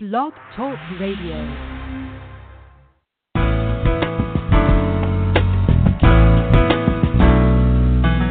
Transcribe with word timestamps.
Blog 0.00 0.32
Talk 0.54 0.78
Radio. 1.00 1.34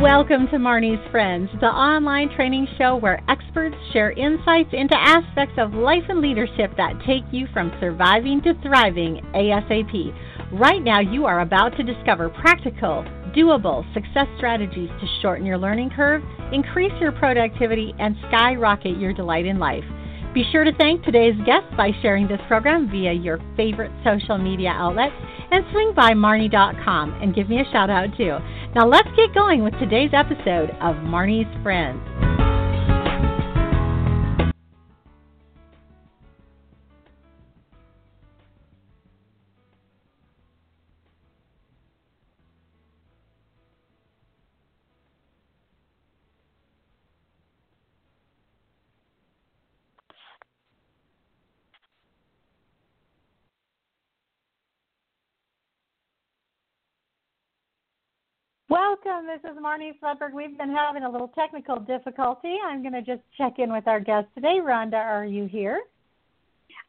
Welcome 0.02 0.48
to 0.48 0.56
Marnie's 0.60 1.12
Friends, 1.12 1.50
the 1.60 1.66
online 1.66 2.34
training 2.38 2.70
show 2.78 2.96
where 2.96 3.22
experts 3.28 3.76
share 3.92 4.12
insights 4.12 4.70
into 4.72 4.96
aspects 4.98 5.56
of 5.58 5.74
life 5.74 6.04
and 6.08 6.22
leadership 6.22 6.72
that 6.78 6.94
take 7.06 7.26
you 7.34 7.48
from 7.52 7.74
surviving 7.82 8.42
to 8.44 8.54
thriving 8.64 9.20
ASAP. 9.36 10.16
Right 10.54 10.82
now, 10.82 11.02
you 11.02 11.26
are 11.26 11.42
about 11.42 11.76
to 11.76 11.84
discover 11.84 12.30
practical, 12.30 13.04
doable 13.36 13.84
success 13.94 14.28
strategies 14.38 14.90
to 15.02 15.08
shorten 15.22 15.46
your 15.46 15.58
learning 15.58 15.90
curve, 15.90 16.24
increase 16.54 16.94
your 17.02 17.12
productivity, 17.12 17.94
and 18.00 18.16
skyrocket 18.30 18.98
your 18.98 19.12
delight 19.12 19.46
in 19.46 19.60
life. 19.60 19.84
Be 20.34 20.44
sure 20.52 20.64
to 20.64 20.74
thank 20.78 21.04
today's 21.04 21.36
guests 21.46 21.70
by 21.76 21.92
sharing 22.02 22.28
this 22.28 22.42
program 22.48 22.90
via 22.90 23.14
your 23.14 23.40
favorite 23.56 23.92
social 24.04 24.38
media 24.38 24.70
outlets 24.70 25.16
and 25.52 25.66
swing 25.72 25.94
by 25.96 26.12
Marnie.com 26.12 27.14
and 27.22 27.34
give 27.34 27.50
me 27.50 27.60
a 27.60 27.72
shout 27.72 27.90
out 27.90 28.10
too. 28.18 28.38
Now 28.76 28.88
let's 28.88 29.10
get 29.16 29.34
going 29.34 29.64
with 29.64 29.74
today's 29.80 30.12
episode 30.14 30.72
of 30.82 30.96
Marnie's 30.98 31.52
Friends. 31.64 32.37
Welcome. 59.08 59.28
This 59.28 59.52
is 59.52 59.58
Marnie 59.58 59.92
Swedberg. 60.02 60.34
We've 60.34 60.58
been 60.58 60.74
having 60.74 61.04
a 61.04 61.10
little 61.10 61.30
technical 61.30 61.80
difficulty. 61.80 62.56
I'm 62.66 62.82
going 62.82 62.94
to 62.94 63.02
just 63.02 63.22
check 63.38 63.54
in 63.58 63.72
with 63.72 63.88
our 63.88 64.00
guest 64.00 64.28
today. 64.36 64.58
Rhonda, 64.62 64.96
are 64.96 65.26
you 65.26 65.48
here? 65.48 65.82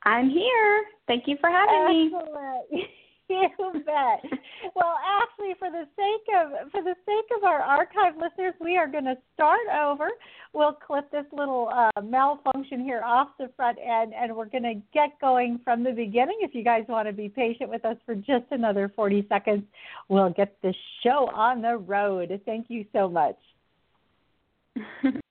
I'm 0.05 0.29
here. 0.31 0.85
Thank 1.07 1.25
you 1.27 1.37
for 1.41 1.51
having 1.51 2.11
Excellent. 2.13 2.73
me. 2.73 2.87
you 3.29 3.49
bet. 3.87 4.25
well, 4.75 4.97
actually, 5.05 5.55
for 5.59 5.71
the 5.71 5.87
sake 5.97 6.37
of 6.37 6.71
for 6.71 6.83
the 6.83 6.95
sake 7.07 7.37
of 7.37 7.45
our 7.45 7.61
archive 7.61 8.15
listeners, 8.17 8.55
we 8.61 8.77
are 8.77 8.89
going 8.89 9.05
to 9.05 9.17
start 9.35 9.61
over. 9.75 10.09
We'll 10.53 10.73
clip 10.73 11.11
this 11.11 11.27
little 11.33 11.71
uh, 11.73 12.01
malfunction 12.03 12.81
here 12.81 13.03
off 13.05 13.29
the 13.39 13.51
front 13.57 13.79
end, 13.79 14.15
and 14.15 14.35
we're 14.35 14.47
going 14.47 14.63
to 14.65 14.81
get 14.93 15.21
going 15.21 15.61
from 15.63 15.85
the 15.85 15.93
beginning. 15.93 16.39
If 16.41 16.55
you 16.55 16.65
guys 16.65 16.85
want 16.89 17.07
to 17.09 17.13
be 17.13 17.29
patient 17.29 17.71
with 17.71 17.85
us 17.85 17.97
for 18.07 18.15
just 18.15 18.47
another 18.51 18.91
40 18.95 19.27
seconds, 19.29 19.65
we'll 20.09 20.31
get 20.31 20.57
the 20.63 20.75
show 21.03 21.31
on 21.35 21.63
the 21.63 21.77
road. 21.77 22.41
Thank 22.47 22.67
you 22.69 22.85
so 22.93 23.09
much. 23.09 23.37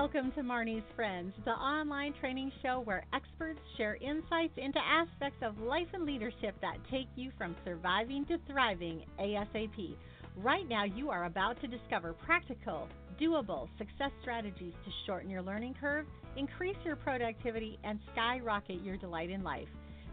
Welcome 0.00 0.32
to 0.32 0.40
Marnie's 0.40 0.82
Friends, 0.96 1.34
the 1.44 1.50
online 1.50 2.14
training 2.20 2.50
show 2.62 2.80
where 2.80 3.04
experts 3.12 3.60
share 3.76 3.96
insights 3.96 4.54
into 4.56 4.78
aspects 4.78 5.42
of 5.42 5.60
life 5.60 5.88
and 5.92 6.06
leadership 6.06 6.54
that 6.62 6.78
take 6.90 7.08
you 7.16 7.30
from 7.36 7.54
surviving 7.66 8.24
to 8.24 8.38
thriving 8.50 9.02
ASAP. 9.20 9.94
Right 10.38 10.66
now, 10.66 10.84
you 10.84 11.10
are 11.10 11.26
about 11.26 11.60
to 11.60 11.66
discover 11.66 12.14
practical, 12.14 12.88
doable 13.20 13.68
success 13.76 14.10
strategies 14.22 14.72
to 14.72 14.90
shorten 15.04 15.28
your 15.28 15.42
learning 15.42 15.74
curve, 15.78 16.06
increase 16.34 16.78
your 16.82 16.96
productivity, 16.96 17.78
and 17.84 17.98
skyrocket 18.12 18.82
your 18.82 18.96
delight 18.96 19.28
in 19.28 19.44
life. 19.44 19.68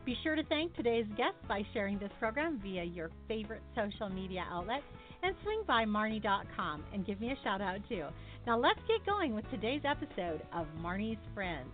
Be 0.05 0.17
sure 0.21 0.35
to 0.35 0.43
thank 0.49 0.75
today's 0.75 1.07
guests 1.15 1.39
by 1.47 1.65
sharing 1.73 1.97
this 1.97 2.11
program 2.19 2.59
via 2.61 2.83
your 2.83 3.09
favorite 3.29 3.63
social 3.73 4.09
media 4.09 4.43
outlets 4.51 4.83
and 5.23 5.35
swing 5.43 5.61
by 5.67 5.85
Marnie.com 5.85 6.83
and 6.93 7.05
give 7.05 7.19
me 7.19 7.31
a 7.31 7.43
shout 7.43 7.61
out 7.61 7.79
too. 7.89 8.05
Now 8.45 8.57
let's 8.57 8.79
get 8.87 9.05
going 9.05 9.33
with 9.33 9.49
today's 9.51 9.81
episode 9.83 10.41
of 10.53 10.67
Marnie's 10.81 11.19
Friends. 11.33 11.69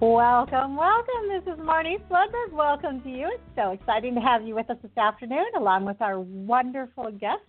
Welcome, 0.00 0.76
welcome. 0.76 1.28
This 1.28 1.54
is 1.54 1.58
Marnie 1.60 1.96
Swedberg. 2.08 2.52
Welcome 2.52 3.00
to 3.02 3.08
you. 3.08 3.30
It's 3.32 3.42
so 3.56 3.70
exciting 3.70 4.14
to 4.16 4.20
have 4.20 4.42
you 4.42 4.54
with 4.54 4.68
us 4.68 4.76
this 4.82 4.90
afternoon, 4.98 5.46
along 5.56 5.84
with 5.84 6.02
our 6.02 6.20
wonderful 6.20 7.10
guest, 7.12 7.42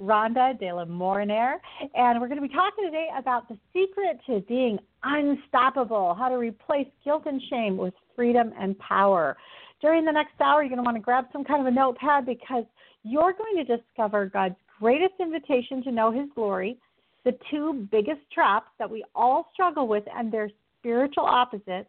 Rhonda 0.00 0.58
de 0.58 0.72
la 0.72 0.84
Moriniere. 0.84 1.54
And 1.94 2.20
we're 2.20 2.28
going 2.28 2.42
to 2.42 2.46
be 2.46 2.52
talking 2.52 2.84
today 2.84 3.06
about 3.16 3.48
the 3.48 3.56
secret 3.72 4.18
to 4.26 4.40
being 4.48 4.78
unstoppable, 5.04 6.14
how 6.18 6.28
to 6.28 6.36
replace 6.36 6.88
guilt 7.04 7.22
and 7.26 7.40
shame 7.48 7.76
with 7.76 7.94
freedom 8.16 8.52
and 8.58 8.78
power. 8.80 9.36
During 9.80 10.04
the 10.04 10.12
next 10.12 10.40
hour, 10.40 10.62
you're 10.62 10.70
going 10.70 10.78
to 10.78 10.82
want 10.82 10.96
to 10.96 11.02
grab 11.02 11.26
some 11.32 11.44
kind 11.44 11.60
of 11.60 11.66
a 11.66 11.70
notepad 11.70 12.26
because 12.26 12.64
you're 13.04 13.34
going 13.34 13.64
to 13.64 13.76
discover 13.76 14.26
God's 14.26 14.56
greatest 14.80 15.14
invitation 15.20 15.82
to 15.84 15.92
know 15.92 16.10
His 16.10 16.28
glory, 16.34 16.78
the 17.24 17.36
two 17.50 17.86
biggest 17.90 18.20
traps 18.32 18.68
that 18.78 18.90
we 18.90 19.04
all 19.14 19.48
struggle 19.52 19.86
with 19.86 20.04
and 20.14 20.32
their 20.32 20.50
spiritual 20.78 21.24
opposites, 21.24 21.88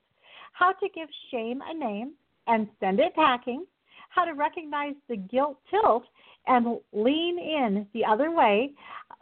how 0.53 0.71
to 0.71 0.89
give 0.93 1.09
shame 1.31 1.61
a 1.67 1.73
name 1.73 2.13
and 2.47 2.67
send 2.79 2.99
it 2.99 3.15
packing, 3.15 3.65
how 4.09 4.23
to 4.23 4.33
recognize 4.33 4.93
the 5.09 5.17
guilt 5.17 5.57
tilt 5.69 6.03
and 6.47 6.79
lean 6.93 7.39
in 7.39 7.87
the 7.93 8.05
other 8.05 8.31
way, 8.31 8.71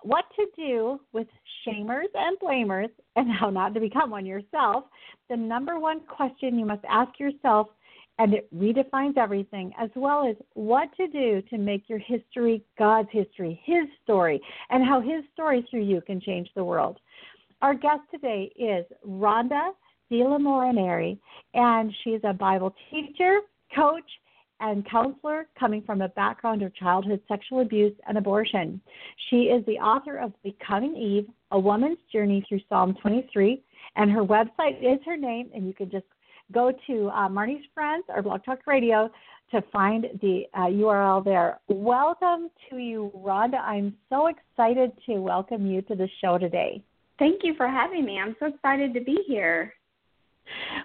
what 0.01 0.25
to 0.35 0.45
do 0.55 0.99
with 1.13 1.27
shamers 1.65 2.09
and 2.13 2.37
blamers, 2.39 2.89
and 3.15 3.31
how 3.31 3.49
not 3.49 3.73
to 3.73 3.79
become 3.79 4.09
one 4.09 4.25
yourself. 4.25 4.83
The 5.29 5.37
number 5.37 5.79
one 5.79 6.01
question 6.01 6.59
you 6.59 6.65
must 6.65 6.83
ask 6.89 7.17
yourself 7.19 7.69
and 8.19 8.33
it 8.33 8.47
redefines 8.55 9.17
everything, 9.17 9.71
as 9.79 9.89
well 9.95 10.27
as 10.27 10.35
what 10.53 10.89
to 10.97 11.07
do 11.07 11.41
to 11.49 11.57
make 11.57 11.89
your 11.89 11.99
history 11.99 12.63
God's 12.77 13.09
history, 13.11 13.59
His 13.65 13.85
story, 14.03 14.41
and 14.69 14.85
how 14.85 15.01
His 15.01 15.23
story 15.33 15.65
through 15.69 15.83
you 15.83 16.01
can 16.01 16.21
change 16.21 16.49
the 16.55 16.63
world. 16.63 16.99
Our 17.61 17.73
guest 17.73 18.01
today 18.11 18.51
is 18.55 18.85
Rhonda 19.07 19.71
de 20.11 20.23
la 20.23 20.37
Moriniere, 20.37 21.17
and 21.53 21.93
she's 22.03 22.19
a 22.23 22.33
Bible 22.33 22.75
teacher, 22.91 23.39
coach, 23.75 24.03
and 24.59 24.87
counselor 24.89 25.47
coming 25.59 25.81
from 25.81 26.01
a 26.01 26.09
background 26.09 26.61
of 26.61 26.73
childhood 26.75 27.19
sexual 27.27 27.61
abuse 27.61 27.93
and 28.07 28.17
abortion. 28.17 28.79
She 29.29 29.43
is 29.43 29.65
the 29.65 29.73
author 29.73 30.17
of 30.17 30.31
Becoming 30.43 30.95
Eve, 30.95 31.27
A 31.51 31.59
Woman's 31.59 31.97
Journey 32.11 32.45
Through 32.47 32.61
Psalm 32.69 32.95
23, 33.01 33.61
and 33.95 34.11
her 34.11 34.23
website 34.23 34.79
is 34.79 34.99
her 35.05 35.17
name, 35.17 35.49
and 35.53 35.67
you 35.67 35.73
can 35.73 35.89
just 35.89 36.05
go 36.51 36.71
to 36.87 37.07
uh, 37.09 37.29
Marnie's 37.29 37.65
Friends 37.73 38.05
or 38.09 38.21
Blog 38.21 38.43
Talk 38.43 38.59
Radio 38.67 39.09
to 39.51 39.61
find 39.71 40.05
the 40.21 40.43
uh, 40.53 40.65
URL 40.65 41.23
there. 41.23 41.59
Welcome 41.67 42.49
to 42.69 42.77
you, 42.77 43.11
Rhonda. 43.15 43.59
I'm 43.59 43.95
so 44.09 44.27
excited 44.27 44.91
to 45.05 45.17
welcome 45.17 45.65
you 45.65 45.81
to 45.83 45.95
the 45.95 46.09
show 46.21 46.37
today. 46.37 46.81
Thank 47.19 47.41
you 47.43 47.53
for 47.55 47.67
having 47.67 48.03
me. 48.03 48.19
I'm 48.19 48.35
so 48.39 48.47
excited 48.47 48.93
to 48.95 49.01
be 49.01 49.19
here. 49.27 49.73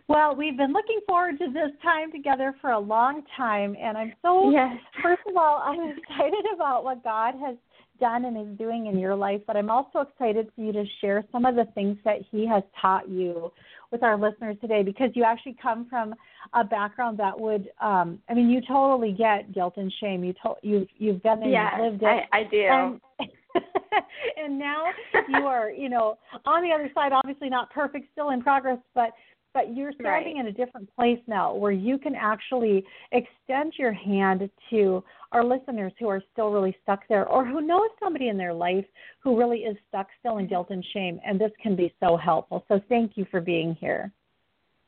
Well, 0.07 0.37
we've 0.37 0.57
been 0.57 0.73
looking 0.73 1.01
forward 1.07 1.39
to 1.39 1.47
this 1.47 1.71
time 1.83 2.13
together 2.13 2.55
for 2.61 2.71
a 2.71 2.79
long 2.79 3.23
time, 3.37 3.77
and 3.81 3.97
I'm 3.97 4.13
so, 4.23 4.51
yes. 4.51 4.77
first 5.03 5.23
of 5.29 5.37
all, 5.37 5.63
I'm 5.65 5.97
excited 5.99 6.45
about 6.55 6.85
what 6.85 7.03
God 7.03 7.35
has 7.41 7.57
done 7.99 8.25
and 8.25 8.37
is 8.37 8.59
doing 8.59 8.87
in 8.87 8.99
your 8.99 9.17
life, 9.17 9.41
but 9.47 9.57
I'm 9.57 9.71
also 9.71 10.01
excited 10.01 10.49
for 10.55 10.63
you 10.63 10.73
to 10.73 10.85
share 11.01 11.25
some 11.33 11.45
of 11.45 11.57
the 11.57 11.67
things 11.75 11.97
that 12.05 12.19
He 12.31 12.47
has 12.47 12.63
taught 12.81 13.09
you 13.09 13.51
with 13.91 14.03
our 14.03 14.19
listeners 14.19 14.57
today 14.61 14.83
because 14.83 15.11
you 15.15 15.25
actually 15.25 15.57
come 15.61 15.87
from 15.89 16.15
a 16.53 16.65
background 16.65 17.19
that 17.19 17.39
would 17.39 17.71
um 17.81 18.19
I 18.29 18.35
mean 18.35 18.51
you 18.51 18.61
totally 18.67 19.13
get 19.13 19.53
guilt 19.53 19.75
and 19.77 19.93
shame. 20.01 20.25
You 20.25 20.35
to, 20.45 20.55
you've 20.63 20.89
you've 20.97 21.23
been 21.23 21.41
there, 21.41 21.49
yes, 21.49 21.73
you've 21.77 21.93
lived 21.93 22.03
it. 22.03 22.25
I, 22.33 22.39
I 22.39 22.45
do. 22.45 22.67
And, 22.69 23.01
and 24.37 24.59
now 24.59 24.85
you 25.29 25.47
are, 25.47 25.71
you 25.71 25.89
know, 25.89 26.19
on 26.45 26.63
the 26.63 26.73
other 26.73 26.91
side, 26.95 27.13
obviously 27.13 27.49
not 27.49 27.71
perfect, 27.71 28.09
still 28.13 28.31
in 28.31 28.43
progress, 28.43 28.79
but 28.95 29.11
but 29.55 29.75
you're 29.75 29.93
standing 29.93 30.37
right. 30.37 30.47
in 30.47 30.47
a 30.47 30.53
different 30.53 30.89
place 30.95 31.21
now 31.27 31.55
where 31.55 31.73
you 31.73 31.99
can 31.99 32.15
actually 32.15 32.85
extend 33.13 33.73
your 33.79 33.93
hand 33.93 34.49
to 34.71 35.03
our 35.33 35.45
listeners 35.45 35.93
who 35.99 36.09
are 36.09 36.23
still 36.33 36.51
really 36.51 36.77
stuck 36.83 37.01
there 37.09 37.27
or 37.27 37.45
who 37.45 37.61
know 37.61 37.89
somebody 38.03 38.29
in 38.29 38.37
their 38.37 38.55
life 38.55 38.85
who 39.21 39.39
really 39.39 39.59
is 39.59 39.77
stuck 39.89 40.07
still 40.21 40.39
in 40.39 40.47
guilt 40.47 40.69
and 40.71 40.85
shame 40.93 41.21
and 41.27 41.41
this 41.41 41.53
can 41.63 41.77
be 41.77 41.93
so 42.01 42.17
helpful. 42.17 42.65
So 42.69 42.81
thank 42.89 43.13
you 43.17 43.27
for 43.31 43.41
being 43.41 43.77
here. 43.81 44.13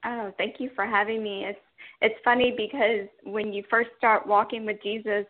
Oh 0.05 0.33
thank 0.39 0.57
you 0.59 0.71
for 0.75 0.87
having 0.87 1.23
me. 1.23 1.45
It's 1.45 1.59
it's 2.01 2.15
funny 2.25 2.55
because 2.57 3.09
when 3.25 3.53
you 3.53 3.63
first 3.69 3.91
start 3.97 4.27
walking 4.27 4.67
with 4.67 4.83
jesus 4.83 5.25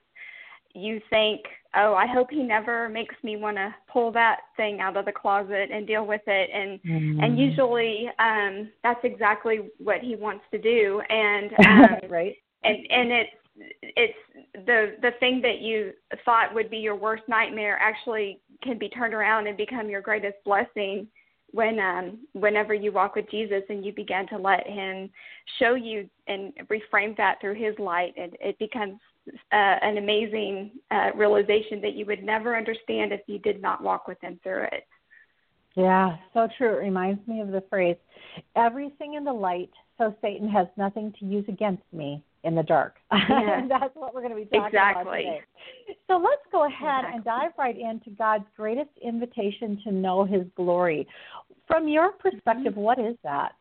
you 0.74 1.00
think, 1.10 1.40
oh, 1.74 1.94
I 1.94 2.06
hope 2.06 2.30
he 2.30 2.42
never 2.42 2.88
makes 2.88 3.14
me 3.22 3.36
want 3.36 3.56
to 3.56 3.74
pull 3.92 4.12
that 4.12 4.40
thing 4.56 4.80
out 4.80 4.96
of 4.96 5.04
the 5.04 5.12
closet 5.12 5.70
and 5.72 5.86
deal 5.86 6.06
with 6.06 6.22
it. 6.26 6.50
And 6.52 6.80
mm-hmm. 6.82 7.20
and 7.20 7.38
usually 7.38 8.10
um, 8.18 8.70
that's 8.82 9.00
exactly 9.04 9.70
what 9.78 10.00
he 10.00 10.16
wants 10.16 10.44
to 10.52 10.58
do. 10.58 11.00
And 11.08 11.52
um, 11.66 12.10
right. 12.10 12.36
And 12.64 12.76
and 12.90 13.12
it's 13.12 13.30
it's 13.82 14.18
the 14.66 14.96
the 15.02 15.12
thing 15.20 15.40
that 15.42 15.60
you 15.60 15.92
thought 16.24 16.54
would 16.54 16.70
be 16.70 16.78
your 16.78 16.96
worst 16.96 17.22
nightmare 17.28 17.78
actually 17.80 18.40
can 18.62 18.78
be 18.78 18.88
turned 18.88 19.14
around 19.14 19.46
and 19.46 19.56
become 19.56 19.88
your 19.88 20.00
greatest 20.00 20.36
blessing 20.44 21.06
when 21.52 21.78
um 21.78 22.18
whenever 22.32 22.72
you 22.74 22.92
walk 22.92 23.16
with 23.16 23.30
Jesus 23.30 23.62
and 23.68 23.84
you 23.84 23.92
begin 23.92 24.26
to 24.28 24.38
let 24.38 24.66
him 24.66 25.10
show 25.58 25.74
you 25.74 26.08
and 26.26 26.52
reframe 26.68 27.16
that 27.16 27.40
through 27.40 27.54
his 27.54 27.78
light 27.78 28.14
and 28.16 28.36
it 28.40 28.58
becomes 28.58 28.98
uh, 29.52 29.76
an 29.82 29.98
amazing 29.98 30.72
uh, 30.90 31.10
realization 31.14 31.80
that 31.82 31.94
you 31.94 32.06
would 32.06 32.22
never 32.22 32.56
understand 32.56 33.12
if 33.12 33.20
you 33.26 33.38
did 33.38 33.60
not 33.60 33.82
walk 33.82 34.08
with 34.08 34.20
him 34.20 34.38
through 34.42 34.64
it. 34.64 34.86
Yeah, 35.76 36.16
so 36.34 36.48
true. 36.58 36.76
It 36.76 36.80
reminds 36.80 37.26
me 37.28 37.40
of 37.40 37.48
the 37.48 37.62
phrase, 37.70 37.96
everything 38.56 39.14
in 39.14 39.24
the 39.24 39.32
light, 39.32 39.70
so 39.98 40.14
Satan 40.20 40.48
has 40.48 40.66
nothing 40.76 41.14
to 41.20 41.24
use 41.24 41.44
against 41.48 41.84
me 41.92 42.22
in 42.42 42.54
the 42.54 42.62
dark. 42.62 42.96
Yeah. 43.28 43.66
That's 43.68 43.94
what 43.94 44.14
we're 44.14 44.22
going 44.22 44.34
to 44.34 44.36
be 44.36 44.46
talking 44.46 44.66
exactly. 44.66 45.02
about 45.02 45.16
today. 45.16 45.40
So 46.08 46.16
let's 46.16 46.42
go 46.50 46.66
ahead 46.66 47.04
exactly. 47.04 47.14
and 47.14 47.24
dive 47.24 47.50
right 47.58 47.78
into 47.78 48.10
God's 48.10 48.44
greatest 48.56 48.90
invitation 49.02 49.80
to 49.84 49.92
know 49.92 50.24
his 50.24 50.42
glory. 50.56 51.06
From 51.66 51.86
your 51.86 52.12
perspective, 52.12 52.72
mm-hmm. 52.72 52.80
what 52.80 52.98
is 52.98 53.16
that? 53.22 53.52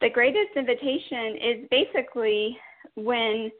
The 0.00 0.10
greatest 0.10 0.56
invitation 0.56 1.36
is 1.36 1.68
basically 1.70 2.56
when 2.94 3.50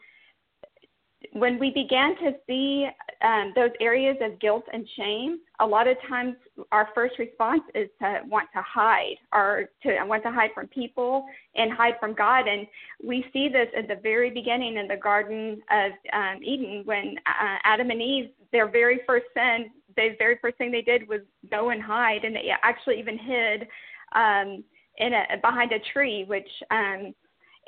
when 1.32 1.58
we 1.58 1.70
began 1.70 2.16
to 2.16 2.32
see 2.46 2.88
um, 3.22 3.52
those 3.54 3.70
areas 3.80 4.16
of 4.22 4.38
guilt 4.40 4.64
and 4.72 4.86
shame, 4.96 5.40
a 5.60 5.66
lot 5.66 5.88
of 5.88 5.96
times 6.08 6.36
our 6.72 6.88
first 6.94 7.18
response 7.18 7.62
is 7.74 7.88
to 8.00 8.20
want 8.26 8.48
to 8.54 8.62
hide 8.62 9.16
or 9.32 9.68
to 9.82 10.04
want 10.04 10.22
to 10.22 10.30
hide 10.30 10.50
from 10.54 10.66
people 10.68 11.26
and 11.54 11.72
hide 11.72 11.94
from 12.00 12.14
God. 12.14 12.46
And 12.46 12.66
we 13.04 13.24
see 13.32 13.48
this 13.48 13.68
at 13.76 13.88
the 13.88 13.96
very 14.02 14.30
beginning 14.30 14.76
in 14.76 14.88
the 14.88 14.96
Garden 14.96 15.60
of 15.70 15.92
um, 16.12 16.42
Eden 16.42 16.82
when 16.84 17.16
uh, 17.26 17.56
Adam 17.64 17.90
and 17.90 18.00
Eve, 18.00 18.30
their 18.52 18.68
very 18.68 19.00
first 19.06 19.26
sin, 19.34 19.70
the 19.96 20.14
very 20.18 20.38
first 20.40 20.56
thing 20.58 20.70
they 20.70 20.82
did 20.82 21.08
was 21.08 21.20
go 21.50 21.70
and 21.70 21.82
hide, 21.82 22.24
and 22.24 22.34
they 22.34 22.50
actually 22.62 22.98
even 22.98 23.18
hid 23.18 23.66
um, 24.14 24.64
in 24.98 25.12
a 25.12 25.24
behind 25.42 25.72
a 25.72 25.78
tree, 25.92 26.24
which 26.24 26.48
um, 26.70 27.14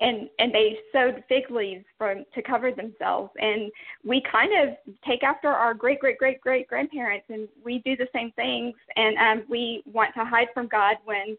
and 0.00 0.28
and 0.38 0.52
they 0.52 0.78
sewed 0.92 1.22
fig 1.28 1.50
leaves 1.50 1.84
from 1.98 2.24
to 2.34 2.42
cover 2.42 2.72
themselves. 2.72 3.30
And 3.38 3.70
we 4.04 4.22
kind 4.30 4.50
of 4.60 4.76
take 5.06 5.22
after 5.22 5.48
our 5.48 5.74
great 5.74 6.00
great 6.00 6.18
great 6.18 6.40
great 6.40 6.66
grandparents 6.66 7.26
and 7.28 7.48
we 7.64 7.80
do 7.84 7.96
the 7.96 8.08
same 8.14 8.32
things. 8.32 8.74
And 8.96 9.16
um 9.18 9.44
we 9.48 9.82
want 9.86 10.14
to 10.14 10.24
hide 10.24 10.48
from 10.54 10.68
god 10.68 10.96
when 11.04 11.36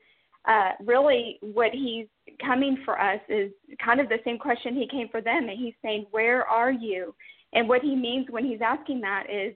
uh 0.48 0.72
really 0.86 1.40
what 1.42 1.72
he's 1.72 2.08
coming 2.44 2.78
for 2.86 3.00
us 3.02 3.20
is 3.30 3.52
kind 3.84 4.00
of 4.00 4.10
the 4.10 4.20
same 4.24 4.38
question 4.38 4.76
he 4.76 4.88
came 4.88 5.10
for 5.10 5.22
them. 5.22 5.50
And 5.50 5.58
he's 5.58 5.76
saying 5.82 6.06
where 6.12 6.46
are 6.46 6.72
you? 6.72 7.16
And 7.54 7.68
what 7.68 7.82
he 7.82 7.96
means 7.96 8.28
when 8.30 8.46
he's 8.46 8.62
asking 8.62 9.02
that 9.02 9.26
is 9.30 9.56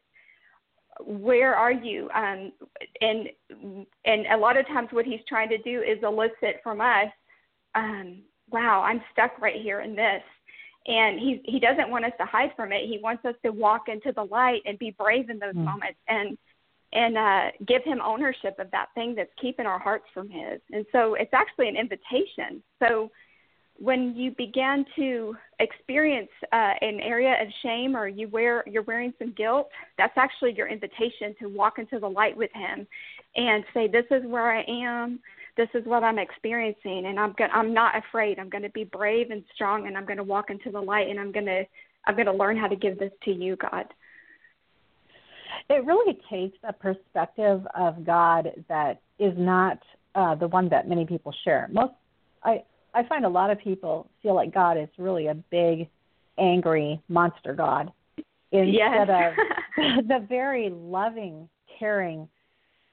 where 1.06 1.54
are 1.54 1.72
you? 1.72 2.10
Um 2.16 2.52
and 3.02 3.30
and 4.06 4.26
a 4.34 4.38
lot 4.38 4.58
of 4.58 4.66
times 4.68 4.90
what 4.92 5.06
he's 5.06 5.20
trying 5.30 5.50
to 5.50 5.60
do 5.60 5.82
is 5.82 6.00
elicit 6.02 6.62
from 6.64 6.82
us 6.82 7.12
um 7.76 8.24
wow, 8.50 8.82
I'm 8.82 9.02
stuck 9.12 9.40
right 9.42 9.62
here 9.62 9.82
in 9.82 9.96
this. 9.96 10.22
And 10.88 11.20
he 11.20 11.42
he 11.46 11.60
doesn't 11.60 11.90
want 11.90 12.06
us 12.06 12.12
to 12.20 12.26
hide 12.26 12.52
from 12.56 12.72
it. 12.72 12.88
He 12.88 13.00
wants 13.02 13.26
us 13.26 13.34
to 13.44 13.52
walk 13.52 13.88
into 13.88 14.12
the 14.12 14.24
light 14.24 14.62
and 14.66 14.78
be 14.78 14.92
brave 14.92 15.32
in 15.32 15.40
those 15.40 15.56
mm. 15.56 15.66
moments 15.66 15.98
and 16.08 16.38
and 16.94 17.18
uh, 17.18 17.52
give 17.68 17.84
him 17.84 18.00
ownership 18.02 18.58
of 18.60 18.70
that 18.72 18.88
thing 18.96 19.16
that's 19.16 19.32
keeping 19.42 19.66
our 19.66 19.80
hearts 19.80 20.06
from 20.14 20.30
his. 20.30 20.62
And 20.72 20.86
so 20.92 21.16
it's 21.16 21.34
actually 21.34 21.68
an 21.68 21.76
invitation. 21.76 22.64
So 22.80 23.12
when 23.78 24.16
you 24.16 24.32
begin 24.38 24.86
to 24.96 25.36
experience 25.60 26.30
uh, 26.54 26.74
an 26.80 27.02
area 27.02 27.36
of 27.42 27.50
shame 27.62 27.98
or 27.98 28.08
you 28.08 28.30
wear 28.30 28.64
you're 28.68 28.84
wearing 28.84 29.14
some 29.20 29.34
guilt, 29.34 29.70
that's 29.98 30.18
actually 30.18 30.54
your 30.54 30.68
invitation 30.68 31.36
to 31.42 31.50
walk 31.50 31.80
into 31.80 32.00
the 32.00 32.08
light 32.08 32.38
with 32.38 32.52
him 32.54 32.88
and 33.36 33.66
say, 33.74 33.88
"This 33.88 34.06
is 34.12 34.24
where 34.26 34.52
I 34.52 34.64
am 34.68 35.20
this 35.58 35.70
is 35.74 35.86
what 35.86 36.04
I'm 36.04 36.20
experiencing 36.20 37.06
and 37.08 37.20
I'm 37.20 37.34
going 37.38 37.50
I'm 37.54 37.74
not 37.74 37.96
afraid. 37.98 38.40
I'm 38.40 38.50
going 38.50 38.64
to 38.64 38.70
be 38.70 38.84
brave 38.84 39.32
and 39.32 39.44
strong 39.54 39.88
and 39.88 39.98
I'm 39.98 40.06
going 40.06 40.18
to 40.18 40.24
walk 40.24 40.50
into 40.50 40.72
the 40.72 40.82
light 40.82 41.10
and 41.10 41.20
I'm 41.20 41.32
going 41.32 41.46
to 41.46 41.64
I'm 42.06 42.16
going 42.16 42.28
to 42.28 42.34
learn 42.34 42.58
how 42.58 42.68
to 42.68 42.76
give 42.76 43.00
this 43.00 43.12
to 43.24 43.32
you, 43.32 43.56
God. 43.56 43.86
It 45.70 45.86
really 45.86 46.20
takes 46.30 46.58
a 46.64 46.74
perspective 46.74 47.66
of 47.76 48.06
God 48.06 48.50
that 48.70 49.02
is 49.18 49.34
not 49.38 49.80
uh, 50.14 50.36
the 50.36 50.48
one 50.48 50.70
that 50.70 50.88
many 50.88 51.06
people 51.06 51.34
share. 51.44 51.68
Most 51.72 51.94
I 52.44 52.64
I 52.94 53.04
find 53.08 53.26
a 53.26 53.30
lot 53.30 53.50
of 53.50 53.60
people 53.60 54.10
feel 54.22 54.36
like 54.36 54.54
God 54.54 54.78
is 54.78 54.88
really 54.98 55.28
a 55.28 55.34
big, 55.34 55.90
angry 56.38 57.02
monster 57.10 57.54
God 57.54 57.92
instead 58.52 58.74
yes. 58.74 59.34
of 59.78 60.08
the 60.08 60.26
very 60.28 60.70
loving, 60.70 61.50
caring, 61.78 62.28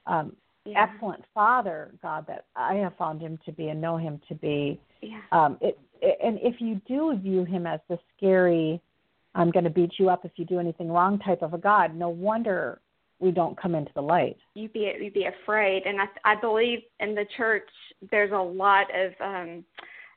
um, 0.05 0.35
yeah. 0.65 0.83
excellent 0.83 1.23
father, 1.33 1.91
God, 2.01 2.25
that 2.27 2.45
I 2.55 2.75
have 2.75 2.95
found 2.97 3.21
him 3.21 3.39
to 3.45 3.51
be 3.51 3.69
and 3.69 3.81
know 3.81 3.97
him 3.97 4.21
to 4.29 4.35
be. 4.35 4.79
Yeah. 5.01 5.21
Um, 5.31 5.57
it, 5.61 5.77
it, 6.01 6.17
and 6.23 6.39
if 6.41 6.55
you 6.59 6.81
do 6.87 7.17
view 7.17 7.43
him 7.43 7.67
as 7.67 7.79
the 7.89 7.99
scary, 8.15 8.81
I'm 9.35 9.51
going 9.51 9.65
to 9.65 9.69
beat 9.69 9.93
you 9.97 10.09
up 10.09 10.25
if 10.25 10.31
you 10.35 10.45
do 10.45 10.59
anything 10.59 10.89
wrong 10.89 11.19
type 11.19 11.41
of 11.41 11.53
a 11.53 11.57
God, 11.57 11.95
no 11.95 12.09
wonder 12.09 12.79
we 13.19 13.31
don't 13.31 13.59
come 13.59 13.73
into 13.73 13.91
the 13.95 14.01
light. 14.01 14.37
You'd 14.53 14.73
be 14.73 14.91
you'd 14.99 15.13
be 15.13 15.25
afraid, 15.25 15.83
and 15.85 16.01
I 16.01 16.05
I 16.25 16.35
believe 16.35 16.79
in 16.99 17.15
the 17.15 17.25
church 17.37 17.67
there's 18.11 18.31
a 18.31 18.35
lot 18.35 18.87
of 18.93 19.13
um 19.21 19.63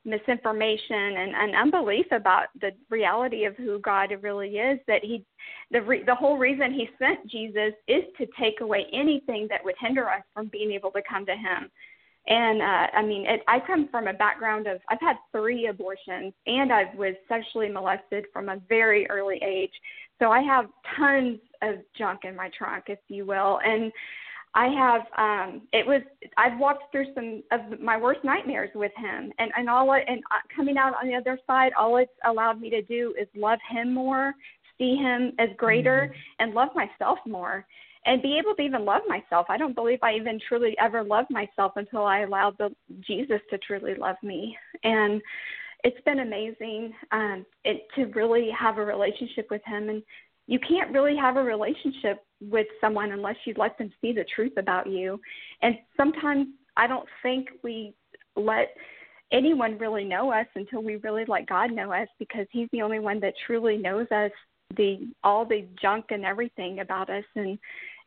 misinformation 0.07 1.17
and, 1.19 1.35
and 1.35 1.57
unbelief 1.57 2.07
about 2.13 2.47
the 2.61 2.71
reality 2.89 3.45
of 3.45 3.57
who 3.57 3.79
God 3.81 4.11
really 4.23 4.57
is. 4.57 4.79
That 4.87 5.03
He, 5.03 5.25
the 5.71 5.83
re, 5.83 6.03
the 6.05 6.15
whole 6.15 6.39
reason 6.39 6.73
He 6.73 6.89
sent 6.99 7.27
Jesus 7.29 7.73
is 7.89 8.05
to 8.19 8.27
take 8.41 8.61
away 8.61 8.87
anything 8.93 9.47
that 9.51 9.65
would 9.65 9.75
hinder 9.81 10.09
us 10.09 10.23
from 10.33 10.47
being 10.47 10.73
able 10.73 10.93
to 10.93 11.03
come 11.09 11.27
to 11.27 11.33
Him. 11.33 11.71
And 12.29 12.61
uh, 12.61 12.87
I 12.95 13.03
mean, 13.03 13.25
it, 13.27 13.43
I 13.47 13.61
come 13.65 13.89
from 13.89 14.09
a 14.09 14.13
background 14.13 14.67
of 14.67 14.81
I've 14.89 15.01
had 15.01 15.17
three 15.33 15.67
abortions, 15.67 16.33
and 16.47 16.73
I 16.73 16.85
was 16.97 17.15
sexually 17.29 17.69
molested 17.69 18.27
from 18.33 18.49
a 18.49 18.61
very 18.69 19.09
early 19.11 19.41
age. 19.47 19.73
So 20.21 20.31
I 20.31 20.41
have 20.41 20.67
tons 20.97 21.39
of 21.63 21.77
junk 21.97 22.21
in 22.25 22.35
my 22.35 22.51
trunk, 22.57 22.85
if 22.89 22.99
you 23.09 23.27
will, 23.27 23.61
and 23.65 23.93
I 24.55 24.69
have 24.69 25.03
um 25.19 25.63
it 25.73 25.87
was 25.87 26.03
I've 26.37 26.59
walked 26.59 26.91
through 26.91 27.07
some 27.15 27.43
of 27.53 27.81
my 27.81 27.97
worst 27.97 28.21
nightmares 28.25 28.71
with 28.75 28.93
him 28.97 29.33
and 29.39 29.51
and 29.57 29.69
all 29.69 29.93
it, 29.93 30.05
and 30.09 30.23
uh, 30.31 30.41
coming 30.55 30.79
out 30.79 30.95
on 31.01 31.09
the 31.09 31.15
other 31.15 31.39
side 31.47 31.73
all 31.79 31.97
it's 31.99 32.11
allowed 32.25 32.61
me 32.61 32.71
to 32.71 32.83
do 32.83 33.15
is 33.21 33.29
love 33.37 33.59
him 33.71 33.93
more, 33.93 34.35
see 34.79 34.97
him 34.97 35.33
as 35.39 35.51
greater 35.57 36.11
mm-hmm. 36.11 36.43
and 36.43 36.55
love 36.55 36.71
myself 36.75 37.19
more 37.27 37.67
and 38.07 38.23
be 38.23 38.39
able 38.39 38.55
to 38.55 38.63
even 38.63 38.85
love 38.85 39.03
myself. 39.09 39.47
I 39.49 39.59
don't 39.59 39.75
believe 39.75 39.99
I 40.03 40.15
even 40.15 40.39
truly 40.49 40.77
ever 40.79 41.03
loved 41.03 41.31
myself 41.31 41.73
until 41.75 42.05
I 42.05 42.21
allowed 42.21 42.57
the 42.57 42.71
Jesus 43.01 43.41
to 43.51 43.59
truly 43.59 43.97
love 43.97 44.17
me. 44.23 44.57
And 44.85 45.21
it's 45.85 46.01
been 46.05 46.21
amazing 46.21 46.95
um 47.13 47.45
it 47.65 47.87
to 47.95 48.07
really 48.07 48.49
have 48.59 48.79
a 48.79 48.85
relationship 48.85 49.49
with 49.51 49.63
him 49.67 49.91
and 49.91 50.03
you 50.47 50.59
can't 50.61 50.93
really 50.93 51.17
have 51.17 51.37
a 51.37 51.43
relationship 51.43 52.25
with 52.41 52.67
someone 52.81 53.13
unless 53.13 53.37
you 53.45 53.55
let 53.57 53.77
them 53.79 53.93
see 54.01 54.13
the 54.13 54.25
truth 54.35 54.53
about 54.57 54.87
you. 54.89 55.21
And 55.63 55.77
sometimes 55.97 56.49
I 56.77 56.87
don't 56.87 57.09
think 57.23 57.49
we 57.63 57.95
let 58.37 58.75
anyone 59.33 59.79
really 59.79 60.05
know 60.05 60.33
us 60.33 60.47
until 60.55 60.83
we 60.83 60.97
really 60.97 61.25
let 61.27 61.47
God 61.47 61.73
know 61.73 61.93
us 61.93 62.09
because 62.19 62.47
he's 62.53 62.69
the 62.73 62.83
only 62.83 63.01
one 63.01 63.19
that 63.21 63.35
truly 63.47 63.77
knows 63.77 64.07
us 64.11 64.31
the 64.77 65.09
all 65.23 65.45
the 65.45 65.65
junk 65.81 66.07
and 66.11 66.25
everything 66.25 66.81
about 66.81 67.09
us. 67.11 67.25
And 67.35 67.59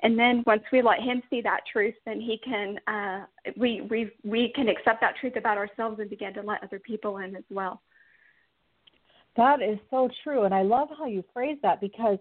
and 0.01 0.17
then 0.17 0.43
once 0.46 0.63
we 0.72 0.81
let 0.81 1.00
him 1.01 1.22
see 1.29 1.41
that 1.41 1.62
truth 1.72 1.96
then 2.05 2.22
he 2.22 2.39
can 2.43 2.77
uh 2.88 3.25
we 3.58 3.81
we 3.89 4.12
we 4.24 4.51
can 4.55 4.69
accept 4.69 5.01
that 5.01 5.15
truth 5.19 5.36
about 5.36 5.58
ourselves 5.58 6.00
and 6.00 6.10
begin 6.10 6.34
to 6.36 6.41
let 6.41 6.63
other 6.63 6.79
people 6.79 7.17
in 7.17 7.36
as 7.36 7.43
well. 7.50 7.81
That 9.38 9.62
is 9.62 9.77
so 9.89 10.10
true, 10.24 10.43
and 10.43 10.53
I 10.53 10.63
love 10.63 10.89
how 10.98 11.05
you 11.05 11.24
phrase 11.34 11.58
that 11.62 11.79
because, 11.79 12.17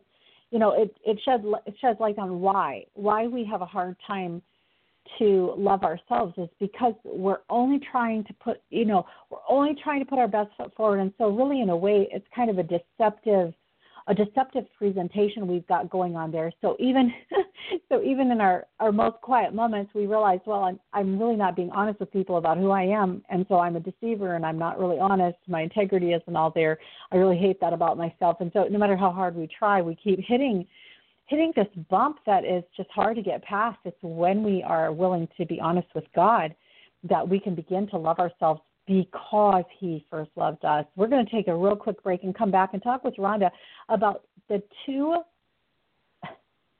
you 0.51 0.59
know, 0.59 0.73
it 0.73 0.95
it 1.05 1.19
sheds 1.25 1.45
it 1.67 1.75
sheds 1.81 2.01
light 2.01 2.19
on 2.19 2.41
why 2.41 2.85
why 2.95 3.27
we 3.27 3.45
have 3.45 3.61
a 3.63 3.67
hard 3.67 3.97
time 4.07 4.43
to 5.19 5.55
love 5.57 5.85
ourselves 5.85 6.35
is 6.37 6.49
because 6.61 6.95
we're 7.05 7.41
only 7.49 7.81
trying 7.91 8.25
to 8.25 8.33
put 8.35 8.61
you 8.71 8.85
know 8.85 9.05
we're 9.31 9.39
only 9.49 9.75
trying 9.83 10.01
to 10.01 10.07
put 10.07 10.19
our 10.19 10.29
best 10.29 10.51
foot 10.57 10.75
forward, 10.75 11.01
and 11.01 11.13
so 11.19 11.29
really 11.29 11.61
in 11.61 11.71
a 11.71 11.77
way 11.77 12.09
it's 12.11 12.27
kind 12.35 12.51
of 12.51 12.59
a 12.59 12.63
deceptive 12.63 13.53
a 14.09 14.15
deceptive 14.15 14.65
presentation 14.77 15.47
we've 15.47 15.67
got 15.67 15.91
going 15.91 16.17
on 16.17 16.33
there. 16.33 16.51
So 16.63 16.77
even 16.81 17.13
so 17.89 18.03
even 18.03 18.31
in 18.31 18.41
our 18.41 18.67
our 18.81 18.91
most 18.91 19.21
quiet 19.21 19.55
moments, 19.55 19.93
we 19.95 20.07
realize, 20.07 20.41
well, 20.47 20.65
I'm 20.65 20.81
I'm 20.95 21.19
really 21.19 21.37
not 21.37 21.55
being 21.55 21.71
honest 21.71 22.01
with 22.01 22.11
people 22.11 22.39
about 22.39 22.57
who 22.57 22.71
I 22.71 22.83
am, 22.83 23.23
and 23.29 23.45
so 23.49 23.59
I'm 23.59 23.77
a 23.77 23.81
deceiver, 23.81 24.35
and 24.35 24.45
I'm 24.45 24.59
not 24.59 24.79
really 24.79 24.99
honest. 24.99 25.39
My 25.47 25.61
integrity 25.61 26.13
isn't 26.13 26.37
all 26.37 26.51
there. 26.51 26.79
I 27.13 27.17
really 27.17 27.37
hate 27.37 27.61
that 27.61 27.75
about 27.75 27.99
myself, 27.99 28.39
and 28.41 28.51
so 28.55 28.65
no 28.65 28.79
matter 28.79 28.97
how 28.97 29.13
hard 29.13 29.37
we 29.37 29.47
try, 29.47 29.83
we 29.83 29.95
keep 29.95 30.19
hitting 30.27 30.67
hitting 31.27 31.53
this 31.55 31.69
bump 31.91 32.17
that 32.25 32.47
is 32.47 32.65
just 32.75 32.91
hard 32.91 33.15
to 33.17 33.23
get 33.23 33.43
past. 33.45 33.79
It's 33.85 33.99
when 34.01 34.43
we 34.43 34.63
are 34.63 34.91
willing 34.91 35.29
to 35.37 35.45
be 35.45 35.61
honest 35.61 35.89
with 35.95 36.05
God 36.15 36.55
that 37.05 37.29
we 37.29 37.39
can 37.39 37.55
begin 37.55 37.87
to 37.89 37.99
love 37.99 38.19
ourselves 38.19 38.61
because 38.89 39.65
he 39.79 40.05
first 40.11 40.31
loved 40.35 40.65
us. 40.65 40.85
We're 40.97 41.07
going 41.07 41.25
to 41.25 41.31
take 41.31 41.47
a 41.47 41.55
real 41.55 41.77
quick 41.77 42.03
break 42.03 42.25
and 42.25 42.35
come 42.35 42.51
back 42.51 42.71
and 42.73 42.83
talk 42.83 43.05
with 43.05 43.15
Rhonda 43.17 43.51
about 43.89 44.25
the 44.49 44.63
two 44.85 45.15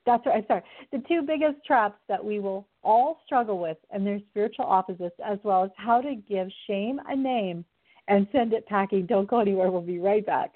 that's 0.05 0.25
right, 0.25 0.47
sorry. 0.47 0.63
The 0.91 1.03
two 1.07 1.21
biggest 1.21 1.63
traps 1.67 1.99
that 2.07 2.23
we 2.23 2.39
will 2.39 2.67
all 2.83 3.19
struggle 3.25 3.59
with 3.59 3.77
and 3.91 4.07
their 4.07 4.19
spiritual 4.31 4.65
opposites, 4.65 5.15
as 5.23 5.37
well 5.43 5.63
as 5.63 5.69
how 5.77 6.01
to 6.01 6.15
give 6.15 6.47
shame 6.65 6.99
a 7.07 7.15
name 7.15 7.63
and 8.07 8.27
send 8.31 8.53
it 8.53 8.65
packing. 8.65 9.05
Don't 9.05 9.29
go 9.29 9.39
anywhere. 9.39 9.69
We'll 9.69 9.81
be 9.81 9.99
right 9.99 10.25
back. 10.25 10.55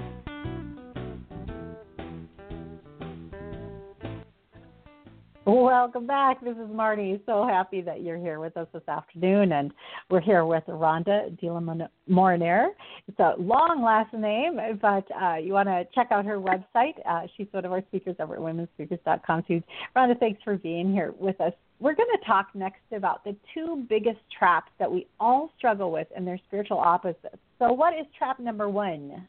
Welcome 5.43 6.05
back. 6.05 6.39
This 6.41 6.55
is 6.55 6.69
Marnie. 6.69 7.19
So 7.25 7.47
happy 7.47 7.81
that 7.81 8.03
you're 8.03 8.19
here 8.19 8.39
with 8.39 8.55
us 8.57 8.67
this 8.73 8.87
afternoon. 8.87 9.53
And 9.53 9.73
we're 10.11 10.21
here 10.21 10.45
with 10.45 10.63
Rhonda 10.67 11.35
La 11.41 12.69
It's 13.07 13.19
a 13.19 13.33
long 13.39 13.81
last 13.83 14.13
name, 14.13 14.59
but 14.79 15.07
uh, 15.19 15.37
you 15.37 15.53
want 15.53 15.67
to 15.67 15.87
check 15.95 16.09
out 16.11 16.25
her 16.25 16.39
website. 16.39 16.93
Uh, 17.09 17.25
she's 17.35 17.47
one 17.49 17.65
of 17.65 17.71
our 17.71 17.81
speakers 17.87 18.15
over 18.19 18.35
at 18.35 18.39
womenspeakers.com. 18.39 19.43
So, 19.47 19.61
Rhonda, 19.95 20.19
thanks 20.19 20.43
for 20.43 20.57
being 20.57 20.93
here 20.93 21.15
with 21.19 21.41
us. 21.41 21.53
We're 21.79 21.95
going 21.95 22.09
to 22.19 22.23
talk 22.23 22.49
next 22.53 22.83
about 22.95 23.23
the 23.23 23.35
two 23.51 23.83
biggest 23.89 24.19
traps 24.37 24.71
that 24.77 24.91
we 24.91 25.07
all 25.19 25.51
struggle 25.57 25.91
with 25.91 26.07
and 26.15 26.27
their 26.27 26.39
spiritual 26.47 26.77
opposites. 26.77 27.39
So, 27.57 27.73
what 27.73 27.95
is 27.95 28.05
trap 28.15 28.39
number 28.39 28.69
one? 28.69 29.27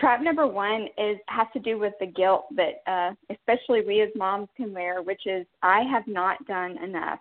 Trap 0.00 0.22
number 0.22 0.46
one 0.46 0.88
is 0.96 1.18
has 1.28 1.46
to 1.52 1.58
do 1.60 1.78
with 1.78 1.92
the 2.00 2.06
guilt 2.06 2.46
that 2.56 2.82
uh, 2.86 3.12
especially 3.28 3.82
we 3.86 4.00
as 4.00 4.08
moms 4.16 4.48
can 4.56 4.72
wear, 4.72 5.02
which 5.02 5.26
is 5.26 5.46
I 5.62 5.82
have 5.82 6.06
not 6.06 6.44
done 6.46 6.82
enough. 6.82 7.20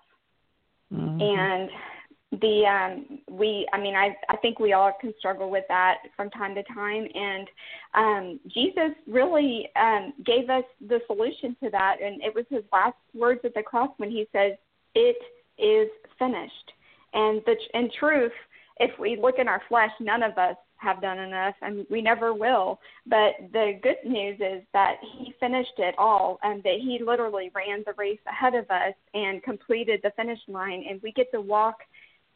Mm-hmm. 0.93 1.21
And 1.21 1.69
the 2.31 2.65
um 2.65 3.19
we 3.29 3.67
I 3.73 3.79
mean 3.79 3.95
I 3.95 4.15
I 4.29 4.37
think 4.37 4.59
we 4.59 4.73
all 4.73 4.93
can 5.01 5.13
struggle 5.17 5.49
with 5.49 5.65
that 5.67 5.97
from 6.15 6.29
time 6.29 6.53
to 6.55 6.63
time 6.63 7.07
and 7.15 7.47
um 7.95 8.39
Jesus 8.53 8.91
really 9.07 9.67
um 9.75 10.13
gave 10.23 10.49
us 10.49 10.63
the 10.87 11.01
solution 11.07 11.55
to 11.63 11.71
that 11.71 11.97
and 12.01 12.21
it 12.21 12.33
was 12.35 12.45
his 12.49 12.63
last 12.71 12.97
words 13.15 13.41
at 13.43 13.55
the 13.55 13.63
cross 13.63 13.89
when 13.97 14.11
he 14.11 14.27
says 14.31 14.53
it 14.93 15.17
is 15.57 15.89
finished 16.19 16.71
and 17.13 17.41
the 17.47 17.55
in 17.73 17.89
truth 17.99 18.31
if 18.79 18.91
we 18.99 19.17
look 19.19 19.39
in 19.39 19.47
our 19.47 19.63
flesh 19.67 19.91
none 19.99 20.21
of 20.21 20.37
us 20.37 20.55
have 20.79 21.01
done 21.01 21.19
enough, 21.19 21.55
and 21.61 21.85
we 21.89 22.01
never 22.01 22.33
will. 22.33 22.79
But 23.05 23.33
the 23.53 23.79
good 23.83 23.97
news 24.05 24.37
is 24.39 24.63
that 24.73 24.95
he 25.01 25.33
finished 25.39 25.77
it 25.77 25.95
all, 25.97 26.39
and 26.41 26.63
that 26.63 26.79
he 26.81 26.99
literally 27.05 27.51
ran 27.53 27.83
the 27.85 27.93
race 27.97 28.19
ahead 28.27 28.55
of 28.55 28.69
us 28.71 28.93
and 29.13 29.43
completed 29.43 29.99
the 30.03 30.11
finish 30.15 30.39
line, 30.47 30.85
and 30.89 31.01
we 31.01 31.11
get 31.11 31.31
to 31.33 31.41
walk 31.41 31.77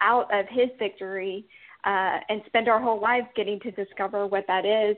out 0.02 0.34
of 0.34 0.46
his 0.50 0.70
victory 0.78 1.46
uh, 1.86 2.20
and 2.30 2.42
spend 2.46 2.68
our 2.68 2.82
whole 2.82 3.02
lives 3.02 3.28
getting 3.36 3.60
to 3.62 3.72
discover 3.72 4.28
what 4.28 4.46
that 4.48 4.66
is, 4.66 4.96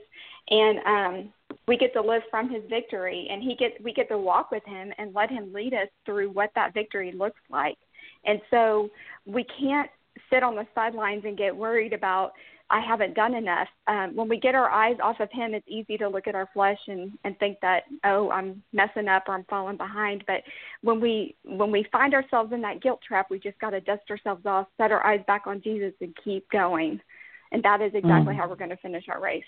and 0.50 0.78
um, 0.86 1.32
we 1.66 1.76
get 1.76 1.92
to 1.92 2.00
live 2.00 2.22
from 2.30 2.50
his 2.50 2.62
victory, 2.68 3.26
and 3.30 3.42
he 3.42 3.54
get 3.56 3.82
we 3.82 3.92
get 3.92 4.08
to 4.08 4.18
walk 4.18 4.50
with 4.50 4.64
him 4.64 4.92
and 4.98 5.14
let 5.14 5.30
him 5.30 5.52
lead 5.52 5.74
us 5.74 5.88
through 6.04 6.30
what 6.30 6.50
that 6.54 6.74
victory 6.74 7.12
looks 7.12 7.40
like. 7.50 7.78
And 8.24 8.40
so 8.50 8.90
we 9.24 9.44
can't 9.58 9.90
sit 10.30 10.42
on 10.42 10.56
the 10.56 10.66
sidelines 10.74 11.24
and 11.24 11.36
get 11.36 11.54
worried 11.54 11.92
about 11.92 12.32
I 12.68 12.80
haven't 12.80 13.14
done 13.14 13.34
enough. 13.34 13.68
Um, 13.86 14.16
when 14.16 14.28
we 14.28 14.40
get 14.40 14.56
our 14.56 14.68
eyes 14.68 14.96
off 15.02 15.20
of 15.20 15.28
Him, 15.30 15.54
it's 15.54 15.66
easy 15.68 15.96
to 15.98 16.08
look 16.08 16.26
at 16.26 16.34
our 16.34 16.48
flesh 16.52 16.78
and 16.88 17.12
and 17.24 17.38
think 17.38 17.58
that 17.60 17.84
oh 18.04 18.30
I'm 18.30 18.62
messing 18.72 19.08
up 19.08 19.24
or 19.28 19.34
I'm 19.34 19.44
falling 19.44 19.76
behind. 19.76 20.24
But 20.26 20.42
when 20.82 21.00
we 21.00 21.36
when 21.44 21.70
we 21.70 21.86
find 21.92 22.12
ourselves 22.12 22.52
in 22.52 22.60
that 22.62 22.82
guilt 22.82 23.00
trap, 23.06 23.28
we 23.30 23.38
just 23.38 23.58
got 23.60 23.70
to 23.70 23.80
dust 23.80 24.10
ourselves 24.10 24.44
off, 24.46 24.66
set 24.78 24.90
our 24.90 25.04
eyes 25.06 25.20
back 25.26 25.46
on 25.46 25.62
Jesus, 25.62 25.92
and 26.00 26.14
keep 26.24 26.48
going. 26.50 27.00
And 27.52 27.62
that 27.62 27.80
is 27.80 27.92
exactly 27.94 28.34
mm. 28.34 28.36
how 28.36 28.48
we're 28.48 28.56
going 28.56 28.70
to 28.70 28.76
finish 28.78 29.04
our 29.08 29.20
race. 29.20 29.44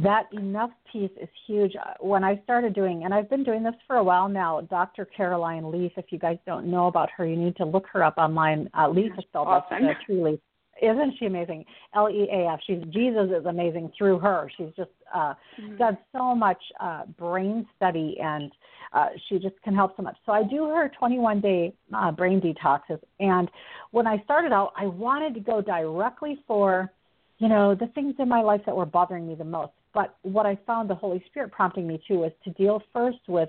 That 0.00 0.26
enough 0.32 0.70
piece 0.92 1.10
is 1.20 1.28
huge. 1.46 1.72
When 2.00 2.24
I 2.24 2.40
started 2.44 2.74
doing, 2.74 3.04
and 3.04 3.14
I've 3.14 3.30
been 3.30 3.44
doing 3.44 3.62
this 3.62 3.74
for 3.86 3.96
a 3.96 4.04
while 4.04 4.28
now, 4.28 4.60
Dr. 4.60 5.06
Caroline 5.06 5.70
Leaf. 5.70 5.92
If 5.96 6.06
you 6.10 6.18
guys 6.18 6.36
don't 6.46 6.66
know 6.66 6.88
about 6.88 7.08
her, 7.16 7.24
you 7.24 7.36
need 7.36 7.56
to 7.56 7.64
look 7.64 7.86
her 7.92 8.02
up 8.02 8.18
online. 8.18 8.68
Uh, 8.76 8.88
Leaf 8.90 9.12
spelled 9.28 9.48
awesome. 9.48 9.86
uh, 9.86 9.94
true 10.04 10.24
Leaf 10.24 10.40
isn't 10.82 11.14
she 11.18 11.26
amazing? 11.26 11.64
L 11.94 12.08
E 12.08 12.28
A 12.32 12.52
F. 12.52 12.60
She's 12.66 12.82
Jesus 12.90 13.30
is 13.30 13.46
amazing 13.46 13.92
through 13.96 14.18
her. 14.18 14.50
She's 14.56 14.70
just 14.76 14.90
uh, 15.14 15.34
mm-hmm. 15.60 15.76
done 15.76 15.98
so 16.12 16.34
much 16.34 16.62
uh, 16.80 17.04
brain 17.18 17.66
study 17.76 18.16
and 18.22 18.50
uh, 18.92 19.08
she 19.28 19.38
just 19.38 19.60
can 19.62 19.74
help 19.74 19.96
so 19.96 20.02
much. 20.02 20.16
So 20.24 20.32
I 20.32 20.42
do 20.44 20.68
her 20.68 20.90
21 20.98 21.40
day 21.40 21.74
uh, 21.92 22.12
brain 22.12 22.40
detoxes. 22.40 23.00
And 23.20 23.50
when 23.90 24.06
I 24.06 24.22
started 24.24 24.52
out, 24.52 24.72
I 24.76 24.86
wanted 24.86 25.34
to 25.34 25.40
go 25.40 25.60
directly 25.60 26.38
for, 26.46 26.90
you 27.38 27.48
know, 27.48 27.74
the 27.74 27.88
things 27.88 28.14
in 28.18 28.28
my 28.28 28.40
life 28.40 28.60
that 28.66 28.76
were 28.76 28.86
bothering 28.86 29.26
me 29.26 29.34
the 29.34 29.44
most. 29.44 29.72
But 29.94 30.16
what 30.22 30.44
I 30.44 30.58
found 30.66 30.90
the 30.90 30.94
Holy 30.94 31.22
Spirit 31.28 31.52
prompting 31.52 31.86
me 31.86 32.02
to 32.08 32.14
was 32.16 32.32
to 32.42 32.50
deal 32.50 32.82
first 32.92 33.20
with 33.28 33.48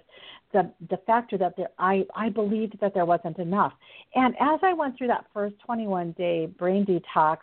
the 0.53 0.71
the 0.89 0.97
factor 1.07 1.37
that 1.39 1.57
there, 1.57 1.69
I 1.79 2.05
I 2.15 2.29
believed 2.29 2.77
that 2.79 2.93
there 2.93 3.05
wasn't 3.05 3.39
enough. 3.39 3.73
And 4.13 4.35
as 4.39 4.59
I 4.61 4.73
went 4.73 4.97
through 4.97 5.07
that 5.07 5.25
first 5.33 5.55
21 5.65 6.11
day 6.11 6.45
brain 6.45 6.85
detox, 6.85 7.37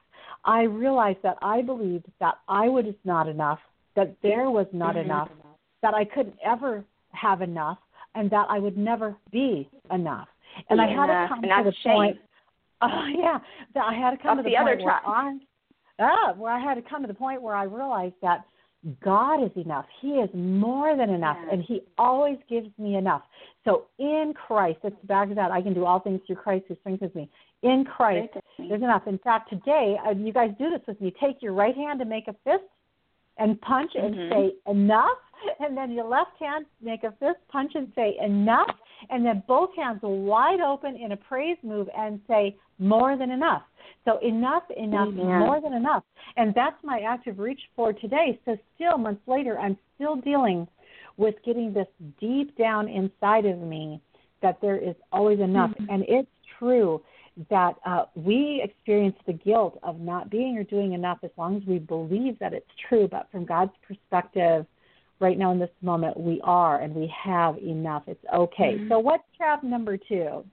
I 0.44 0.62
realized 0.62 1.18
that 1.24 1.36
I 1.42 1.62
believed 1.62 2.06
that 2.20 2.36
I 2.48 2.68
was 2.68 2.94
not 3.04 3.28
enough, 3.28 3.58
that 3.96 4.14
there 4.22 4.50
was 4.50 4.66
not 4.72 4.94
mm-hmm. 4.94 5.10
enough, 5.10 5.28
that 5.82 5.94
I 5.94 6.04
couldn't 6.04 6.36
ever 6.44 6.84
have 7.10 7.42
enough, 7.42 7.78
and 8.14 8.30
that 8.30 8.46
I 8.48 8.58
would 8.60 8.78
never 8.78 9.16
be 9.32 9.68
enough. 9.90 10.28
And 10.70 10.78
yeah, 10.78 10.84
I 10.84 10.88
had 10.88 11.06
to 11.06 11.28
come 11.28 11.42
to 11.42 11.48
the 11.64 11.74
shame. 11.82 11.92
point. 11.92 12.18
Oh 12.84 13.06
yeah, 13.16 13.38
that 13.74 13.84
I 13.84 13.94
had 13.94 14.10
to 14.10 14.16
come 14.16 14.38
That's 14.38 14.48
to 14.48 14.50
the, 14.50 14.56
the 14.56 14.64
point 14.64 14.80
other 14.80 14.84
where 14.84 15.00
I, 15.06 15.38
ah, 16.00 16.32
where 16.36 16.52
I 16.52 16.58
had 16.58 16.74
to 16.74 16.82
come 16.82 17.02
to 17.02 17.06
the 17.06 17.14
point 17.14 17.40
where 17.40 17.54
I 17.54 17.62
realized 17.62 18.16
that 18.22 18.44
God 19.02 19.44
is 19.44 19.50
enough. 19.56 19.86
He 20.00 20.08
is 20.08 20.28
more 20.34 20.96
than 20.96 21.10
enough, 21.10 21.36
yes. 21.40 21.50
and 21.52 21.62
He 21.62 21.82
always 21.98 22.38
gives 22.48 22.68
me 22.78 22.96
enough. 22.96 23.22
So 23.64 23.86
in 23.98 24.34
Christ, 24.34 24.80
it's 24.82 24.96
back 25.04 25.28
to 25.28 25.34
that. 25.36 25.50
I 25.50 25.62
can 25.62 25.72
do 25.72 25.84
all 25.84 26.00
things 26.00 26.20
through 26.26 26.36
Christ 26.36 26.64
who 26.68 26.76
strengthens 26.80 27.14
me. 27.14 27.30
In 27.62 27.84
Christ, 27.84 28.34
there's 28.58 28.82
enough. 28.82 29.06
In 29.06 29.18
fact, 29.18 29.50
today, 29.50 29.96
uh, 30.04 30.10
you 30.10 30.32
guys 30.32 30.50
do 30.58 30.68
this 30.68 30.80
with 30.88 31.00
me. 31.00 31.14
Take 31.20 31.42
your 31.42 31.52
right 31.52 31.76
hand 31.76 32.00
and 32.00 32.10
make 32.10 32.26
a 32.26 32.34
fist, 32.44 32.64
and 33.38 33.60
punch 33.60 33.92
and 33.94 34.14
mm-hmm. 34.14 34.32
say 34.32 34.70
enough, 34.70 35.18
and 35.60 35.76
then 35.76 35.92
your 35.92 36.08
left 36.08 36.38
hand 36.40 36.66
make 36.80 37.04
a 37.04 37.12
fist, 37.12 37.38
punch 37.50 37.72
and 37.74 37.92
say 37.94 38.16
enough, 38.22 38.70
and 39.10 39.24
then 39.24 39.42
both 39.46 39.70
hands 39.76 40.00
wide 40.02 40.60
open 40.60 40.96
in 40.96 41.12
a 41.12 41.16
praise 41.16 41.56
move 41.62 41.88
and 41.96 42.20
say 42.28 42.56
more 42.78 43.16
than 43.16 43.30
enough. 43.30 43.62
So 44.04 44.18
enough, 44.18 44.64
enough, 44.76 45.08
Amen. 45.08 45.38
more 45.38 45.60
than 45.60 45.74
enough. 45.74 46.02
And 46.36 46.54
that's 46.54 46.76
my 46.82 47.00
active 47.00 47.38
reach 47.38 47.60
for 47.76 47.92
today. 47.92 48.38
So 48.44 48.56
still 48.74 48.98
months 48.98 49.22
later, 49.26 49.58
I'm 49.58 49.78
still 49.94 50.16
dealing 50.16 50.66
with 51.16 51.34
getting 51.44 51.72
this 51.72 51.86
deep 52.20 52.56
down 52.56 52.88
inside 52.88 53.44
of 53.46 53.58
me 53.58 54.00
that 54.40 54.60
there 54.60 54.76
is 54.76 54.96
always 55.12 55.40
enough. 55.40 55.70
Mm-hmm. 55.70 55.90
And 55.90 56.04
it's 56.08 56.28
true 56.58 57.02
that 57.48 57.76
uh, 57.86 58.04
we 58.14 58.60
experience 58.62 59.16
the 59.26 59.32
guilt 59.32 59.78
of 59.82 60.00
not 60.00 60.30
being 60.30 60.58
or 60.58 60.64
doing 60.64 60.92
enough 60.92 61.18
as 61.22 61.30
long 61.38 61.56
as 61.56 61.62
we 61.66 61.78
believe 61.78 62.38
that 62.40 62.52
it's 62.52 62.70
true. 62.88 63.08
But 63.08 63.28
from 63.30 63.44
God's 63.44 63.72
perspective, 63.86 64.66
right 65.22 65.38
now 65.38 65.52
in 65.52 65.58
this 65.58 65.70
moment, 65.80 66.18
we 66.18 66.40
are 66.44 66.80
and 66.80 66.94
we 66.94 67.12
have 67.24 67.56
enough. 67.58 68.02
It's 68.06 68.24
okay. 68.34 68.74
Mm-hmm. 68.74 68.88
So, 68.88 68.98
what's 68.98 69.24
trap 69.38 69.62
number 69.62 69.96
two? 69.96 70.44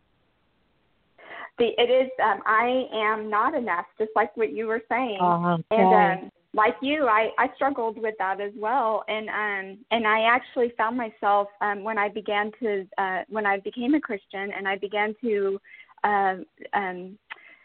the 1.60 1.68
it 1.78 1.92
is 1.92 2.10
um 2.24 2.40
I 2.46 2.86
am 2.94 3.30
not 3.30 3.54
enough, 3.54 3.86
just 4.00 4.12
like 4.16 4.36
what 4.36 4.52
you 4.52 4.66
were 4.66 4.82
saying. 4.90 5.20
Uh-huh. 5.22 5.58
Okay. 5.72 5.84
And 5.84 6.24
um 6.24 6.32
like 6.56 6.76
you, 6.82 7.06
I, 7.06 7.30
I 7.38 7.54
struggled 7.54 8.02
with 8.02 8.16
that 8.18 8.42
as 8.42 8.54
well. 8.58 9.04
And 9.08 9.30
um 9.30 9.86
and 9.92 10.08
I 10.08 10.22
actually 10.22 10.74
found 10.78 10.98
myself 10.98 11.50
um 11.62 11.84
when 11.84 12.00
I 12.00 12.10
began 12.10 12.52
to 12.62 12.88
uh 12.98 13.20
when 13.28 13.46
I 13.46 13.60
became 13.60 13.94
a 13.94 14.02
Christian 14.02 14.52
and 14.58 14.68
I 14.68 14.78
began 14.78 15.14
to 15.22 15.60
uh, 16.04 16.36
um 16.74 17.18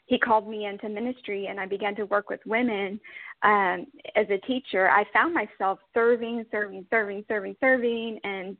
he 0.06 0.18
called 0.18 0.48
me 0.48 0.66
into 0.66 0.88
ministry 0.88 1.46
and 1.46 1.58
I 1.58 1.66
began 1.66 1.94
to 1.96 2.04
work 2.04 2.28
with 2.30 2.40
women 2.46 3.00
um 3.42 3.86
as 4.16 4.26
a 4.30 4.38
teacher, 4.46 4.90
I 4.90 5.04
found 5.12 5.34
myself 5.34 5.78
serving, 5.92 6.44
serving, 6.50 6.86
serving, 6.90 7.24
serving, 7.28 7.56
serving 7.60 8.20
and 8.24 8.56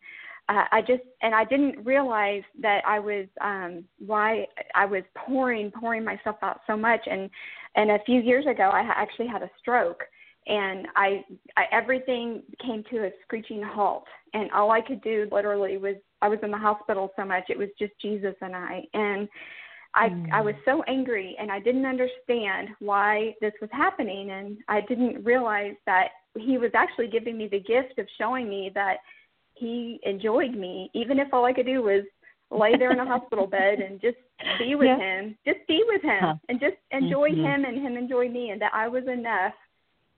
uh, 0.49 0.65
I 0.73 0.83
just 0.83 1.03
and 1.23 1.35
I 1.35 1.45
didn't 1.45 1.85
realize 1.85 2.43
that 2.61 2.83
I 2.87 2.99
was 2.99 3.27
um 3.41 3.85
why 3.99 4.47
I 4.75 4.85
was 4.85 5.03
pouring 5.15 5.71
pouring 5.71 6.05
myself 6.05 6.37
out 6.43 6.61
so 6.67 6.77
much. 6.77 7.01
And 7.11 7.31
and 7.77 7.91
a 7.91 7.99
few 8.05 8.21
years 8.21 8.47
ago 8.47 8.65
I 8.65 8.81
actually 8.95 9.29
had 9.29 9.43
a 9.43 9.51
stroke 9.59 10.05
and 10.47 10.87
I, 10.97 11.25
I 11.57 11.65
everything 11.73 12.43
came 12.65 12.85
to 12.91 13.07
a 13.07 13.11
screeching 13.23 13.63
halt. 13.63 14.05
And 14.35 14.51
all 14.51 14.71
I 14.71 14.81
could 14.81 15.03
do 15.03 15.29
literally 15.33 15.77
was 15.79 15.97
I 16.21 16.29
was 16.29 16.39
in 16.43 16.51
the 16.51 16.59
hospital 16.59 17.13
so 17.17 17.25
much. 17.25 17.45
It 17.49 17.59
was 17.59 17.69
just 17.79 17.93
Jesus 18.01 18.35
and 18.41 18.55
I. 18.55 18.83
And 18.93 19.29
I 19.95 20.09
mm. 20.09 20.31
I 20.33 20.41
was 20.41 20.55
so 20.65 20.83
angry 20.85 21.37
and 21.39 21.51
I 21.51 21.61
didn't 21.61 21.87
understand 21.87 22.69
why 22.81 23.35
this 23.41 23.53
was 23.61 23.71
happening 23.73 24.31
and 24.31 24.59
I 24.69 24.81
didn't 24.83 25.25
realize 25.25 25.75
that 25.87 26.09
he 26.37 26.59
was 26.59 26.73
actually 26.75 27.09
giving 27.09 27.39
me 27.39 27.49
the 27.49 27.61
gift 27.61 27.99
of 27.99 28.07
showing 28.19 28.49
me 28.49 28.71
that 28.75 28.97
he 29.55 30.01
enjoyed 30.03 30.55
me 30.55 30.91
even 30.95 31.19
if 31.19 31.33
all 31.33 31.45
I 31.45 31.53
could 31.53 31.67
do 31.67 31.83
was 31.83 32.05
lay 32.51 32.77
there 32.77 32.93
in 32.93 32.99
a 32.99 33.07
hospital 33.07 33.47
bed 33.59 33.79
and 33.79 34.01
just 34.01 34.17
be 34.59 34.75
with 34.75 34.89
yeah. 34.89 34.99
him 34.99 35.39
just 35.47 35.67
be 35.69 35.83
with 35.87 36.03
him 36.03 36.21
huh. 36.21 36.35
and 36.49 36.61
just 36.61 36.77
enjoy 36.91 37.31
mm-hmm. 37.31 37.45
him 37.45 37.65
and 37.65 37.81
him 37.81 37.97
enjoy 37.97 38.29
me 38.29 38.51
and 38.51 38.61
that 38.61 38.73
I 38.75 38.89
was 38.89 39.05
enough 39.07 39.55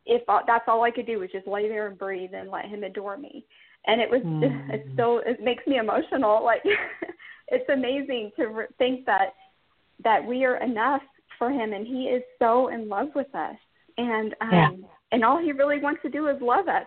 if 0.06 0.22
that's 0.26 0.64
all 0.68 0.84
I 0.84 0.90
could 0.90 1.06
do 1.06 1.18
was 1.18 1.30
just 1.32 1.46
lay 1.46 1.68
there 1.68 1.88
and 1.88 1.98
breathe 1.98 2.30
and 2.32 2.50
let 2.50 2.66
him 2.66 2.82
adore 2.82 3.18
me 3.18 3.44
and 3.86 4.00
it 4.00 4.08
was 4.08 4.22
mm. 4.22 4.70
it's 4.72 4.88
still 4.94 5.20
it 5.26 5.42
makes 5.42 5.66
me 5.66 5.76
emotional 5.76 6.42
like 6.42 6.62
it's 7.48 7.68
amazing 7.68 8.32
to 8.36 8.46
re- 8.46 8.66
think 8.78 9.04
that 9.04 9.34
that 10.02 10.24
we 10.24 10.44
are 10.44 10.62
enough 10.62 11.02
for 11.38 11.50
him 11.50 11.72
and 11.72 11.86
he 11.86 12.04
is 12.04 12.22
so 12.38 12.68
in 12.68 12.88
love 12.88 13.08
with 13.14 13.32
us 13.34 13.56
and 13.98 14.34
um 14.40 14.50
yeah. 14.52 14.70
and 15.12 15.24
all 15.24 15.38
he 15.38 15.52
really 15.52 15.78
wants 15.78 16.00
to 16.02 16.08
do 16.08 16.28
is 16.28 16.36
love 16.40 16.68
us 16.68 16.86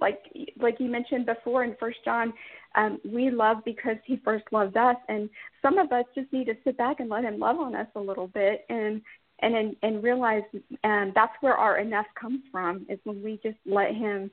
like 0.00 0.20
like 0.60 0.76
you 0.78 0.88
mentioned 0.88 1.26
before 1.26 1.64
in 1.64 1.76
first 1.78 1.98
john 2.04 2.32
um 2.74 2.98
we 3.04 3.30
love 3.30 3.58
because 3.64 3.96
he 4.04 4.20
first 4.24 4.44
loved 4.52 4.76
us 4.76 4.96
and 5.08 5.28
some 5.60 5.78
of 5.78 5.90
us 5.92 6.04
just 6.14 6.32
need 6.32 6.46
to 6.46 6.54
sit 6.64 6.76
back 6.76 7.00
and 7.00 7.08
let 7.08 7.24
him 7.24 7.38
love 7.38 7.58
on 7.58 7.74
us 7.74 7.88
a 7.96 8.00
little 8.00 8.28
bit 8.28 8.64
and 8.68 9.02
and 9.40 9.54
and, 9.54 9.76
and 9.82 10.02
realize 10.02 10.42
um 10.84 11.12
that's 11.14 11.34
where 11.40 11.56
our 11.56 11.78
enough 11.78 12.06
comes 12.18 12.40
from 12.50 12.86
is 12.88 12.98
when 13.04 13.22
we 13.22 13.38
just 13.42 13.58
let 13.66 13.94
him 13.94 14.30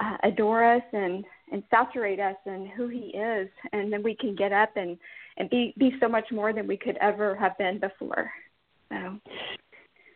uh, 0.00 0.16
adore 0.22 0.64
us 0.64 0.82
and 0.92 1.24
and 1.52 1.62
saturate 1.70 2.20
us 2.20 2.36
in 2.46 2.66
who 2.76 2.88
he 2.88 3.08
is 3.08 3.48
and 3.72 3.92
then 3.92 4.02
we 4.02 4.14
can 4.14 4.34
get 4.34 4.52
up 4.52 4.70
and 4.76 4.96
and 5.40 5.48
be 5.50 5.74
be 5.78 5.92
so 5.98 6.08
much 6.08 6.26
more 6.30 6.52
than 6.52 6.66
we 6.66 6.76
could 6.76 6.96
ever 7.00 7.34
have 7.34 7.56
been 7.58 7.80
before 7.80 8.30
so 8.90 9.18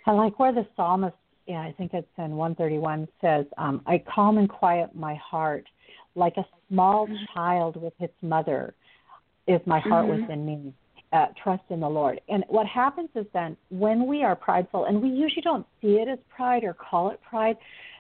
i 0.06 0.12
like 0.12 0.38
where 0.38 0.52
the 0.52 0.66
psalmist 0.76 1.16
yeah 1.46 1.60
i 1.60 1.74
think 1.76 1.92
it's 1.94 2.06
in 2.18 2.36
131 2.36 3.08
says 3.20 3.46
um 3.58 3.80
i 3.86 4.00
calm 4.14 4.38
and 4.38 4.48
quiet 4.48 4.94
my 4.94 5.14
heart 5.14 5.66
like 6.14 6.36
a 6.36 6.44
small 6.68 7.06
mm-hmm. 7.06 7.16
child 7.34 7.80
with 7.80 7.94
its 7.98 8.14
mother 8.22 8.74
is 9.48 9.60
my 9.66 9.80
heart 9.80 10.06
mm-hmm. 10.06 10.20
within 10.20 10.46
me 10.46 10.72
uh, 11.12 11.26
trust 11.40 11.62
in 11.70 11.78
the 11.78 11.88
Lord. 11.88 12.20
And 12.28 12.42
what 12.48 12.66
happens 12.66 13.08
is 13.14 13.24
then 13.32 13.56
when 13.70 14.08
we 14.08 14.24
are 14.24 14.34
prideful, 14.34 14.86
and 14.86 15.00
we 15.00 15.08
usually 15.08 15.42
don't 15.42 15.64
see 15.80 15.98
it 15.98 16.08
as 16.08 16.18
pride 16.34 16.64
or 16.64 16.74
call 16.74 17.10
it 17.10 17.20
pride, 17.22 17.56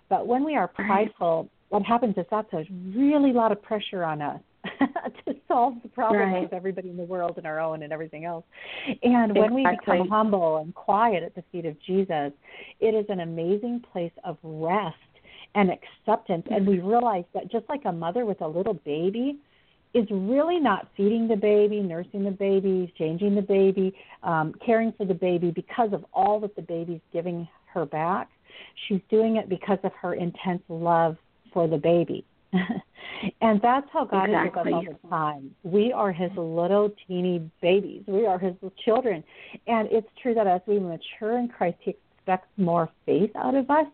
but 0.08 0.26
when 0.26 0.42
we 0.42 0.56
are 0.56 0.66
prideful, 0.66 1.48
what 1.68 1.84
happens 1.84 2.16
is 2.16 2.26
that's 2.28 2.52
a 2.52 2.64
really 2.96 3.32
lot 3.32 3.52
of 3.52 3.62
pressure 3.62 4.02
on 4.02 4.20
us 4.20 4.40
to 5.26 5.34
solve 5.48 5.74
the 5.82 5.88
problems 5.88 6.32
right. 6.32 6.42
with 6.42 6.52
everybody 6.52 6.90
in 6.90 6.96
the 6.96 7.04
world 7.04 7.34
and 7.36 7.46
our 7.46 7.60
own 7.60 7.82
and 7.82 7.92
everything 7.92 8.24
else. 8.24 8.44
And 9.02 9.36
when 9.36 9.54
we 9.54 9.66
become 9.66 10.08
humble 10.08 10.58
and 10.58 10.74
quiet 10.74 11.22
at 11.22 11.34
the 11.34 11.44
feet 11.52 11.66
of 11.66 11.76
Jesus, 11.82 12.32
it 12.80 12.94
is 12.94 13.06
an 13.08 13.20
amazing 13.20 13.82
place 13.92 14.12
of 14.24 14.38
rest 14.42 14.96
and 15.54 15.70
acceptance. 15.70 16.46
And 16.50 16.66
we 16.66 16.80
realize 16.80 17.24
that 17.34 17.50
just 17.50 17.68
like 17.68 17.82
a 17.84 17.92
mother 17.92 18.24
with 18.24 18.40
a 18.40 18.48
little 18.48 18.74
baby 18.74 19.38
is 19.94 20.06
really 20.10 20.58
not 20.58 20.88
feeding 20.96 21.28
the 21.28 21.36
baby, 21.36 21.80
nursing 21.80 22.24
the 22.24 22.30
baby, 22.30 22.92
changing 22.98 23.36
the 23.36 23.42
baby, 23.42 23.94
um, 24.24 24.52
caring 24.64 24.92
for 24.96 25.06
the 25.06 25.14
baby 25.14 25.52
because 25.52 25.92
of 25.92 26.04
all 26.12 26.40
that 26.40 26.56
the 26.56 26.62
baby's 26.62 27.00
giving 27.12 27.48
her 27.72 27.86
back. 27.86 28.28
She's 28.88 29.00
doing 29.08 29.36
it 29.36 29.48
because 29.48 29.78
of 29.84 29.92
her 30.00 30.14
intense 30.14 30.62
love 30.68 31.16
for 31.52 31.68
the 31.68 31.78
baby. 31.78 32.24
And 33.40 33.60
that's 33.62 33.86
how 33.92 34.04
God 34.04 34.24
exactly. 34.30 34.72
is 34.72 34.76
with 34.78 34.86
us 34.86 34.88
all 34.88 34.98
the 35.02 35.08
time. 35.08 35.50
We 35.62 35.92
are 35.92 36.12
His 36.12 36.30
little 36.36 36.92
teeny 37.06 37.50
babies. 37.62 38.02
We 38.06 38.26
are 38.26 38.38
His 38.38 38.54
children. 38.84 39.24
And 39.66 39.88
it's 39.90 40.08
true 40.22 40.34
that 40.34 40.46
as 40.46 40.60
we 40.66 40.78
mature 40.78 41.38
in 41.38 41.48
Christ, 41.48 41.78
He 41.80 41.96
expects 42.16 42.48
more 42.56 42.88
faith 43.06 43.30
out 43.36 43.54
of 43.54 43.70
us. 43.70 43.86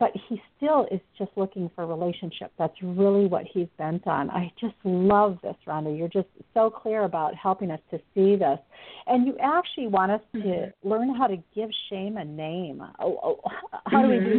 But 0.00 0.10
He 0.28 0.42
still 0.56 0.86
is 0.90 1.00
just 1.16 1.30
looking 1.36 1.70
for 1.74 1.86
relationship. 1.86 2.52
That's 2.58 2.74
really 2.82 3.26
what 3.26 3.44
He's 3.52 3.68
bent 3.78 4.06
on. 4.06 4.30
I 4.30 4.52
just 4.60 4.74
love 4.84 5.38
this, 5.42 5.56
Rhonda. 5.66 5.96
You're 5.96 6.08
just 6.08 6.28
so 6.54 6.70
clear 6.70 7.04
about 7.04 7.34
helping 7.34 7.70
us 7.70 7.80
to 7.90 7.98
see 8.14 8.36
this. 8.36 8.58
And 9.06 9.26
you 9.26 9.36
actually 9.40 9.86
want 9.88 10.12
us 10.12 10.20
to 10.32 10.38
mm-hmm. 10.38 10.88
learn 10.88 11.14
how 11.14 11.26
to 11.26 11.36
give 11.54 11.70
shame 11.90 12.16
a 12.16 12.24
name. 12.24 12.82
Oh, 12.98 13.40
oh, 13.44 13.50
how 13.86 14.02
do 14.02 14.08
we 14.08 14.18
do 14.18 14.38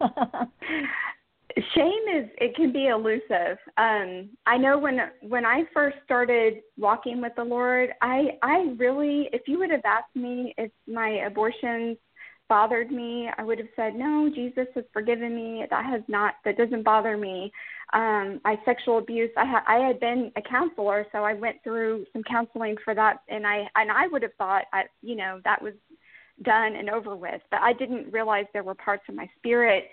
that? 0.00 0.48
shame 1.74 2.02
is 2.14 2.28
it 2.38 2.54
can 2.54 2.72
be 2.72 2.86
elusive. 2.86 3.58
Um 3.76 4.30
i 4.46 4.56
know 4.56 4.78
when 4.78 4.98
when 5.22 5.44
i 5.44 5.62
first 5.72 5.96
started 6.04 6.62
walking 6.76 7.20
with 7.20 7.32
the 7.36 7.44
lord 7.44 7.90
i 8.02 8.38
i 8.42 8.74
really 8.76 9.28
if 9.32 9.42
you 9.46 9.58
would 9.58 9.70
have 9.70 9.84
asked 9.84 10.14
me 10.14 10.54
if 10.58 10.70
my 10.86 11.24
abortions 11.26 11.96
bothered 12.48 12.90
me 12.90 13.28
i 13.36 13.44
would 13.44 13.58
have 13.58 13.68
said 13.76 13.94
no 13.94 14.30
jesus 14.34 14.66
has 14.74 14.84
forgiven 14.92 15.34
me. 15.34 15.64
That 15.70 15.84
has 15.84 16.02
not 16.08 16.34
that 16.44 16.56
doesn't 16.56 16.82
bother 16.82 17.16
me. 17.16 17.52
Um 17.92 18.40
my 18.44 18.56
sexual 18.64 18.98
abuse 18.98 19.30
i 19.36 19.44
had 19.44 19.62
i 19.66 19.76
had 19.86 20.00
been 20.00 20.32
a 20.36 20.42
counselor 20.42 21.06
so 21.12 21.24
i 21.24 21.34
went 21.34 21.56
through 21.64 22.04
some 22.12 22.22
counseling 22.24 22.76
for 22.84 22.94
that 22.94 23.22
and 23.28 23.46
i 23.46 23.66
and 23.76 23.90
i 23.90 24.06
would 24.08 24.22
have 24.22 24.34
thought 24.38 24.64
i 24.72 24.84
you 25.02 25.16
know 25.16 25.40
that 25.44 25.60
was 25.62 25.74
done 26.42 26.76
and 26.76 26.88
over 26.88 27.16
with 27.16 27.40
but 27.50 27.60
i 27.60 27.72
didn't 27.72 28.12
realize 28.12 28.44
there 28.52 28.62
were 28.62 28.74
parts 28.74 29.02
of 29.08 29.14
my 29.14 29.28
spirit 29.38 29.84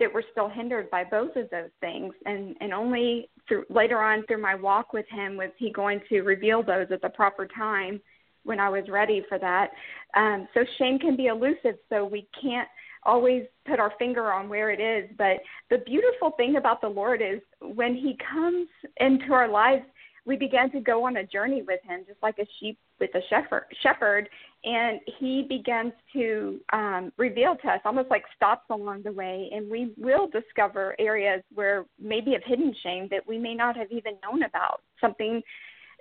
that 0.00 0.12
were 0.12 0.24
still 0.32 0.48
hindered 0.48 0.90
by 0.90 1.04
both 1.04 1.36
of 1.36 1.48
those 1.50 1.70
things 1.80 2.12
and 2.26 2.56
and 2.60 2.72
only 2.72 3.28
through 3.48 3.64
later 3.70 4.00
on 4.00 4.24
through 4.26 4.40
my 4.40 4.54
walk 4.54 4.92
with 4.92 5.06
him 5.08 5.36
was 5.36 5.50
he 5.58 5.70
going 5.70 6.00
to 6.08 6.22
reveal 6.22 6.62
those 6.62 6.86
at 6.90 7.02
the 7.02 7.08
proper 7.08 7.46
time 7.46 8.00
when 8.44 8.60
I 8.60 8.68
was 8.68 8.84
ready 8.88 9.24
for 9.28 9.38
that. 9.38 9.70
Um, 10.14 10.46
so 10.54 10.64
shame 10.78 10.98
can 10.98 11.16
be 11.16 11.26
elusive, 11.26 11.76
so 11.88 12.04
we 12.04 12.28
can't 12.40 12.68
always 13.04 13.44
put 13.66 13.80
our 13.80 13.92
finger 13.98 14.32
on 14.32 14.48
where 14.48 14.70
it 14.70 14.80
is. 14.80 15.10
But 15.18 15.38
the 15.70 15.78
beautiful 15.84 16.32
thing 16.32 16.56
about 16.56 16.80
the 16.80 16.88
Lord 16.88 17.20
is 17.22 17.40
when 17.60 17.94
He 17.94 18.16
comes 18.32 18.68
into 18.98 19.32
our 19.32 19.48
lives, 19.48 19.82
we 20.26 20.36
began 20.36 20.70
to 20.70 20.80
go 20.80 21.04
on 21.06 21.18
a 21.18 21.26
journey 21.26 21.62
with 21.62 21.80
him, 21.82 22.04
just 22.06 22.22
like 22.22 22.38
a 22.38 22.46
sheep 22.58 22.78
with 22.98 23.14
a 23.14 23.20
shepherd. 23.28 23.64
Shepherd, 23.82 24.28
and 24.64 25.00
he 25.18 25.44
begins 25.48 25.92
to 26.14 26.60
um, 26.72 27.12
reveal 27.18 27.56
to 27.56 27.68
us, 27.68 27.80
almost 27.84 28.10
like 28.10 28.24
stops 28.34 28.64
along 28.70 29.02
the 29.02 29.12
way, 29.12 29.50
and 29.52 29.70
we 29.70 29.92
will 29.98 30.26
discover 30.28 30.94
areas 30.98 31.42
where 31.54 31.84
maybe 32.00 32.34
of 32.34 32.42
hidden 32.44 32.74
shame 32.82 33.08
that 33.10 33.26
we 33.26 33.36
may 33.36 33.54
not 33.54 33.76
have 33.76 33.90
even 33.90 34.14
known 34.22 34.44
about. 34.44 34.80
Something, 35.00 35.42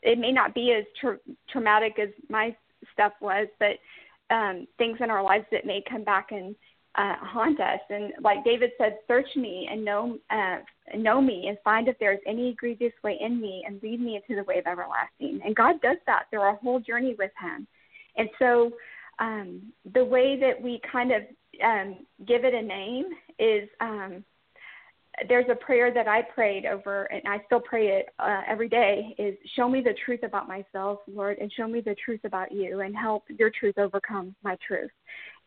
it 0.01 0.17
may 0.17 0.31
not 0.31 0.53
be 0.53 0.71
as 0.71 0.85
tra- 0.99 1.19
traumatic 1.49 1.99
as 1.99 2.09
my 2.29 2.55
stuff 2.93 3.13
was, 3.19 3.47
but 3.59 3.77
um, 4.33 4.67
things 4.77 4.97
in 5.01 5.09
our 5.09 5.23
lives 5.23 5.45
that 5.51 5.65
may 5.65 5.83
come 5.89 6.03
back 6.03 6.31
and 6.31 6.55
uh, 6.95 7.15
haunt 7.19 7.59
us. 7.59 7.79
And 7.89 8.13
like 8.21 8.43
David 8.45 8.71
said, 8.77 8.99
search 9.07 9.27
me 9.35 9.67
and 9.69 9.83
know 9.83 10.17
uh, 10.29 10.57
know 10.95 11.21
me 11.21 11.47
and 11.47 11.57
find 11.63 11.87
if 11.87 11.97
there's 11.99 12.19
any 12.27 12.53
grievous 12.53 12.93
way 13.03 13.17
in 13.19 13.39
me 13.39 13.63
and 13.65 13.81
lead 13.81 14.01
me 14.01 14.15
into 14.15 14.35
the 14.35 14.43
way 14.43 14.57
of 14.59 14.67
everlasting. 14.67 15.41
And 15.43 15.55
God 15.55 15.81
does 15.81 15.97
that 16.05 16.25
through 16.29 16.41
our 16.41 16.55
whole 16.55 16.79
journey 16.79 17.15
with 17.17 17.31
Him. 17.39 17.67
And 18.17 18.29
so 18.39 18.71
um, 19.19 19.61
the 19.93 20.03
way 20.03 20.39
that 20.39 20.61
we 20.61 20.81
kind 20.91 21.11
of 21.11 21.23
um, 21.63 21.97
give 22.27 22.43
it 22.43 22.53
a 22.53 22.61
name 22.61 23.05
is 23.39 23.69
um, 23.79 24.23
there's 25.29 25.45
a 25.49 25.55
prayer 25.55 25.93
that 25.93 26.07
I 26.07 26.23
prayed 26.23 26.65
over, 26.65 27.03
and 27.05 27.21
I 27.27 27.41
still 27.45 27.59
pray 27.59 27.87
it 27.89 28.09
uh, 28.19 28.41
every 28.47 28.67
day. 28.67 29.15
Is 29.19 29.35
show 29.55 29.69
me 29.69 29.81
the 29.81 29.93
truth 30.05 30.21
about 30.23 30.47
myself, 30.47 30.99
Lord, 31.07 31.37
and 31.37 31.51
show 31.51 31.67
me 31.67 31.81
the 31.81 31.95
truth 32.03 32.21
about 32.23 32.51
you, 32.51 32.81
and 32.81 32.95
help 32.95 33.25
your 33.29 33.51
truth 33.51 33.77
overcome 33.77 34.35
my 34.43 34.57
truth. 34.65 34.91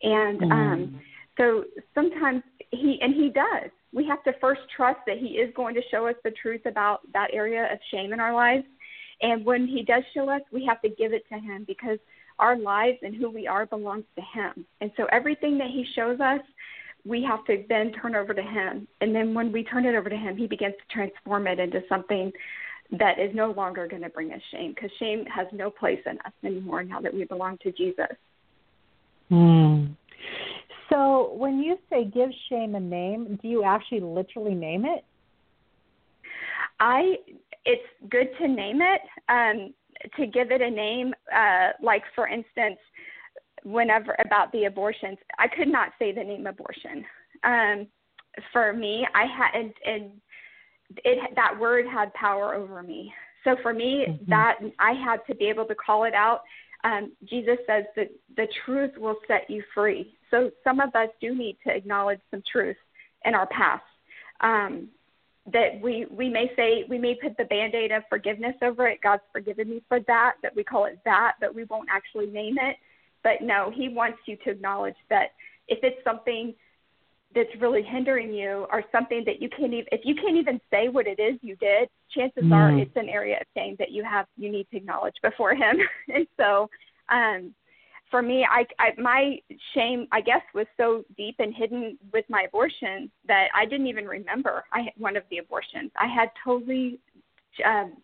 And 0.03 0.41
um, 0.43 0.49
mm. 0.51 0.99
so 1.37 1.65
sometimes 1.93 2.43
he 2.71 2.99
and 3.01 3.13
he 3.13 3.29
does 3.29 3.69
we 3.97 4.05
have 4.05 4.23
to 4.23 4.33
first 4.39 4.61
trust 4.75 4.99
that 5.07 5.17
He 5.17 5.29
is 5.29 5.51
going 5.55 5.73
to 5.73 5.81
show 5.89 6.07
us 6.07 6.13
the 6.23 6.29
truth 6.29 6.61
about 6.67 7.01
that 7.13 7.29
area 7.33 7.63
of 7.73 7.79
shame 7.89 8.13
in 8.13 8.19
our 8.19 8.31
lives. 8.31 8.63
And 9.23 9.43
when 9.43 9.65
He 9.65 9.81
does 9.81 10.03
show 10.13 10.29
us, 10.29 10.41
we 10.51 10.63
have 10.67 10.79
to 10.83 10.89
give 10.89 11.13
it 11.13 11.27
to 11.29 11.39
Him 11.39 11.63
because 11.67 11.97
our 12.37 12.55
lives 12.55 12.99
and 13.01 13.15
who 13.15 13.31
we 13.31 13.47
are 13.47 13.65
belongs 13.65 14.05
to 14.15 14.21
Him. 14.21 14.67
And 14.81 14.91
so 14.97 15.07
everything 15.11 15.57
that 15.57 15.71
He 15.71 15.83
shows 15.95 16.19
us, 16.19 16.41
we 17.05 17.23
have 17.23 17.43
to 17.45 17.65
then 17.69 17.91
turn 17.93 18.15
over 18.15 18.35
to 18.35 18.41
Him. 18.43 18.87
And 19.01 19.15
then 19.15 19.33
when 19.33 19.51
we 19.51 19.63
turn 19.63 19.87
it 19.87 19.95
over 19.95 20.09
to 20.09 20.15
Him, 20.15 20.37
He 20.37 20.45
begins 20.45 20.75
to 20.75 20.93
transform 20.93 21.47
it 21.47 21.59
into 21.59 21.81
something 21.89 22.31
that 22.99 23.17
is 23.17 23.33
no 23.33 23.49
longer 23.49 23.87
going 23.87 24.03
to 24.03 24.09
bring 24.09 24.31
us 24.31 24.41
shame 24.51 24.75
because 24.75 24.91
shame 24.99 25.25
has 25.25 25.47
no 25.51 25.71
place 25.71 25.99
in 26.05 26.19
us 26.19 26.33
anymore 26.43 26.83
now 26.83 27.01
that 27.01 27.13
we 27.13 27.23
belong 27.23 27.57
to 27.63 27.71
Jesus. 27.71 28.15
Hmm. 29.29 29.85
So 30.89 31.33
when 31.33 31.59
you 31.59 31.77
say 31.89 32.05
give 32.05 32.29
shame 32.49 32.75
a 32.75 32.79
name, 32.79 33.37
do 33.41 33.47
you 33.47 33.63
actually 33.63 33.99
literally 33.99 34.55
name 34.55 34.85
it? 34.85 35.03
I 36.79 37.17
it's 37.65 37.83
good 38.09 38.29
to 38.39 38.47
name 38.47 38.79
it, 38.81 39.01
um, 39.27 39.73
to 40.15 40.27
give 40.27 40.51
it 40.51 40.61
a 40.61 40.69
name. 40.69 41.13
Uh, 41.35 41.69
like 41.81 42.03
for 42.15 42.27
instance, 42.27 42.77
whenever 43.63 44.15
about 44.19 44.51
the 44.51 44.65
abortions, 44.65 45.17
I 45.39 45.47
could 45.47 45.67
not 45.67 45.89
say 45.99 46.11
the 46.13 46.23
name 46.23 46.47
abortion. 46.47 47.03
Um, 47.43 47.87
for 48.53 48.73
me, 48.73 49.05
I 49.13 49.25
had 49.25 49.59
and, 49.59 49.73
and 49.85 50.11
it 51.03 51.35
that 51.35 51.59
word 51.59 51.85
had 51.87 52.13
power 52.13 52.53
over 52.53 52.81
me. 52.83 53.13
So 53.43 53.55
for 53.61 53.73
me, 53.73 54.05
mm-hmm. 54.07 54.29
that 54.29 54.59
I 54.79 54.93
had 54.93 55.19
to 55.27 55.35
be 55.35 55.45
able 55.45 55.65
to 55.65 55.75
call 55.75 56.03
it 56.05 56.13
out. 56.13 56.41
Um, 56.83 57.11
Jesus 57.25 57.57
says 57.65 57.85
that 57.95 58.09
the 58.35 58.47
truth 58.65 58.91
will 58.97 59.17
set 59.27 59.49
you 59.49 59.63
free. 59.73 60.16
So 60.31 60.51
some 60.63 60.79
of 60.79 60.93
us 60.95 61.09
do 61.21 61.35
need 61.35 61.57
to 61.65 61.73
acknowledge 61.73 62.19
some 62.31 62.43
truth 62.51 62.77
in 63.25 63.33
our 63.33 63.47
past. 63.47 63.83
Um, 64.41 64.89
that 65.53 65.79
we 65.81 66.05
we 66.11 66.29
may 66.29 66.51
say 66.55 66.83
we 66.89 66.97
may 66.97 67.15
put 67.15 67.37
the 67.37 67.45
band-aid 67.45 67.91
of 67.91 68.03
forgiveness 68.09 68.55
over 68.61 68.87
it 68.87 68.99
god's 69.01 69.23
forgiven 69.31 69.69
me 69.69 69.81
for 69.87 69.99
that 70.01 70.33
that 70.43 70.55
we 70.55 70.63
call 70.63 70.85
it 70.85 70.99
that 71.05 71.33
but 71.39 71.55
we 71.55 71.63
won't 71.65 71.87
actually 71.89 72.25
name 72.25 72.57
it 72.59 72.75
but 73.23 73.41
no 73.41 73.71
he 73.73 73.87
wants 73.87 74.17
you 74.25 74.35
to 74.43 74.51
acknowledge 74.51 74.95
that 75.09 75.31
if 75.67 75.79
it's 75.83 76.03
something 76.03 76.53
that's 77.33 77.49
really 77.59 77.81
hindering 77.81 78.33
you 78.33 78.67
or 78.71 78.83
something 78.91 79.23
that 79.25 79.41
you 79.41 79.49
can't 79.49 79.73
even 79.73 79.85
if 79.91 80.01
you 80.03 80.15
can't 80.15 80.37
even 80.37 80.59
say 80.69 80.89
what 80.89 81.07
it 81.07 81.19
is 81.19 81.37
you 81.41 81.55
did 81.57 81.87
chances 82.09 82.43
mm. 82.43 82.53
are 82.53 82.77
it's 82.77 82.95
an 82.95 83.07
area 83.07 83.37
of 83.37 83.47
shame 83.55 83.75
that 83.79 83.91
you 83.91 84.03
have 84.03 84.25
you 84.35 84.51
need 84.51 84.67
to 84.69 84.77
acknowledge 84.77 85.15
before 85.23 85.55
him 85.55 85.77
and 86.13 86.27
so 86.37 86.69
um 87.09 87.53
for 88.09 88.21
me, 88.21 88.45
I, 88.49 88.65
I 88.79 88.99
my 88.99 89.37
shame, 89.73 90.07
I 90.11 90.21
guess, 90.21 90.41
was 90.53 90.67
so 90.77 91.03
deep 91.15 91.35
and 91.39 91.53
hidden 91.53 91.97
with 92.13 92.25
my 92.29 92.45
abortion 92.47 93.11
that 93.27 93.47
I 93.55 93.65
didn't 93.65 93.87
even 93.87 94.05
remember 94.05 94.63
I 94.73 94.81
had 94.81 94.93
one 94.97 95.17
of 95.17 95.23
the 95.29 95.39
abortions. 95.39 95.91
I 95.99 96.07
had 96.07 96.29
totally 96.43 96.99
um, 97.65 97.97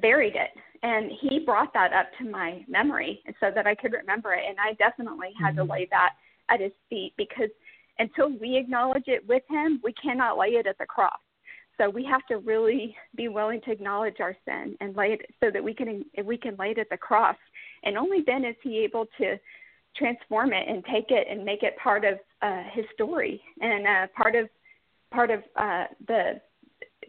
buried 0.00 0.36
it, 0.36 0.50
and 0.82 1.10
he 1.20 1.40
brought 1.40 1.72
that 1.74 1.92
up 1.92 2.06
to 2.18 2.30
my 2.30 2.64
memory, 2.68 3.22
so 3.40 3.50
that 3.54 3.66
I 3.66 3.74
could 3.74 3.92
remember 3.92 4.34
it. 4.34 4.42
And 4.48 4.58
I 4.58 4.74
definitely 4.74 5.30
had 5.40 5.56
mm-hmm. 5.56 5.66
to 5.66 5.72
lay 5.72 5.88
that 5.90 6.10
at 6.48 6.60
his 6.60 6.72
feet 6.88 7.12
because 7.16 7.50
until 7.98 8.30
we 8.38 8.56
acknowledge 8.56 9.04
it 9.06 9.26
with 9.28 9.42
him, 9.48 9.80
we 9.84 9.92
cannot 9.94 10.38
lay 10.38 10.48
it 10.48 10.66
at 10.66 10.78
the 10.78 10.86
cross. 10.86 11.18
So 11.78 11.88
we 11.88 12.04
have 12.04 12.26
to 12.26 12.38
really 12.38 12.94
be 13.16 13.28
willing 13.28 13.60
to 13.62 13.70
acknowledge 13.70 14.20
our 14.20 14.36
sin 14.44 14.76
and 14.80 14.94
lay 14.94 15.12
it 15.12 15.22
so 15.40 15.50
that 15.50 15.64
we 15.64 15.72
can 15.72 16.04
we 16.24 16.36
can 16.36 16.54
lay 16.58 16.72
it 16.72 16.78
at 16.78 16.90
the 16.90 16.96
cross 16.96 17.36
and 17.84 17.96
only 17.96 18.22
then 18.26 18.44
is 18.44 18.56
he 18.62 18.78
able 18.78 19.06
to 19.18 19.36
transform 19.96 20.52
it 20.52 20.68
and 20.68 20.84
take 20.84 21.10
it 21.10 21.26
and 21.28 21.44
make 21.44 21.62
it 21.62 21.76
part 21.82 22.04
of 22.04 22.18
uh, 22.42 22.62
his 22.72 22.84
story 22.94 23.40
and 23.60 23.86
uh, 23.86 24.06
part 24.16 24.34
of 24.34 24.48
part 25.10 25.30
of 25.30 25.40
uh, 25.56 25.84
the 26.06 26.40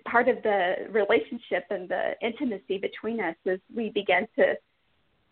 part 0.06 0.28
of 0.28 0.42
the 0.44 0.88
relationship 0.90 1.66
and 1.70 1.88
the 1.88 2.14
intimacy 2.22 2.78
between 2.78 3.20
us 3.20 3.36
as 3.46 3.60
we 3.76 3.90
begin 3.90 4.28
to 4.36 4.56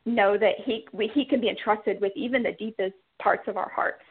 know 0.06 0.38
that 0.38 0.56
he 0.65 0.86
we, 0.93 1.10
he 1.13 1.25
can 1.25 1.41
be 1.41 1.49
entrusted 1.49 1.99
with 2.02 2.13
even 2.15 2.43
the 2.43 2.54
deepest 2.54 2.95
parts 3.21 3.43
of 3.47 3.58
our 3.58 3.69
hearts. 3.69 4.04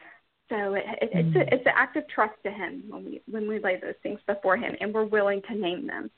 So 0.49 0.75
it, 0.75 0.85
it, 1.03 1.11
it's 1.13 1.37
a, 1.37 1.55
it's 1.55 1.67
an 1.67 1.73
act 1.77 1.97
of 1.97 2.09
trust 2.09 2.35
to 2.45 2.51
him 2.51 2.85
when 2.89 3.05
we 3.05 3.21
when 3.31 3.49
we 3.49 3.61
lay 3.61 3.79
those 3.81 3.95
things 4.03 4.21
before 4.27 4.57
him 4.57 4.75
and 4.81 4.93
we're 4.93 5.05
willing 5.05 5.43
to 5.49 5.55
name 5.55 5.87
them. 5.87 6.11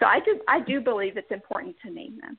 So 0.00 0.06
I 0.06 0.20
do 0.20 0.40
I 0.48 0.60
do 0.60 0.80
believe 0.80 1.16
it's 1.16 1.30
important 1.30 1.76
to 1.84 1.90
name 1.90 2.18
them. 2.20 2.38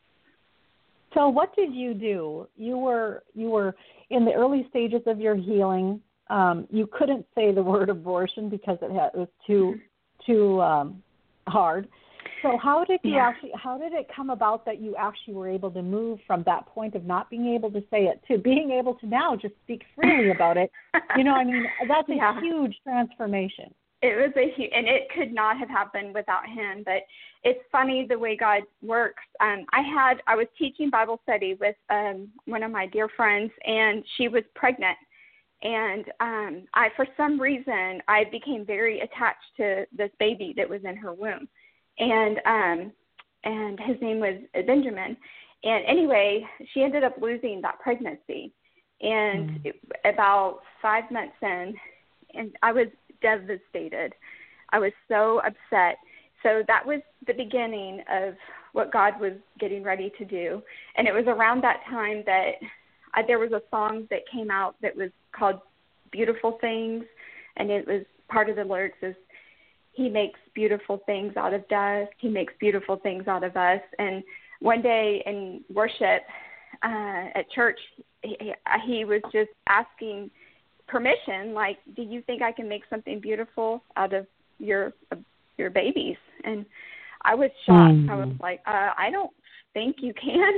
So 1.14 1.30
what 1.30 1.56
did 1.56 1.74
you 1.74 1.94
do? 1.94 2.48
You 2.58 2.78
were 2.78 3.24
you 3.34 3.50
were 3.50 3.76
in 4.10 4.26
the 4.26 4.34
early 4.34 4.66
stages 4.70 5.02
of 5.06 5.20
your 5.20 5.36
healing. 5.36 6.02
Um, 6.30 6.68
you 6.70 6.88
couldn't 6.88 7.26
say 7.36 7.54
the 7.54 7.64
word 7.64 7.90
abortion 7.90 8.50
because 8.50 8.78
it, 8.82 8.92
had, 8.92 9.12
it 9.14 9.18
was 9.18 9.28
too 9.46 9.76
too 10.26 10.62
um, 10.62 11.04
hard. 11.48 11.88
So 12.42 12.58
how 12.62 12.84
did 12.84 13.00
you 13.04 13.16
yeah. 13.16 13.28
actually 13.28 13.52
how 13.56 13.78
did 13.78 13.94
it 13.94 14.08
come 14.14 14.30
about 14.30 14.66
that 14.66 14.82
you 14.82 14.96
actually 14.98 15.36
were 15.36 15.50
able 15.50 15.72
to 15.72 15.82
move 15.82 16.20
from 16.28 16.44
that 16.46 16.66
point 16.68 16.96
of 16.96 17.06
not 17.06 17.30
being 17.30 17.54
able 17.54 17.72
to 17.72 17.82
say 17.90 18.06
it 18.06 18.22
to 18.28 18.38
being 18.38 18.72
able 18.72 18.96
to 18.96 19.08
now 19.08 19.36
just 19.36 19.54
speak 19.64 19.84
freely 19.96 20.32
about 20.32 20.58
it? 20.58 20.72
You 21.16 21.24
know, 21.24 21.34
I 21.34 21.44
mean, 21.44 21.66
that's 21.88 22.10
a 22.10 22.14
yeah. 22.16 22.40
huge 22.42 22.76
transformation 22.84 23.74
it 24.06 24.16
was 24.16 24.32
a 24.38 24.54
huge, 24.56 24.72
and 24.76 24.88
it 24.88 25.10
could 25.16 25.34
not 25.34 25.58
have 25.58 25.70
happened 25.70 26.14
without 26.14 26.46
him. 26.48 26.84
But 26.86 27.04
it's 27.44 27.60
funny 27.72 28.06
the 28.08 28.18
way 28.18 28.36
God 28.36 28.64
works. 28.82 29.24
Um, 29.40 29.66
I 29.72 29.82
had 29.82 30.22
I 30.28 30.36
was 30.36 30.48
teaching 30.58 30.90
Bible 30.90 31.20
study 31.24 31.58
with 31.60 31.76
um, 31.90 32.30
one 32.46 32.64
of 32.64 32.72
my 32.72 32.86
dear 32.88 33.10
friends, 33.16 33.52
and 33.66 34.04
she 34.18 34.28
was 34.28 34.44
pregnant, 34.56 34.98
and 35.64 36.06
um, 36.20 36.68
I 36.74 36.90
for 36.96 37.08
some 37.18 37.40
reason 37.40 38.02
I 38.08 38.26
became 38.32 38.66
very 38.66 39.02
attached 39.02 39.56
to 39.58 39.86
this 39.96 40.12
baby 40.20 40.54
that 40.58 40.70
was 40.70 40.82
in 40.84 40.96
her 40.98 41.14
womb, 41.14 41.48
and 42.00 42.40
um, 42.46 42.92
and 43.44 43.80
his 43.80 43.98
name 44.02 44.20
was 44.20 44.36
Benjamin. 44.66 45.18
And 45.64 45.84
anyway, 45.88 46.46
she 46.74 46.84
ended 46.84 47.04
up 47.04 47.16
losing 47.20 47.62
that 47.62 47.80
pregnancy, 47.80 48.52
and 49.02 49.50
mm. 49.50 49.66
it, 49.66 49.76
about 50.06 50.60
five 50.82 51.10
months 51.12 51.36
in, 51.42 51.74
and 52.36 52.56
I 52.62 52.72
was 52.72 52.88
devastated. 53.22 54.14
I 54.72 54.80
was 54.80 54.92
so 55.08 55.40
upset. 55.40 55.98
So 56.44 56.64
that 56.68 56.86
was 56.86 57.00
the 57.28 57.34
beginning 57.34 58.02
of 58.12 58.36
what 58.74 58.92
God 58.92 59.20
was 59.20 59.34
getting 59.60 59.84
ready 59.84 60.12
to 60.18 60.26
do. 60.26 60.62
And 60.96 61.08
it 61.08 61.14
was 61.14 61.26
around 61.28 61.64
that 61.64 61.82
time 61.90 62.24
that 62.26 62.52
I, 63.14 63.22
there 63.26 63.40
was 63.40 63.52
a 63.52 63.62
song 63.72 64.08
that 64.10 64.22
came 64.32 64.52
out 64.52 64.76
that 64.82 64.96
was 64.96 65.10
called 65.32 65.60
Beautiful 66.12 66.58
Things. 66.62 67.06
And 67.58 67.72
it 67.72 67.88
was 67.88 68.04
part 68.30 68.50
of 68.50 68.58
the 68.58 68.64
lyrics 68.64 68.98
is, 69.02 69.16
He 69.94 70.10
makes 70.10 70.40
beautiful 70.54 71.02
things 71.06 71.38
out 71.38 71.54
of 71.54 71.68
dust. 71.68 72.12
He 72.18 72.30
makes 72.30 72.54
beautiful 72.60 72.98
things 72.98 73.28
out 73.28 73.44
of 73.44 73.56
us. 73.56 73.82
And 73.98 74.24
one 74.60 74.82
day 74.82 75.24
in 75.26 75.64
worship 75.74 76.24
uh, 76.84 77.26
at 77.34 77.50
church, 77.52 77.80
he, 78.24 78.54
he 78.86 79.06
was 79.06 79.22
just 79.32 79.52
asking 79.68 80.30
permission 80.88 81.54
like 81.54 81.78
do 81.96 82.02
you 82.02 82.22
think 82.22 82.42
i 82.42 82.52
can 82.52 82.68
make 82.68 82.84
something 82.90 83.20
beautiful 83.20 83.84
out 83.98 84.14
of 84.14 84.26
your 84.60 84.94
uh, 85.12 85.18
your 85.58 85.70
babies 85.70 86.18
and 86.44 86.66
i 87.24 87.34
was 87.34 87.50
shocked 87.66 87.94
mm-hmm. 87.94 88.10
i 88.10 88.16
was 88.16 88.28
mm-hmm. 88.28 88.44
like 88.44 88.62
uh 88.68 88.92
i 88.98 89.10
don't 89.12 89.32
think 89.74 89.98
you 90.00 90.14
can 90.14 90.54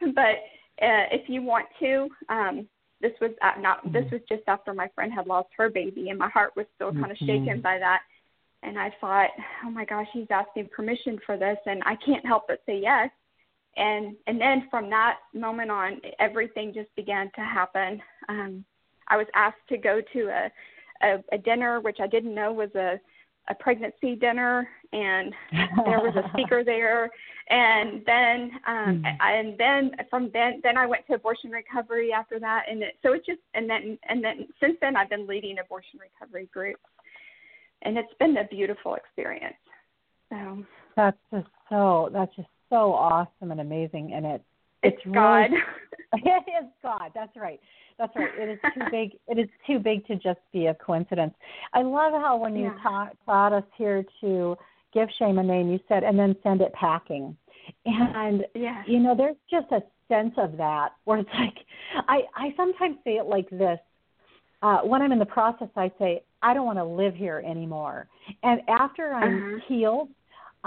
but 0.14 0.36
uh 0.82 1.06
if 1.12 1.28
you 1.28 1.42
want 1.42 1.66
to 1.78 2.08
um 2.28 2.66
this 3.00 3.12
was 3.20 3.30
uh, 3.42 3.60
not 3.60 3.80
this 3.92 4.04
was 4.10 4.20
just 4.28 4.42
after 4.46 4.72
my 4.72 4.88
friend 4.94 5.12
had 5.12 5.26
lost 5.26 5.48
her 5.56 5.68
baby 5.68 6.08
and 6.08 6.18
my 6.18 6.28
heart 6.30 6.52
was 6.56 6.66
still 6.74 6.92
kind 6.92 7.10
of 7.10 7.18
shaken 7.18 7.46
mm-hmm. 7.46 7.60
by 7.60 7.78
that 7.78 8.00
and 8.62 8.78
i 8.78 8.90
thought 9.00 9.28
oh 9.64 9.70
my 9.70 9.84
gosh 9.84 10.06
he's 10.12 10.26
asking 10.30 10.68
permission 10.74 11.18
for 11.26 11.36
this 11.36 11.58
and 11.66 11.82
i 11.84 11.94
can't 12.04 12.24
help 12.24 12.44
but 12.48 12.60
say 12.64 12.78
yes 12.80 13.10
and 13.76 14.16
and 14.26 14.40
then 14.40 14.66
from 14.70 14.88
that 14.88 15.18
moment 15.34 15.70
on 15.70 16.00
everything 16.18 16.72
just 16.74 16.94
began 16.96 17.30
to 17.34 17.42
happen 17.42 18.00
um 18.28 18.64
I 19.08 19.16
was 19.16 19.26
asked 19.34 19.66
to 19.68 19.78
go 19.78 20.00
to 20.12 20.28
a, 20.28 20.50
a, 21.02 21.22
a 21.32 21.38
dinner, 21.38 21.80
which 21.80 21.98
I 22.00 22.06
didn't 22.06 22.34
know 22.34 22.52
was 22.52 22.74
a, 22.74 23.00
a 23.48 23.54
pregnancy 23.54 24.16
dinner, 24.16 24.68
and 24.92 25.32
there 25.52 26.00
was 26.00 26.14
a 26.16 26.28
speaker 26.32 26.64
there. 26.64 27.10
And 27.48 28.02
then, 28.04 28.50
um, 28.66 29.02
mm. 29.04 29.16
and 29.20 29.56
then 29.58 29.92
from 30.10 30.30
then, 30.32 30.60
then 30.62 30.76
I 30.76 30.86
went 30.86 31.06
to 31.06 31.14
abortion 31.14 31.50
recovery 31.50 32.12
after 32.12 32.40
that, 32.40 32.64
and 32.68 32.82
it, 32.82 32.96
so 33.02 33.12
it 33.12 33.24
just, 33.24 33.40
and 33.54 33.70
then, 33.70 33.98
and 34.08 34.22
then 34.22 34.48
since 34.60 34.76
then, 34.80 34.96
I've 34.96 35.10
been 35.10 35.26
leading 35.26 35.58
abortion 35.58 36.00
recovery 36.00 36.48
groups, 36.52 36.80
and 37.82 37.96
it's 37.96 38.12
been 38.18 38.36
a 38.36 38.44
beautiful 38.44 38.96
experience. 38.96 39.54
So 40.30 40.64
that's 40.96 41.18
just 41.32 41.46
so 41.68 42.10
that's 42.12 42.34
just 42.34 42.48
so 42.68 42.92
awesome 42.92 43.52
and 43.52 43.60
amazing, 43.60 44.12
and 44.12 44.26
it 44.26 44.34
it's, 44.34 44.44
it's 44.82 45.02
God. 45.12 45.50
Really, 45.50 45.62
it 46.12 46.44
is 46.62 46.70
God. 46.82 47.10
That's 47.14 47.36
right. 47.36 47.60
That's 47.98 48.14
right. 48.14 48.30
It 48.38 48.48
is 48.50 48.58
too 48.74 48.82
big. 48.90 49.10
It 49.26 49.38
is 49.38 49.48
too 49.66 49.78
big 49.78 50.06
to 50.06 50.16
just 50.16 50.40
be 50.52 50.66
a 50.66 50.74
coincidence. 50.74 51.34
I 51.72 51.82
love 51.82 52.12
how 52.12 52.36
when 52.36 52.54
you 52.54 52.66
yeah. 52.66 52.82
taught, 52.82 53.16
taught 53.24 53.52
us 53.52 53.64
here 53.76 54.04
to 54.20 54.56
give 54.92 55.08
shame 55.18 55.38
a 55.38 55.42
name, 55.42 55.70
you 55.70 55.80
said, 55.88 56.04
and 56.04 56.18
then 56.18 56.36
send 56.42 56.60
it 56.60 56.72
packing. 56.74 57.36
And 57.84 58.44
yeah. 58.54 58.82
you 58.86 59.00
know, 59.00 59.14
there's 59.16 59.36
just 59.50 59.66
a 59.72 59.80
sense 60.08 60.34
of 60.36 60.56
that 60.56 60.90
where 61.04 61.18
it's 61.18 61.30
like, 61.38 61.56
I 62.08 62.20
I 62.36 62.54
sometimes 62.56 62.96
say 63.02 63.12
it 63.12 63.26
like 63.26 63.48
this. 63.50 63.78
Uh, 64.62 64.78
when 64.78 65.02
I'm 65.02 65.12
in 65.12 65.18
the 65.18 65.26
process, 65.26 65.68
I 65.76 65.90
say, 65.98 66.22
I 66.42 66.54
don't 66.54 66.64
want 66.64 66.78
to 66.78 66.84
live 66.84 67.14
here 67.14 67.42
anymore. 67.46 68.08
And 68.42 68.60
after 68.68 69.12
I'm 69.12 69.36
uh-huh. 69.36 69.64
healed, 69.68 70.08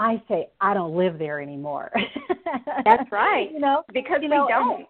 I 0.00 0.22
say, 0.28 0.48
I 0.62 0.72
don't 0.72 0.96
live 0.96 1.18
there 1.18 1.40
anymore. 1.42 1.92
That's 2.84 3.12
right. 3.12 3.50
you 3.52 3.60
know, 3.60 3.82
because 3.92 4.20
you 4.22 4.30
we 4.30 4.36
know, 4.36 4.48
don't. 4.48 4.86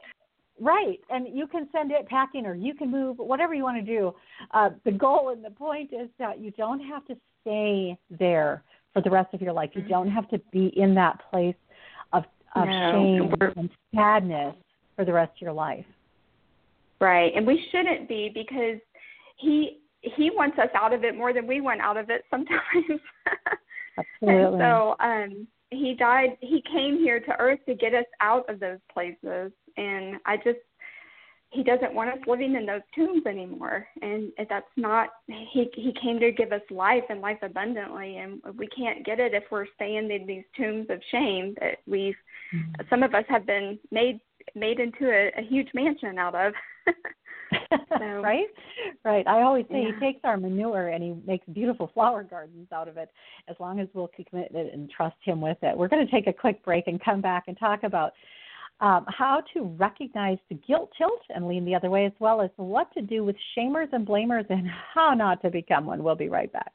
Right, 0.60 1.00
and 1.10 1.26
you 1.36 1.46
can 1.48 1.68
send 1.72 1.90
it 1.90 2.06
packing, 2.06 2.46
or 2.46 2.54
you 2.54 2.74
can 2.74 2.90
move, 2.90 3.16
whatever 3.18 3.52
you 3.52 3.64
want 3.64 3.84
to 3.84 3.92
do. 3.92 4.14
Uh, 4.52 4.70
the 4.84 4.92
goal 4.92 5.30
and 5.30 5.44
the 5.44 5.50
point 5.50 5.90
is 5.92 6.08
that 6.18 6.38
you 6.38 6.52
don't 6.52 6.80
have 6.80 7.04
to 7.06 7.16
stay 7.40 7.98
there 8.18 8.62
for 8.92 9.02
the 9.02 9.10
rest 9.10 9.34
of 9.34 9.42
your 9.42 9.52
life. 9.52 9.70
You 9.74 9.82
don't 9.82 10.10
have 10.10 10.28
to 10.28 10.38
be 10.52 10.66
in 10.76 10.94
that 10.94 11.18
place 11.30 11.56
of, 12.12 12.24
of 12.54 12.68
no. 12.68 12.92
shame 12.92 13.52
and 13.56 13.70
sadness 13.94 14.54
for 14.94 15.04
the 15.04 15.12
rest 15.12 15.32
of 15.34 15.40
your 15.40 15.52
life. 15.52 15.86
Right, 17.00 17.32
and 17.34 17.46
we 17.46 17.66
shouldn't 17.72 18.08
be 18.08 18.30
because 18.32 18.78
he 19.38 19.78
he 20.02 20.30
wants 20.30 20.58
us 20.58 20.68
out 20.74 20.92
of 20.92 21.04
it 21.04 21.16
more 21.16 21.32
than 21.32 21.46
we 21.46 21.60
want 21.60 21.80
out 21.80 21.96
of 21.96 22.10
it 22.10 22.24
sometimes. 22.30 23.00
Absolutely. 24.22 24.44
and 24.44 24.60
so 24.60 24.96
um 25.00 25.46
he 25.70 25.94
died 25.94 26.36
he 26.40 26.62
came 26.72 26.98
here 26.98 27.20
to 27.20 27.38
earth 27.38 27.60
to 27.66 27.74
get 27.74 27.94
us 27.94 28.06
out 28.20 28.48
of 28.48 28.60
those 28.60 28.78
places 28.92 29.52
and 29.76 30.16
i 30.26 30.36
just 30.36 30.58
he 31.50 31.64
doesn't 31.64 31.94
want 31.94 32.10
us 32.10 32.18
living 32.28 32.54
in 32.54 32.64
those 32.64 32.80
tombs 32.94 33.26
anymore 33.26 33.86
and 34.02 34.32
that's 34.48 34.66
not 34.76 35.08
he 35.26 35.68
he 35.74 35.92
came 36.00 36.18
to 36.20 36.32
give 36.32 36.52
us 36.52 36.60
life 36.70 37.02
and 37.08 37.20
life 37.20 37.38
abundantly 37.42 38.18
and 38.18 38.40
we 38.56 38.66
can't 38.68 39.04
get 39.04 39.18
it 39.18 39.34
if 39.34 39.44
we're 39.50 39.66
staying 39.74 40.10
in 40.10 40.26
these 40.26 40.44
tombs 40.56 40.86
of 40.90 41.00
shame 41.10 41.54
that 41.60 41.78
we've 41.86 42.14
mm-hmm. 42.54 42.82
some 42.88 43.02
of 43.02 43.14
us 43.14 43.24
have 43.28 43.46
been 43.46 43.78
made 43.90 44.20
made 44.54 44.80
into 44.80 45.10
a, 45.10 45.30
a 45.38 45.42
huge 45.42 45.68
mansion 45.74 46.18
out 46.18 46.34
of 46.34 46.52
so, 47.70 48.04
right 48.22 48.46
right 49.04 49.26
i 49.26 49.42
always 49.42 49.64
say 49.70 49.82
yeah. 49.82 49.90
he 49.94 50.00
takes 50.00 50.20
our 50.24 50.36
manure 50.36 50.88
and 50.88 51.02
he 51.02 51.14
makes 51.26 51.46
beautiful 51.52 51.90
flower 51.94 52.22
gardens 52.22 52.68
out 52.72 52.88
of 52.88 52.96
it 52.96 53.10
as 53.48 53.56
long 53.60 53.80
as 53.80 53.88
we'll 53.94 54.08
commit 54.08 54.50
it 54.54 54.72
and 54.72 54.90
trust 54.90 55.16
him 55.24 55.40
with 55.40 55.58
it 55.62 55.76
we're 55.76 55.88
going 55.88 56.04
to 56.04 56.12
take 56.12 56.26
a 56.26 56.32
quick 56.32 56.64
break 56.64 56.86
and 56.86 57.02
come 57.02 57.20
back 57.20 57.44
and 57.46 57.58
talk 57.58 57.82
about 57.82 58.12
um, 58.80 59.04
how 59.08 59.42
to 59.54 59.64
recognize 59.78 60.38
the 60.48 60.54
guilt 60.66 60.90
tilt 60.96 61.20
and 61.28 61.46
lean 61.46 61.64
the 61.64 61.74
other 61.74 61.90
way, 61.90 62.06
as 62.06 62.12
well 62.18 62.40
as 62.40 62.50
what 62.56 62.92
to 62.94 63.02
do 63.02 63.22
with 63.24 63.36
shamers 63.56 63.92
and 63.92 64.06
blamers 64.06 64.46
and 64.48 64.66
how 64.94 65.12
not 65.12 65.42
to 65.42 65.50
become 65.50 65.84
one. 65.86 66.02
We'll 66.02 66.14
be 66.14 66.28
right 66.28 66.50
back. 66.50 66.72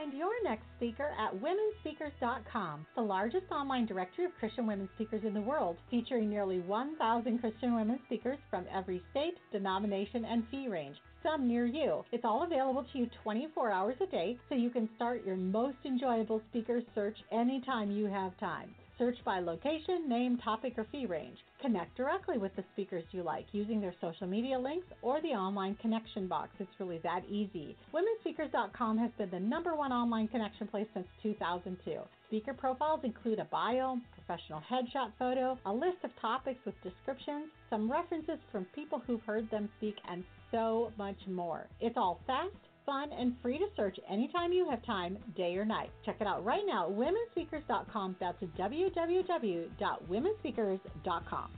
Find 0.00 0.14
your 0.14 0.42
next 0.44 0.64
speaker 0.78 1.10
at 1.18 1.34
womenspeakers.com, 1.34 2.86
the 2.96 3.02
largest 3.02 3.44
online 3.52 3.84
directory 3.84 4.24
of 4.24 4.30
Christian 4.38 4.66
women 4.66 4.88
speakers 4.94 5.20
in 5.26 5.34
the 5.34 5.42
world, 5.42 5.76
featuring 5.90 6.30
nearly 6.30 6.60
1,000 6.60 7.38
Christian 7.38 7.74
women 7.74 7.98
speakers 8.06 8.38
from 8.48 8.64
every 8.74 9.02
state, 9.10 9.34
denomination, 9.52 10.24
and 10.24 10.44
fee 10.50 10.68
range 10.68 10.96
some 11.22 11.46
near 11.46 11.66
you. 11.66 12.02
It's 12.12 12.24
all 12.24 12.44
available 12.44 12.86
to 12.90 12.98
you 12.98 13.10
24 13.22 13.70
hours 13.70 13.96
a 14.00 14.06
day, 14.06 14.38
so 14.48 14.54
you 14.54 14.70
can 14.70 14.88
start 14.96 15.26
your 15.26 15.36
most 15.36 15.76
enjoyable 15.84 16.40
speaker 16.48 16.80
search 16.94 17.18
anytime 17.30 17.90
you 17.90 18.06
have 18.06 18.38
time. 18.38 18.74
Search 19.00 19.16
by 19.24 19.40
location, 19.40 20.10
name, 20.10 20.36
topic, 20.44 20.74
or 20.76 20.86
fee 20.92 21.06
range. 21.06 21.38
Connect 21.62 21.96
directly 21.96 22.36
with 22.36 22.54
the 22.54 22.64
speakers 22.74 23.02
you 23.12 23.22
like 23.22 23.46
using 23.52 23.80
their 23.80 23.94
social 23.98 24.26
media 24.26 24.58
links 24.58 24.86
or 25.00 25.22
the 25.22 25.28
online 25.28 25.74
connection 25.76 26.28
box. 26.28 26.50
It's 26.58 26.68
really 26.78 26.98
that 26.98 27.22
easy. 27.26 27.78
WomenSpeakers.com 27.94 28.98
has 28.98 29.10
been 29.16 29.30
the 29.30 29.40
number 29.40 29.74
one 29.74 29.90
online 29.90 30.28
connection 30.28 30.66
place 30.66 30.86
since 30.92 31.06
2002. 31.22 31.98
Speaker 32.28 32.52
profiles 32.52 33.00
include 33.02 33.38
a 33.38 33.46
bio, 33.46 33.96
professional 34.14 34.60
headshot 34.70 35.12
photo, 35.18 35.58
a 35.64 35.72
list 35.72 36.04
of 36.04 36.10
topics 36.20 36.60
with 36.66 36.74
descriptions, 36.82 37.46
some 37.70 37.90
references 37.90 38.38
from 38.52 38.66
people 38.74 39.00
who've 39.06 39.22
heard 39.22 39.50
them 39.50 39.70
speak, 39.78 39.96
and 40.10 40.22
so 40.50 40.92
much 40.98 41.16
more. 41.26 41.66
It's 41.80 41.96
all 41.96 42.20
fast 42.26 42.52
fun, 42.90 43.10
and 43.16 43.34
free 43.40 43.56
to 43.56 43.66
search 43.76 43.96
anytime 44.10 44.52
you 44.52 44.68
have 44.68 44.84
time, 44.84 45.16
day 45.36 45.56
or 45.56 45.64
night. 45.64 45.90
Check 46.04 46.16
it 46.20 46.26
out 46.26 46.44
right 46.44 46.64
now 46.66 46.90
womenspeakers.com. 46.90 48.16
That's 48.18 48.42
www.womenspeakers.com. 48.58 51.50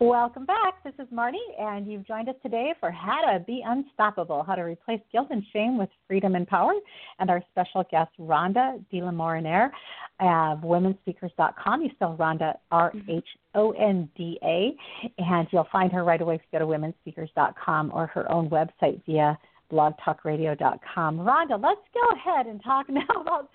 Welcome 0.00 0.46
back. 0.46 0.82
This 0.82 0.94
is 0.98 1.06
Marty, 1.12 1.38
and 1.60 1.86
you've 1.86 2.04
joined 2.04 2.28
us 2.28 2.34
today 2.42 2.74
for 2.80 2.90
How 2.90 3.20
to 3.20 3.38
Be 3.38 3.62
Unstoppable 3.64 4.42
How 4.42 4.56
to 4.56 4.62
Replace 4.62 4.98
Guilt 5.12 5.28
and 5.30 5.44
Shame 5.52 5.78
with 5.78 5.90
Freedom 6.08 6.34
and 6.34 6.48
Power. 6.48 6.72
And 7.20 7.30
our 7.30 7.40
special 7.52 7.84
guest, 7.88 8.10
Rhonda 8.18 8.84
De 8.90 9.00
La 9.00 9.12
Moriniere 9.12 9.70
of 10.18 10.62
womenspeakers.com. 10.62 11.82
You 11.82 11.90
spell 11.94 12.16
Rhonda 12.18 12.56
R 12.72 12.92
H 13.08 13.24
O 13.54 13.72
N 13.72 14.08
D 14.16 14.38
A, 14.42 14.74
and 15.18 15.48
you'll 15.50 15.68
find 15.70 15.92
her 15.92 16.04
right 16.04 16.20
away 16.20 16.36
if 16.36 16.42
you 16.50 16.58
go 16.58 16.64
to 16.64 16.70
womenspeakers.com 16.70 17.90
or 17.94 18.06
her 18.08 18.30
own 18.30 18.48
website 18.50 19.02
via 19.06 19.38
blogtalkradio.com. 19.72 21.18
Rhonda, 21.18 21.62
let's 21.62 21.80
go 21.94 22.14
ahead 22.14 22.46
and 22.46 22.62
talk 22.62 22.86
now 22.90 23.20
about 23.20 23.50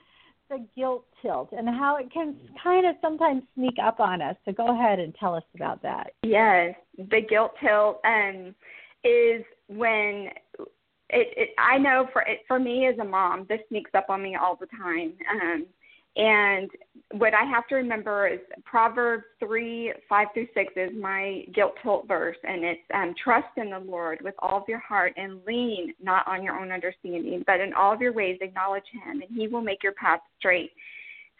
the 0.50 0.66
guilt 0.76 1.06
tilt 1.22 1.50
and 1.52 1.68
how 1.68 1.98
it 1.98 2.12
can 2.12 2.36
kind 2.64 2.86
of 2.86 2.96
sometimes 3.02 3.44
sneak 3.56 3.76
up 3.84 4.00
on 4.00 4.22
us. 4.22 4.36
So 4.46 4.52
go 4.52 4.74
ahead 4.74 5.00
and 5.00 5.14
tell 5.16 5.36
us 5.36 5.44
about 5.56 5.82
that. 5.84 6.12
Yes, 6.24 6.76
the 6.98 7.22
guilt 7.30 7.52
tilt 7.62 8.00
um, 8.06 8.56
is 9.04 9.44
when 9.68 10.30
it, 11.10 11.34
it. 11.38 11.50
I 11.58 11.78
know 11.78 12.08
for 12.14 12.22
it, 12.24 12.42
for 12.48 12.60
me 12.60 12.88
as 12.88 12.98
a 13.00 13.04
mom, 13.04 13.46
this 13.50 13.60
sneaks 13.70 13.92
up 13.94 14.10
on 14.10 14.24
me 14.24 14.36
all 14.36 14.56
the 14.56 14.68
time. 14.68 15.14
Um, 15.32 15.66
and 16.17 16.69
what 17.13 17.34
I 17.34 17.43
have 17.43 17.67
to 17.67 17.75
remember 17.75 18.27
is 18.27 18.39
Proverbs 18.65 19.23
3 19.39 19.93
5 20.10 20.27
through 20.34 20.47
6 20.53 20.73
is 20.75 20.89
my 20.99 21.45
guilt 21.53 21.73
tilt 21.82 22.08
verse, 22.08 22.36
and 22.43 22.63
it's 22.65 22.82
um, 22.93 23.13
trust 23.23 23.47
in 23.56 23.69
the 23.69 23.80
Lord 23.80 24.19
with 24.23 24.34
all 24.39 24.58
of 24.58 24.63
your 24.67 24.80
heart 24.80 25.13
and 25.15 25.39
lean 25.45 25.93
not 26.01 26.27
on 26.27 26.43
your 26.43 26.60
own 26.60 26.71
understanding, 26.71 27.43
but 27.45 27.62
in 27.62 27.73
all 27.73 27.93
of 27.93 28.01
your 28.01 28.13
ways 28.13 28.39
acknowledge 28.41 28.84
Him, 28.91 29.21
and 29.21 29.38
He 29.38 29.47
will 29.47 29.62
make 29.62 29.84
your 29.84 29.93
path 29.93 30.19
straight. 30.39 30.71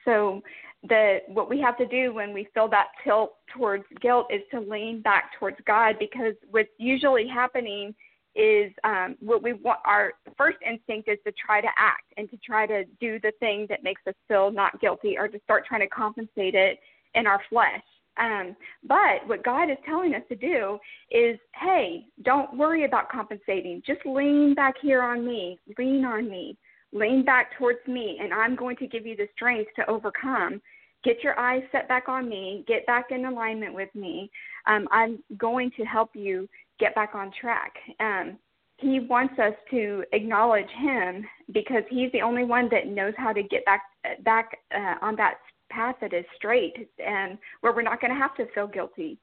So, 0.06 0.42
the 0.88 1.18
what 1.28 1.50
we 1.50 1.60
have 1.60 1.76
to 1.80 1.88
do 1.88 2.14
when 2.14 2.34
we 2.34 2.48
feel 2.54 2.70
that 2.70 2.90
tilt 3.04 3.34
towards 3.54 3.84
guilt 4.00 4.28
is 4.30 4.42
to 4.52 4.60
lean 4.60 5.02
back 5.02 5.32
towards 5.40 5.58
God, 5.66 5.96
because 6.00 6.36
what's 6.52 6.70
usually 6.78 7.28
happening 7.28 7.96
is 8.38 8.72
um, 8.84 9.18
what 9.20 9.42
we 9.42 9.54
want. 9.54 9.80
Our 9.84 10.14
first 10.38 10.58
instinct 10.66 11.10
is 11.10 11.18
to 11.26 11.34
try 11.34 11.60
to 11.62 11.68
act 11.78 12.14
and 12.18 12.30
to 12.30 12.38
try 12.38 12.68
to 12.68 12.86
do 13.00 13.20
the 13.20 13.32
thing 13.40 13.66
that 13.70 13.84
makes 13.84 14.02
us 14.08 14.14
feel 14.28 14.52
not 14.52 14.80
guilty, 14.80 15.18
or 15.18 15.28
to 15.28 15.40
start 15.44 15.66
trying 15.66 15.82
to 15.82 15.88
compensate 15.88 16.56
it 16.56 16.80
in 17.16 17.26
our 17.26 17.42
flesh. 17.50 17.84
Um, 18.20 18.56
but 18.88 19.28
what 19.28 19.44
God 19.44 19.70
is 19.70 19.78
telling 19.86 20.16
us 20.16 20.24
to 20.30 20.36
do 20.36 20.80
is, 21.12 21.38
hey, 21.60 22.06
don't 22.24 22.58
worry 22.58 22.86
about 22.86 23.10
compensating. 23.10 23.84
Just 23.86 24.02
lean 24.06 24.54
back 24.56 24.76
here 24.82 25.04
on 25.04 25.26
me. 25.26 25.60
Lean 25.78 26.04
on 26.06 26.30
me. 26.30 26.58
Lean 26.94 27.24
back 27.24 27.58
towards 27.58 27.86
me, 27.88 28.18
and 28.22 28.34
I'm 28.34 28.56
going 28.56 28.78
to 28.78 28.88
give 28.88 29.06
you 29.06 29.16
the 29.16 29.28
strength 29.36 29.72
to 29.76 29.88
overcome. 29.90 30.62
Get 31.04 31.24
your 31.24 31.40
eyes 31.40 31.62
set 31.72 31.88
back 31.88 32.10
on 32.10 32.28
me. 32.28 32.64
Get 32.68 32.86
back 32.86 33.08
in 33.12 33.26
alignment 33.26 33.74
with 33.74 33.94
me. 33.94 34.32
Um, 34.66 34.88
I'm 34.92 35.20
going 35.38 35.70
to 35.78 35.84
help 35.84 36.12
you 36.14 36.50
get 36.80 36.96
back 36.96 37.16
on 37.16 37.32
track. 37.40 37.74
Um, 38.00 38.38
he 38.78 39.00
wants 39.00 39.34
us 39.40 39.54
to 39.72 40.04
acknowledge 40.14 40.70
him 40.78 41.26
because 41.52 41.84
he's 41.90 42.12
the 42.12 42.22
only 42.22 42.44
one 42.44 42.70
that 42.70 42.88
knows 42.88 43.14
how 43.18 43.34
to 43.34 43.42
get 43.42 43.66
back 43.66 43.82
back 44.24 44.60
uh, 44.74 44.96
on 45.02 45.16
that 45.16 45.36
path 45.70 45.96
that 46.00 46.14
is 46.14 46.26
straight 46.36 46.90
and 47.04 47.38
where 47.62 47.74
we're 47.74 47.82
not 47.82 48.00
going 48.00 48.14
to 48.14 48.20
have 48.20 48.36
to 48.36 48.46
feel 48.54 48.68
guilty 48.68 49.18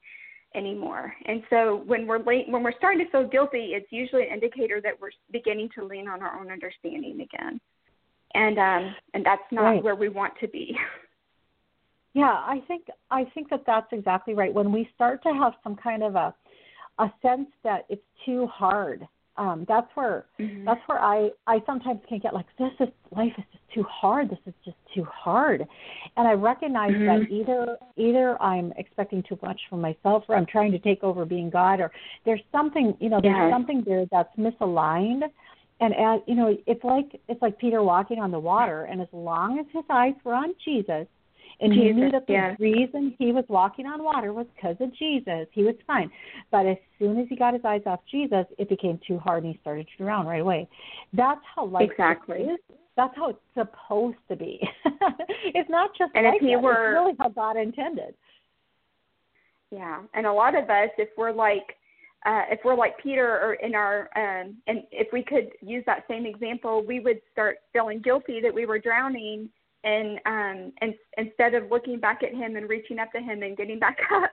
anymore. 0.55 1.13
And 1.25 1.41
so 1.49 1.83
when 1.85 2.05
we're 2.05 2.19
late, 2.19 2.45
when 2.49 2.63
we're 2.63 2.77
starting 2.77 3.05
to 3.05 3.11
feel 3.11 3.27
guilty, 3.27 3.71
it's 3.73 3.87
usually 3.91 4.23
an 4.23 4.33
indicator 4.33 4.81
that 4.81 4.99
we're 4.99 5.11
beginning 5.31 5.69
to 5.75 5.85
lean 5.85 6.07
on 6.07 6.21
our 6.21 6.39
own 6.39 6.51
understanding 6.51 7.21
again. 7.21 7.59
And 8.33 8.59
um, 8.59 8.95
and 9.13 9.25
that's 9.25 9.41
not 9.51 9.61
right. 9.61 9.83
where 9.83 9.95
we 9.95 10.09
want 10.09 10.33
to 10.41 10.47
be. 10.47 10.77
Yeah, 12.15 12.31
I 12.31 12.63
think 12.65 12.87
I 13.11 13.25
think 13.33 13.49
that 13.49 13.63
that's 13.67 13.91
exactly 13.91 14.33
right. 14.35 14.53
When 14.53 14.71
we 14.71 14.89
start 14.95 15.21
to 15.23 15.33
have 15.33 15.51
some 15.61 15.75
kind 15.75 16.01
of 16.01 16.15
a 16.15 16.33
a 16.99 17.11
sense 17.21 17.47
that 17.63 17.85
it's 17.89 18.01
too 18.25 18.47
hard. 18.47 19.07
Um, 19.37 19.65
that's 19.67 19.87
where 19.95 20.25
mm-hmm. 20.39 20.63
that's 20.63 20.79
where 20.85 20.99
I 20.99 21.29
I 21.45 21.61
sometimes 21.65 21.99
can 22.07 22.19
get 22.19 22.33
like 22.33 22.45
this 22.57 22.71
is 22.79 22.87
life 23.15 23.33
is 23.37 23.43
just 23.51 23.63
too 23.73 23.83
hard. 23.83 24.29
This 24.29 24.39
is 24.45 24.53
just 24.63 24.77
too 24.93 25.03
hard, 25.03 25.65
and 26.15 26.27
I 26.27 26.31
recognize 26.31 26.91
mm-hmm. 26.91 27.05
that 27.05 27.29
either 27.29 27.77
either 27.97 28.41
I'm 28.41 28.71
expecting 28.77 29.23
too 29.27 29.37
much 29.41 29.59
from 29.69 29.81
myself, 29.81 30.23
or 30.29 30.37
I'm 30.37 30.45
trying 30.45 30.71
to 30.71 30.79
take 30.79 31.03
over 31.03 31.25
being 31.25 31.49
God, 31.49 31.81
or 31.81 31.91
there's 32.23 32.41
something 32.53 32.95
you 33.01 33.09
know 33.09 33.19
there's 33.21 33.51
something 33.51 33.83
there 33.85 34.05
that's 34.09 34.33
misaligned. 34.37 35.23
And 35.81 35.93
as 35.93 36.21
you 36.27 36.35
know, 36.35 36.55
it's 36.65 36.83
like 36.85 37.19
it's 37.27 37.41
like 37.41 37.59
Peter 37.59 37.83
walking 37.83 38.19
on 38.19 38.31
the 38.31 38.39
water, 38.39 38.85
and 38.85 39.01
as 39.01 39.09
long 39.11 39.59
as 39.59 39.65
his 39.73 39.83
eyes 39.89 40.13
were 40.23 40.33
on 40.33 40.55
Jesus, 40.63 41.07
and 41.61 41.73
Jesus, 41.73 41.87
he 41.87 41.93
knew 41.93 42.11
that 42.11 42.27
the 42.27 42.33
yeah. 42.33 42.55
reason 42.59 43.15
he 43.17 43.31
was 43.31 43.45
walking 43.47 43.85
on 43.85 44.03
water 44.03 44.33
was 44.33 44.45
because 44.55 44.75
of 44.79 44.93
Jesus. 44.95 45.47
He 45.51 45.63
was 45.63 45.75
fine. 45.87 46.11
But 46.51 46.65
as 46.65 46.77
soon 46.99 47.19
as 47.19 47.27
he 47.29 47.35
got 47.35 47.53
his 47.53 47.63
eyes 47.63 47.81
off 47.85 48.01
Jesus, 48.09 48.45
it 48.57 48.69
became 48.69 48.99
too 49.07 49.19
hard 49.19 49.43
and 49.43 49.53
he 49.53 49.59
started 49.61 49.87
to 49.97 50.03
drown 50.03 50.25
right 50.25 50.41
away. 50.41 50.67
That's 51.13 51.41
how 51.55 51.65
life 51.65 51.89
exactly. 51.91 52.39
is. 52.39 52.59
That's 52.97 53.15
how 53.15 53.29
it's 53.29 53.39
supposed 53.53 54.17
to 54.29 54.35
be. 54.35 54.59
it's 55.45 55.69
not 55.69 55.91
just 55.97 56.11
and 56.15 56.25
like 56.25 56.35
if 56.35 56.41
he 56.41 56.55
that. 56.55 56.61
Were, 56.61 56.91
it's 56.91 56.99
really 56.99 57.15
how 57.19 57.29
God 57.29 57.57
intended. 57.57 58.15
Yeah. 59.71 60.01
And 60.13 60.25
a 60.25 60.31
lot 60.31 60.55
of 60.55 60.69
us, 60.69 60.89
if 60.97 61.09
we're 61.17 61.33
like, 61.33 61.75
uh, 62.25 62.43
if 62.49 62.59
we're 62.63 62.75
like 62.75 62.97
Peter 63.01 63.27
or 63.27 63.53
in 63.55 63.75
our, 63.75 64.09
um, 64.15 64.55
and 64.67 64.83
if 64.91 65.07
we 65.13 65.23
could 65.23 65.49
use 65.61 65.83
that 65.85 66.05
same 66.09 66.25
example, 66.25 66.83
we 66.85 66.99
would 66.99 67.21
start 67.31 67.57
feeling 67.71 68.01
guilty 68.01 68.39
that 68.41 68.53
we 68.53 68.65
were 68.65 68.79
drowning 68.79 69.49
and 69.85 70.19
um 70.25 70.73
and 70.81 70.93
instead 71.17 71.53
of 71.53 71.71
looking 71.71 71.99
back 71.99 72.21
at 72.23 72.33
him 72.33 72.57
and 72.57 72.67
reaching 72.67 72.99
up 72.99 73.11
to 73.13 73.19
him 73.19 73.43
and 73.43 73.55
getting 73.55 73.79
back 73.79 73.97
up. 74.13 74.31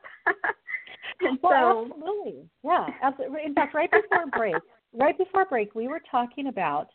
And 1.20 1.38
well, 1.42 1.86
so 1.86 1.92
absolutely. 1.94 2.48
Yeah 2.64 2.86
absolutely. 3.02 3.40
In 3.46 3.54
fact 3.54 3.74
right 3.74 3.90
before 3.90 4.26
break 4.36 4.54
right 4.92 5.16
before 5.16 5.44
break 5.44 5.74
we 5.74 5.86
were 5.86 6.02
talking 6.10 6.48
about 6.48 6.88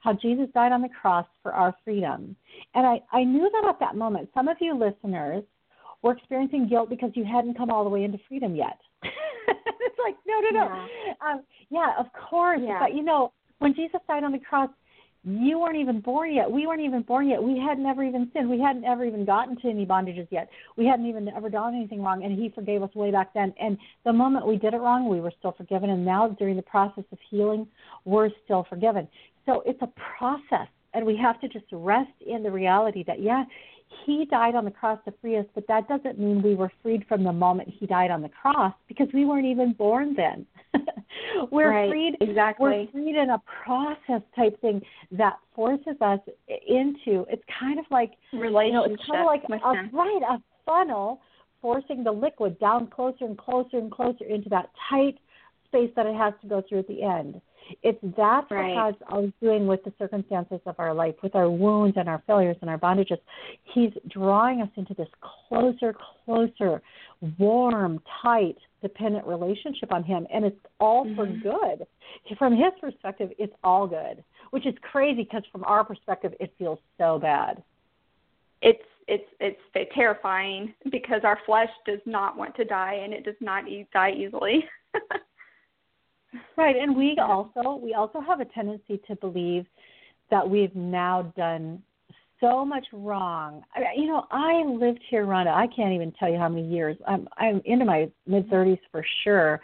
how 0.00 0.12
jesus 0.12 0.46
died 0.54 0.72
on 0.72 0.82
the 0.82 0.88
cross 1.00 1.26
for 1.42 1.52
our 1.52 1.74
freedom. 1.84 2.34
And 2.74 2.86
i 2.86 3.00
i 3.12 3.24
knew 3.24 3.50
that 3.50 3.68
at 3.68 3.80
that 3.80 3.96
moment. 3.96 4.30
Some 4.32 4.48
of 4.48 4.56
you 4.60 4.78
listeners 4.78 5.44
were 6.02 6.12
experiencing 6.12 6.68
guilt 6.68 6.88
because 6.88 7.10
you 7.14 7.24
hadn't 7.24 7.56
come 7.56 7.70
all 7.70 7.84
the 7.84 7.90
way 7.90 8.04
into 8.04 8.18
freedom 8.28 8.54
yet. 8.54 8.78
It's 9.46 9.98
like 10.02 10.16
no 10.26 10.40
no 10.40 10.50
no. 10.50 10.86
Yeah, 11.06 11.30
um, 11.30 11.42
yeah 11.70 11.92
of 11.98 12.06
course. 12.12 12.60
Yeah. 12.62 12.78
but 12.80 12.94
you 12.94 13.02
know 13.02 13.32
when 13.58 13.74
jesus 13.74 14.00
died 14.08 14.24
on 14.24 14.32
the 14.32 14.38
cross 14.38 14.70
you 15.24 15.58
weren't 15.58 15.76
even 15.76 16.00
born 16.00 16.34
yet. 16.34 16.50
We 16.50 16.66
weren't 16.66 16.82
even 16.82 17.02
born 17.02 17.28
yet. 17.28 17.42
We 17.42 17.58
had 17.58 17.78
never 17.78 18.04
even 18.04 18.30
sinned. 18.32 18.48
We 18.48 18.60
hadn't 18.60 18.84
ever 18.84 19.04
even 19.04 19.24
gotten 19.24 19.56
to 19.62 19.68
any 19.68 19.86
bondages 19.86 20.28
yet. 20.30 20.50
We 20.76 20.84
hadn't 20.86 21.06
even 21.06 21.28
ever 21.28 21.48
done 21.48 21.74
anything 21.74 22.02
wrong, 22.02 22.24
and 22.24 22.38
He 22.38 22.50
forgave 22.50 22.82
us 22.82 22.94
way 22.94 23.10
back 23.10 23.32
then. 23.32 23.54
And 23.58 23.78
the 24.04 24.12
moment 24.12 24.46
we 24.46 24.56
did 24.56 24.74
it 24.74 24.78
wrong, 24.78 25.08
we 25.08 25.20
were 25.20 25.32
still 25.38 25.52
forgiven. 25.52 25.90
And 25.90 26.04
now, 26.04 26.28
during 26.28 26.56
the 26.56 26.62
process 26.62 27.04
of 27.10 27.18
healing, 27.30 27.66
we're 28.04 28.30
still 28.44 28.66
forgiven. 28.68 29.08
So 29.46 29.62
it's 29.64 29.80
a 29.82 29.88
process, 30.18 30.68
and 30.92 31.06
we 31.06 31.16
have 31.16 31.40
to 31.40 31.48
just 31.48 31.66
rest 31.72 32.12
in 32.26 32.42
the 32.42 32.50
reality 32.50 33.02
that, 33.06 33.22
yeah, 33.22 33.44
He 34.04 34.26
died 34.26 34.54
on 34.54 34.64
the 34.64 34.70
cross 34.70 34.98
to 35.04 35.14
free 35.20 35.38
us, 35.38 35.46
but 35.54 35.66
that 35.68 35.88
doesn't 35.88 36.18
mean 36.18 36.42
we 36.42 36.54
were 36.54 36.70
freed 36.82 37.04
from 37.08 37.24
the 37.24 37.32
moment 37.32 37.68
He 37.68 37.86
died 37.86 38.10
on 38.10 38.22
the 38.22 38.28
cross 38.28 38.74
because 38.88 39.08
we 39.12 39.24
weren't 39.24 39.46
even 39.46 39.72
born 39.72 40.14
then. 40.14 40.46
we're 41.50 41.70
right, 41.70 41.90
freed 41.90 42.16
exactly. 42.20 42.64
we're 42.70 42.86
freed 42.92 43.16
in 43.16 43.30
a 43.30 43.42
process 43.64 44.22
type 44.36 44.60
thing 44.60 44.80
that 45.12 45.34
forces 45.54 45.96
us 46.00 46.18
into 46.48 47.24
it's 47.30 47.42
kind 47.58 47.78
of 47.78 47.84
like 47.90 48.12
relationship 48.32 48.66
you 48.66 48.72
know, 48.72 48.84
it's 48.84 49.02
kind 49.06 49.20
of 49.20 49.26
like 49.26 49.42
a, 49.48 49.96
right 49.96 50.22
a 50.28 50.42
funnel 50.66 51.20
forcing 51.62 52.04
the 52.04 52.12
liquid 52.12 52.58
down 52.58 52.86
closer 52.88 53.24
and 53.24 53.38
closer 53.38 53.78
and 53.78 53.90
closer 53.90 54.24
into 54.24 54.48
that 54.48 54.68
tight 54.90 55.16
space 55.66 55.90
that 55.96 56.06
it 56.06 56.14
has 56.14 56.34
to 56.42 56.46
go 56.46 56.62
through 56.68 56.80
at 56.80 56.88
the 56.88 57.02
end. 57.02 57.40
It's 57.82 57.98
that's 58.16 58.50
Right. 58.50 58.74
what 58.74 58.92
God's 58.92 59.02
always 59.08 59.32
doing 59.40 59.66
with 59.66 59.82
the 59.84 59.92
circumstances 59.98 60.60
of 60.66 60.78
our 60.78 60.92
life, 60.92 61.14
with 61.22 61.34
our 61.34 61.50
wounds 61.50 61.96
and 61.96 62.08
our 62.08 62.22
failures 62.26 62.56
and 62.60 62.68
our 62.70 62.78
bondages. 62.78 63.18
He's 63.62 63.92
drawing 64.08 64.60
us 64.62 64.68
into 64.76 64.94
this 64.94 65.08
closer, 65.20 65.94
closer, 65.94 66.82
warm, 67.38 68.00
tight, 68.22 68.58
dependent 68.82 69.26
relationship 69.26 69.92
on 69.92 70.04
Him, 70.04 70.26
and 70.30 70.44
it's 70.44 70.60
all 70.78 71.04
for 71.14 71.26
Mhm. 71.26 71.40
good. 71.40 71.86
From 72.36 72.54
His 72.54 72.72
perspective, 72.80 73.32
it's 73.38 73.54
all 73.64 73.86
good, 73.86 74.22
which 74.50 74.66
is 74.66 74.76
crazy 74.78 75.22
because 75.24 75.44
from 75.46 75.64
our 75.64 75.84
perspective, 75.84 76.34
it 76.40 76.52
feels 76.58 76.78
so 76.98 77.18
bad. 77.18 77.62
it's 78.62 78.82
it's 79.06 79.30
it's 79.40 79.60
terrifying 79.94 80.72
because 80.90 81.22
our 81.24 81.36
flesh 81.44 81.68
does 81.84 82.00
not 82.06 82.34
want 82.38 82.54
to 82.56 82.64
die 82.64 82.94
and 82.94 83.12
it 83.12 83.22
does 83.22 83.38
not 83.40 83.68
e- 83.68 83.86
die 83.92 84.12
easily. 84.12 84.66
Right, 86.56 86.76
and 86.76 86.96
we 86.96 87.16
also 87.20 87.80
we 87.82 87.94
also 87.94 88.20
have 88.20 88.40
a 88.40 88.44
tendency 88.46 89.00
to 89.08 89.16
believe 89.16 89.66
that 90.30 90.48
we've 90.48 90.74
now 90.74 91.32
done 91.36 91.82
so 92.40 92.64
much 92.64 92.86
wrong. 92.92 93.62
I, 93.74 93.80
you 93.96 94.06
know, 94.06 94.26
I 94.30 94.62
lived 94.66 95.00
here, 95.08 95.24
Rhonda. 95.26 95.52
I 95.54 95.66
can't 95.74 95.92
even 95.92 96.12
tell 96.12 96.28
you 96.30 96.38
how 96.38 96.48
many 96.48 96.66
years. 96.66 96.96
I'm 97.06 97.28
I'm 97.36 97.60
into 97.64 97.84
my 97.84 98.10
mid 98.26 98.48
thirties 98.50 98.78
for 98.90 99.04
sure. 99.22 99.60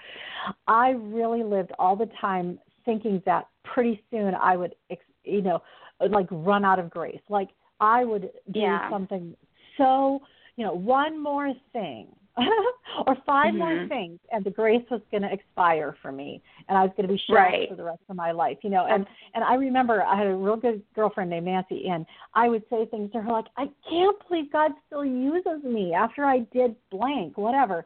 I 0.67 0.91
really 0.91 1.43
lived 1.43 1.73
all 1.79 1.97
the 1.97 2.09
time 2.21 2.59
thinking 2.85 3.23
that 3.27 3.49
pretty 3.65 4.03
soon 4.11 4.35
I 4.35 4.57
would, 4.57 4.75
ex- 4.91 5.03
you 5.25 5.43
know, 5.43 5.61
like 6.09 6.27
run 6.31 6.65
out 6.65 6.79
of 6.79 6.91
grace. 6.91 7.21
Like 7.29 7.51
I 7.81 8.05
would 8.05 8.31
do 8.53 8.61
Yeah. 8.61 8.89
something 8.91 9.37
so, 9.77 10.21
you 10.57 10.65
know, 10.65 10.75
one 10.75 11.21
more 11.23 11.53
thing. 11.73 12.09
or 13.07 13.17
5 13.27 13.55
more 13.55 13.71
Mhm. 13.71 13.89
things 13.89 14.19
and 14.33 14.45
the 14.45 14.51
grace 14.51 14.85
was 14.91 15.01
going 15.11 15.23
to 15.23 15.33
expire 15.33 15.97
for 16.01 16.13
me 16.13 16.41
and 16.69 16.79
I 16.79 16.83
was 16.85 16.91
going 16.97 17.07
to 17.09 17.13
be 17.13 17.19
shelved 17.19 17.41
Right. 17.41 17.69
for 17.69 17.75
the 17.75 17.85
rest 17.85 18.03
of 18.09 18.17
my 18.17 18.31
life 18.33 18.59
you 18.63 18.71
know 18.71 18.87
and 18.87 19.07
and 19.35 19.45
I 19.45 19.55
remember 19.55 20.03
I 20.03 20.17
had 20.17 20.27
a 20.27 20.35
real 20.35 20.57
good 20.57 20.83
girlfriend 20.95 21.31
named 21.31 21.47
Nancy 21.47 21.89
and 21.89 22.07
I 22.35 22.49
would 22.49 22.63
say 22.71 22.87
things 22.87 23.11
to 23.13 23.21
her 23.21 23.31
like 23.31 23.47
I 23.57 23.69
can't 23.89 24.17
believe 24.29 24.53
God 24.53 24.73
still 24.87 25.05
uses 25.05 25.63
me 25.65 25.93
after 25.95 26.25
I 26.25 26.41
did 26.53 26.77
blank 26.91 27.37
whatever 27.37 27.85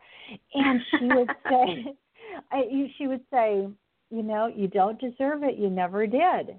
and 0.54 0.80
she 0.98 1.06
would 1.06 1.28
say 1.48 1.94
I, 2.52 2.90
she 2.98 3.06
would 3.06 3.22
say 3.30 3.68
you 4.10 4.22
know 4.22 4.46
you 4.46 4.68
don't 4.68 5.00
deserve 5.00 5.42
it 5.42 5.56
you 5.56 5.70
never 5.70 6.06
did 6.06 6.58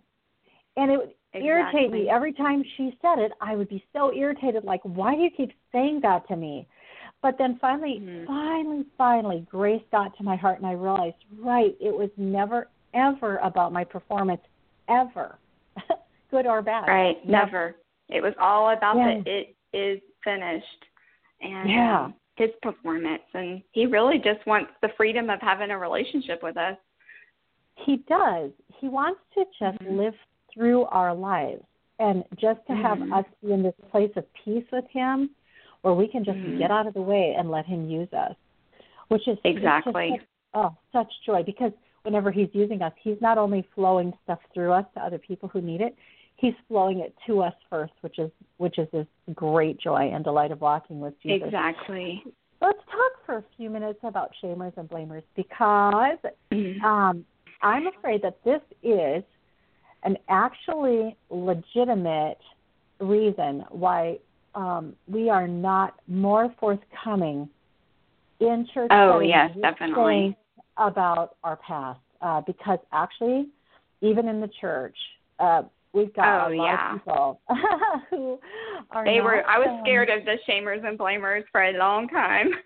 and 0.77 0.91
it 0.91 0.97
would 0.97 1.13
irritate 1.33 1.91
me 1.91 2.09
every 2.09 2.31
time 2.33 2.63
she 2.77 2.97
said 3.01 3.19
it 3.19 3.31
I 3.41 3.55
would 3.55 3.69
be 3.69 3.83
so 3.93 4.13
irritated 4.13 4.63
like 4.63 4.81
why 4.83 5.15
do 5.15 5.21
you 5.21 5.29
keep 5.29 5.51
saying 5.71 5.99
that 6.01 6.27
to 6.29 6.35
me 6.35 6.67
but 7.21 7.37
then 7.37 7.57
finally 7.59 7.99
Mhm. 7.99 8.25
finally 8.27 8.85
finally 8.97 9.39
grace 9.49 9.83
got 9.91 10.15
to 10.17 10.23
my 10.23 10.35
heart 10.35 10.57
and 10.57 10.67
I 10.67 10.73
realized 10.73 11.17
right 11.39 11.75
it 11.79 11.95
was 11.95 12.09
never 12.17 12.67
ever 12.93 13.37
about 13.37 13.73
my 13.73 13.83
performance 13.83 14.41
ever 14.87 15.37
good 16.31 16.45
or 16.47 16.61
bad 16.61 16.87
Right, 16.87 17.27
never. 17.27 17.75
It 18.09 18.21
was 18.21 18.33
all 18.39 18.69
about 18.69 18.97
Yeah. 18.97 19.21
the 19.23 19.29
it 19.29 19.55
is 19.73 20.01
finished 20.23 20.85
and 21.41 21.69
Yeah. 21.69 22.05
um, 22.05 22.13
his 22.37 22.51
performance 22.61 23.23
and 23.33 23.61
he 23.71 23.85
really 23.85 24.19
just 24.19 24.45
wants 24.45 24.71
the 24.81 24.89
freedom 24.89 25.29
of 25.29 25.41
having 25.41 25.71
a 25.71 25.77
relationship 25.77 26.41
with 26.43 26.57
us. 26.57 26.77
he 27.77 27.97
does 27.97 28.51
he 28.79 28.87
wants 28.87 29.19
to 29.33 29.45
just 29.59 29.77
Mhm. 29.79 29.97
live 29.97 30.15
through 30.53 30.85
our 30.85 31.13
lives 31.13 31.65
and 31.99 32.23
just 32.35 32.65
to 32.67 32.73
have 32.75 32.99
Mhm. 32.99 33.11
us 33.13 33.25
be 33.41 33.51
in 33.51 33.63
this 33.63 33.75
place 33.91 34.15
of 34.15 34.31
peace 34.33 34.69
with 34.71 34.87
him 34.87 35.29
where 35.85 35.93
we 35.93 36.07
can 36.07 36.23
just 36.23 36.39
Mhm. 36.39 36.57
get 36.57 36.71
out 36.71 36.87
of 36.87 36.95
the 36.95 37.01
way 37.01 37.35
and 37.37 37.51
let 37.51 37.65
him 37.67 37.87
use 37.87 38.11
us 38.11 38.35
which 39.09 39.27
is 39.27 39.37
Exactly. 39.43 40.09
such- 40.09 40.27
oh 40.55 40.75
such 40.91 41.13
joy 41.23 41.43
because 41.43 41.71
whenever 42.01 42.31
he's 42.31 42.49
using 42.55 42.81
us 42.81 42.91
he's 42.97 43.21
not 43.21 43.37
only 43.37 43.61
flowing 43.75 44.11
stuff 44.23 44.39
through 44.51 44.71
us 44.71 44.85
to 44.95 44.99
other 44.99 45.19
people 45.19 45.47
who 45.47 45.61
need 45.61 45.81
it 45.81 45.95
he's 46.37 46.55
flowing 46.67 46.99
it 47.01 47.15
to 47.27 47.39
us 47.43 47.53
first 47.69 47.93
which 48.01 48.17
is 48.17 48.31
which 48.57 48.79
is 48.79 48.89
this 48.89 49.05
great 49.35 49.77
joy 49.77 50.09
and 50.11 50.23
delight 50.23 50.49
of 50.51 50.59
walking 50.59 50.99
with 50.99 51.13
jesus 51.21 51.45
Exactly. 51.45 52.23
let's 52.61 52.83
talk 52.85 53.23
for 53.23 53.35
a 53.37 53.43
few 53.55 53.69
minutes 53.69 53.99
about 54.03 54.31
shamers 54.41 54.75
and 54.77 54.89
blamers 54.89 55.23
because 55.35 56.17
Mhm. 56.51 56.81
um, 56.81 57.23
I'm 57.61 57.85
afraid 57.85 58.23
that 58.23 58.43
this 58.43 58.61
is 58.81 59.23
an 60.01 60.17
actually 60.29 61.15
legitimate 61.29 62.41
reason 62.99 63.63
why 63.69 64.17
um, 64.55 64.93
we 65.07 65.29
are 65.29 65.47
not 65.47 65.95
more 66.07 66.53
forthcoming 66.59 67.49
in 68.39 68.67
church. 68.73 68.89
Oh, 68.91 69.19
yes, 69.19 69.51
definitely. 69.61 70.35
About 70.77 71.37
our 71.45 71.55
past, 71.55 72.01
uh, 72.21 72.41
because 72.41 72.79
actually, 72.91 73.47
even 74.01 74.27
in 74.27 74.41
the 74.41 74.49
church, 74.59 74.97
uh, 75.39 75.61
we've 75.93 76.13
got 76.13 76.47
Oh, 76.47 76.53
a 76.53 76.55
lot 76.55 76.65
yeah. 76.65 76.95
of 76.95 76.99
people 76.99 77.39
who 78.09 78.39
are. 78.91 79.05
They 79.05 79.17
not, 79.17 79.23
were 79.23 79.47
I 79.47 79.57
was 79.57 79.79
scared 79.83 80.09
of 80.09 80.25
the 80.25 80.35
shamers 80.47 80.85
and 80.85 80.99
blamers 80.99 81.45
for 81.51 81.63
a 81.63 81.77
long 81.77 82.07
time. 82.09 82.51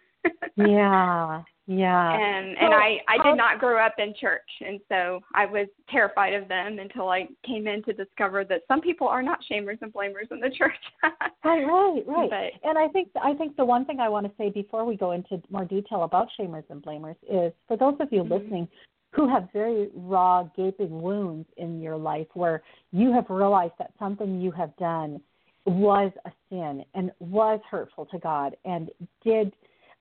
Yeah, 0.57 1.43
yeah. 1.69 2.13
and 2.13 2.57
So, 2.59 2.65
and 2.65 2.73
I 2.73 2.97
I 3.07 3.23
did 3.23 3.37
not 3.37 3.59
grow 3.59 3.77
up 3.83 3.93
in 3.99 4.13
church, 4.19 4.49
and 4.65 4.79
so 4.89 5.21
I 5.35 5.45
was 5.45 5.67
terrified 5.87 6.33
of 6.33 6.47
them 6.47 6.79
until 6.79 7.09
I 7.09 7.27
came 7.45 7.67
in 7.67 7.83
to 7.83 7.93
discover 7.93 8.43
that 8.45 8.61
some 8.67 8.81
people 8.81 9.07
are 9.07 9.21
not 9.21 9.39
shamers 9.49 9.77
and 9.81 9.93
blamers 9.93 10.27
in 10.31 10.39
the 10.39 10.49
church. 10.57 10.73
Right, 11.03 11.63
right, 11.63 12.03
right. 12.07 12.29
But- 12.29 12.67
and 12.67 12.77
I 12.77 12.87
think 12.87 13.09
I 13.21 13.35
think 13.35 13.55
the 13.55 13.65
one 13.65 13.85
thing 13.85 13.99
I 13.99 14.09
want 14.09 14.25
to 14.25 14.31
say 14.35 14.49
before 14.49 14.83
we 14.83 14.97
go 14.97 15.11
into 15.11 15.41
more 15.51 15.63
detail 15.65 16.03
about 16.03 16.27
shamers 16.39 16.63
and 16.71 16.81
blamers 16.81 17.15
is 17.29 17.53
for 17.67 17.77
those 17.77 17.95
of 17.99 18.11
you 18.11 18.23
Mhm. 18.23 18.31
listening 18.31 18.67
who 19.11 19.27
have 19.27 19.51
very 19.53 19.89
raw, 19.95 20.43
gaping 20.55 21.01
wounds 21.01 21.47
in 21.57 21.81
your 21.81 21.97
life 21.97 22.27
where 22.33 22.61
you 22.91 23.11
have 23.11 23.29
realized 23.29 23.73
that 23.79 23.91
something 23.99 24.39
you 24.41 24.51
have 24.51 24.75
done 24.77 25.19
was 25.65 26.11
a 26.25 26.31
sin 26.49 26.83
and 26.95 27.11
was 27.19 27.59
hurtful 27.69 28.05
to 28.07 28.17
God 28.19 28.55
and 28.65 28.89
did 29.23 29.53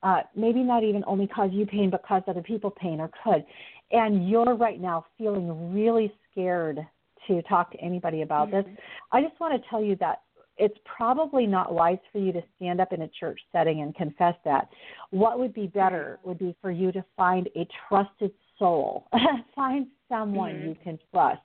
uh, 0.03 0.21
maybe 0.37 0.63
not 0.63 0.85
even 0.85 1.03
only 1.07 1.27
cause 1.27 1.51
you 1.53 1.67
pain 1.67 1.91
but 1.91 2.05
cause 2.07 2.23
other 2.27 2.43
people 2.43 2.71
pain 2.71 3.01
or 3.01 3.11
could. 3.25 3.45
And 3.91 4.29
you're 4.29 4.55
right 4.55 4.81
now 4.81 5.07
feeling 5.17 5.73
really 5.73 6.13
scared 6.31 6.87
to 7.27 7.43
talk 7.43 7.73
to 7.73 7.79
anybody 7.81 8.23
about 8.23 8.51
this. 8.51 8.65
I 9.13 9.23
just 9.23 9.39
want 9.41 9.61
to 9.61 9.69
tell 9.69 9.83
you 9.83 9.97
that 9.97 10.23
it's 10.57 10.79
probably 10.85 11.47
not 11.47 11.73
wise 11.73 11.99
for 12.13 12.19
you 12.19 12.33
to 12.33 12.43
stand 12.57 12.81
up 12.81 12.93
in 12.93 13.03
a 13.03 13.09
church 13.09 13.41
setting 13.53 13.81
and 13.83 13.95
confess 13.95 14.35
that. 14.45 14.69
What 15.11 15.39
would 15.39 15.55
be 15.55 15.67
better 15.69 16.19
would 16.25 16.39
be 16.39 16.57
for 16.61 16.71
you 16.71 16.91
to 16.93 17.05
find 17.17 17.49
a 17.57 17.67
trusted 17.89 18.33
soul, 18.59 19.07
find 19.55 19.87
someone 20.09 20.55
Mhm. 20.55 20.65
you 20.65 20.75
can 20.83 20.99
trust, 21.13 21.43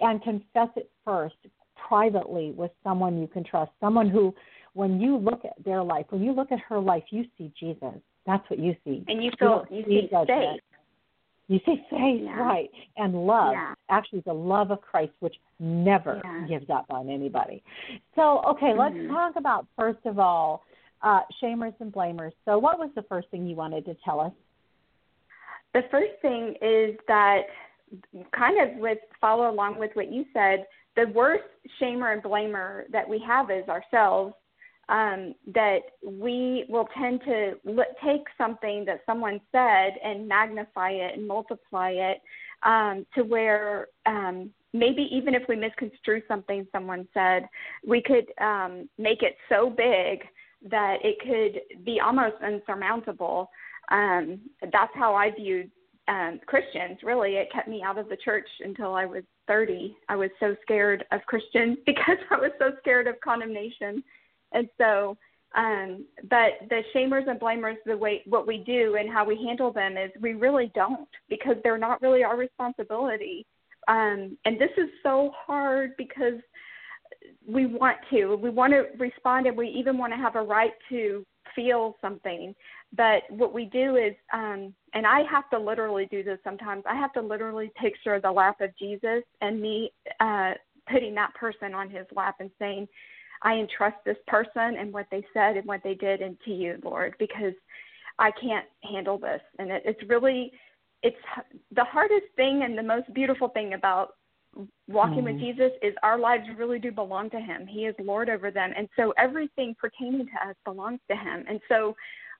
and 0.00 0.22
confess 0.22 0.68
it 0.76 0.90
first 1.04 1.36
privately 1.76 2.50
with 2.52 2.72
someone 2.82 3.20
you 3.20 3.28
can 3.28 3.44
trust, 3.44 3.70
someone 3.80 4.08
who, 4.08 4.34
when 4.74 5.00
you 5.00 5.16
look 5.16 5.44
at 5.44 5.62
their 5.64 5.82
life, 5.82 6.06
when 6.10 6.22
you 6.22 6.32
look 6.32 6.52
at 6.52 6.60
her 6.60 6.78
life, 6.78 7.04
you 7.10 7.24
see 7.36 7.52
Jesus. 7.58 7.94
That's 8.26 8.48
what 8.50 8.58
you 8.58 8.76
see. 8.84 9.04
and 9.08 9.22
you 9.24 9.30
feel 9.38 9.64
don't 9.66 9.72
you 9.72 9.84
see 9.84 10.08
see 10.10 10.24
safe. 10.26 10.60
You 11.48 11.58
see 11.64 11.76
faith, 11.88 12.22
Yeah. 12.24 12.38
right, 12.40 12.70
and 12.98 13.26
love. 13.26 13.52
Yeah. 13.52 13.74
Actually, 13.88 14.20
the 14.20 14.34
love 14.34 14.70
of 14.70 14.82
Christ, 14.82 15.12
which 15.20 15.40
never 15.58 16.20
Yeah. 16.22 16.46
gives 16.46 16.68
up 16.68 16.84
on 16.90 17.08
anybody. 17.08 17.62
So, 18.14 18.40
okay, 18.42 18.74
let's 18.74 18.94
Mhm. 18.94 19.08
talk 19.08 19.36
about 19.36 19.66
first 19.76 20.04
of 20.04 20.18
all 20.18 20.64
uh, 21.00 21.22
shamers 21.40 21.74
and 21.80 21.92
blamers. 21.92 22.32
So, 22.44 22.58
what 22.58 22.78
was 22.78 22.92
the 22.94 23.02
first 23.04 23.28
thing 23.30 23.46
you 23.46 23.54
wanted 23.56 23.84
to 23.84 23.94
tell 23.94 24.18
us? 24.20 24.32
The 25.72 25.82
first 25.84 26.20
thing 26.20 26.56
is 26.60 26.98
that 27.06 27.46
kind 28.32 28.58
of 28.58 28.76
with 28.78 28.98
follow 29.20 29.48
along 29.48 29.78
with 29.78 29.94
what 29.94 30.08
you 30.08 30.26
said, 30.34 30.66
the 30.96 31.06
worst 31.06 31.44
shamer 31.80 32.12
and 32.12 32.22
blamer 32.22 32.90
that 32.90 33.08
we 33.08 33.18
have 33.20 33.50
is 33.50 33.66
ourselves. 33.68 34.34
Um, 34.90 35.34
that 35.52 35.80
we 36.02 36.64
will 36.70 36.88
tend 36.98 37.20
to 37.26 37.56
l- 37.68 37.94
take 38.02 38.22
something 38.38 38.86
that 38.86 39.02
someone 39.04 39.38
said 39.52 39.98
and 40.02 40.26
magnify 40.26 40.92
it 40.92 41.18
and 41.18 41.28
multiply 41.28 41.90
it 41.90 42.22
um, 42.62 43.04
to 43.14 43.22
where 43.22 43.88
um, 44.06 44.50
maybe 44.72 45.08
even 45.12 45.34
if 45.34 45.42
we 45.48 45.56
misconstrue 45.56 46.22
something 46.26 46.66
someone 46.72 47.06
said, 47.14 47.48
we 47.86 48.02
could 48.02 48.26
um, 48.40 48.88
make 48.98 49.22
it 49.22 49.36
so 49.48 49.70
big 49.70 50.22
that 50.70 50.98
it 51.02 51.18
could 51.20 51.84
be 51.84 52.00
almost 52.00 52.36
insurmountable. 52.42 53.50
Um, 53.90 54.40
that's 54.72 54.92
how 54.94 55.14
I 55.14 55.30
viewed 55.30 55.70
um, 56.08 56.40
Christians. 56.46 56.98
Really, 57.02 57.36
it 57.36 57.52
kept 57.52 57.68
me 57.68 57.82
out 57.82 57.98
of 57.98 58.08
the 58.08 58.16
church 58.16 58.48
until 58.60 58.94
I 58.94 59.06
was 59.06 59.22
30. 59.46 59.96
I 60.08 60.16
was 60.16 60.30
so 60.40 60.56
scared 60.62 61.04
of 61.12 61.20
Christians 61.26 61.78
because 61.86 62.18
I 62.30 62.36
was 62.36 62.50
so 62.58 62.72
scared 62.80 63.06
of 63.06 63.20
condemnation, 63.20 64.02
and 64.52 64.68
so. 64.78 65.16
Um, 65.54 66.04
but 66.28 66.68
the 66.68 66.82
shamers 66.94 67.26
and 67.26 67.40
blamers, 67.40 67.76
the 67.86 67.96
way 67.96 68.22
what 68.26 68.46
we 68.46 68.58
do 68.58 68.96
and 69.00 69.10
how 69.10 69.24
we 69.24 69.42
handle 69.42 69.72
them 69.72 69.96
is 69.96 70.10
we 70.20 70.34
really 70.34 70.70
don't 70.74 71.08
because 71.30 71.56
they're 71.64 71.78
not 71.78 72.02
really 72.02 72.22
our 72.22 72.36
responsibility. 72.36 73.46
Um, 73.88 74.36
and 74.44 74.60
this 74.60 74.70
is 74.76 74.90
so 75.02 75.32
hard 75.34 75.96
because 75.96 76.34
we 77.46 77.64
want 77.64 77.96
to. 78.10 78.36
We 78.36 78.50
want 78.50 78.74
to 78.74 78.84
respond 78.98 79.46
and 79.46 79.56
we 79.56 79.68
even 79.68 79.96
want 79.96 80.12
to 80.12 80.18
have 80.18 80.36
a 80.36 80.42
right 80.42 80.72
to 80.90 81.24
feel 81.56 81.96
something. 82.00 82.54
But 82.96 83.22
what 83.30 83.52
we 83.52 83.66
do 83.66 83.96
is, 83.96 84.14
um, 84.32 84.74
and 84.94 85.06
I 85.06 85.22
have 85.30 85.48
to 85.50 85.58
literally 85.58 86.06
do 86.10 86.22
this 86.22 86.38
sometimes, 86.44 86.84
I 86.86 86.94
have 86.94 87.12
to 87.14 87.20
literally 87.20 87.70
picture 87.80 88.20
the 88.20 88.30
lap 88.30 88.60
of 88.60 88.76
Jesus 88.78 89.22
and 89.40 89.60
me 89.60 89.92
uh, 90.20 90.52
putting 90.90 91.14
that 91.14 91.34
person 91.34 91.74
on 91.74 91.90
his 91.90 92.06
lap 92.14 92.36
and 92.40 92.50
saying, 92.58 92.88
I 93.42 93.54
entrust 93.54 93.96
this 94.04 94.16
person 94.26 94.76
and 94.78 94.92
what 94.92 95.06
they 95.10 95.24
said 95.32 95.56
and 95.56 95.66
what 95.66 95.80
they 95.84 95.94
did 95.94 96.20
into 96.20 96.50
you, 96.50 96.78
Lord, 96.82 97.14
because 97.18 97.54
I 98.18 98.30
can't 98.32 98.66
handle 98.82 99.18
this. 99.18 99.40
And 99.58 99.70
it, 99.70 99.82
it's 99.84 100.08
really, 100.08 100.52
it's 101.02 101.16
the 101.74 101.84
hardest 101.84 102.26
thing 102.36 102.62
and 102.64 102.76
the 102.76 102.82
most 102.82 103.12
beautiful 103.14 103.48
thing 103.48 103.74
about 103.74 104.14
walking 104.88 105.18
mm-hmm. 105.18 105.24
with 105.24 105.40
Jesus 105.40 105.70
is 105.82 105.94
our 106.02 106.18
lives 106.18 106.44
really 106.56 106.78
do 106.78 106.90
belong 106.90 107.30
to 107.30 107.38
him. 107.38 107.66
He 107.66 107.80
is 107.80 107.94
Lord 108.00 108.28
over 108.28 108.50
them. 108.50 108.72
And 108.76 108.88
so 108.96 109.12
everything 109.18 109.76
pertaining 109.78 110.26
to 110.26 110.48
us 110.48 110.56
belongs 110.64 111.00
to 111.10 111.16
him. 111.16 111.44
And 111.48 111.60
so 111.68 111.94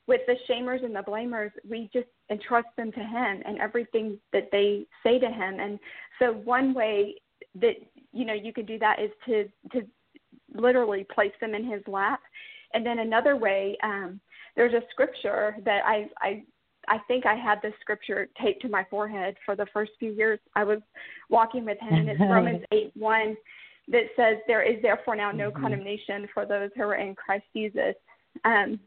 with 0.09 0.23
the 0.27 0.37
shamers 0.51 0.85
and 0.85 0.97
the 0.97 1.03
blamers, 1.03 1.53
we 1.69 1.91
just 1.93 2.09
entrust 2.31 2.69
them 2.77 2.91
to 2.93 3.01
him 3.01 3.43
and 3.45 3.59
everything 3.61 4.19
that 4.33 4.49
they 4.51 4.87
say 5.05 5.19
to 5.19 5.29
him. 5.29 5.61
And 5.61 5.79
so 6.19 6.33
one 6.33 6.75
way 6.75 7.17
that 7.61 7.75
you 8.13 8.25
know 8.25 8.35
you 8.35 8.53
can 8.53 8.67
do 8.67 8.79
that 8.79 9.01
is 9.01 9.11
to 9.27 9.45
to 9.73 9.87
literally 10.55 11.07
place 11.15 11.33
them 11.41 11.55
in 11.55 11.65
his 11.65 11.83
lap. 11.87 12.21
And 12.75 12.85
then 12.85 12.99
another 12.99 13.37
way, 13.37 13.77
um, 13.83 14.21
there's 14.57 14.75
a 14.75 14.83
scripture 14.91 15.57
that 15.65 15.83
I 15.85 16.09
I 16.21 16.45
I 16.89 16.99
think 17.07 17.27
I 17.27 17.35
had 17.35 17.61
this 17.63 17.75
scripture 17.81 18.29
taped 18.41 18.63
to 18.63 18.69
my 18.69 18.85
forehead 18.91 19.37
for 19.45 19.55
the 19.55 19.67
first 19.73 19.93
few 19.99 20.13
years 20.13 20.39
I 20.55 20.65
was 20.65 20.81
walking 21.29 21.65
with 21.65 21.79
him, 21.81 21.95
and 21.95 22.09
it's 22.09 22.21
Romans 22.29 22.65
8 22.73 22.93
1 22.95 23.37
that 23.89 24.05
says, 24.17 24.39
There 24.47 24.63
is 24.63 24.81
therefore 24.83 25.17
now 25.17 25.31
no 25.31 25.51
mm-hmm. 25.51 25.63
condemnation 25.63 26.29
for 26.33 26.47
those 26.47 26.71
who 26.77 26.83
are 26.83 26.97
in 26.97 27.15
Christ 27.15 27.45
Jesus. 27.55 27.95
Um, 28.45 28.79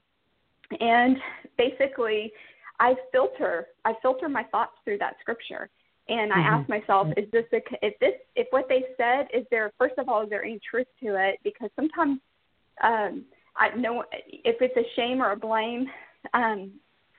and 0.79 1.17
basically, 1.57 2.31
I 2.79 2.95
filter 3.11 3.67
I 3.85 3.93
filter 4.01 4.29
my 4.29 4.43
thoughts 4.43 4.73
through 4.83 4.99
that 4.99 5.15
scripture, 5.21 5.69
and 6.11 6.33
I 6.33 6.37
mm-hmm. 6.37 6.53
ask 6.53 6.69
myself, 6.69 7.07
is 7.15 7.31
this 7.31 7.45
a, 7.53 7.61
if 7.81 7.97
this 7.99 8.13
if 8.35 8.47
what 8.49 8.67
they 8.67 8.83
said 8.97 9.27
is 9.33 9.45
there 9.49 9.71
first 9.77 9.95
of 9.97 10.09
all 10.09 10.23
is 10.23 10.29
there 10.29 10.43
any 10.43 10.59
truth 10.69 10.87
to 11.01 11.15
it? 11.15 11.39
Because 11.43 11.69
sometimes 11.75 12.19
um, 12.83 13.23
I 13.55 13.73
know 13.77 14.03
if 14.11 14.57
it's 14.59 14.75
a 14.75 14.95
shame 14.95 15.21
or 15.21 15.31
a 15.31 15.37
blame, 15.37 15.87
um, 16.33 16.71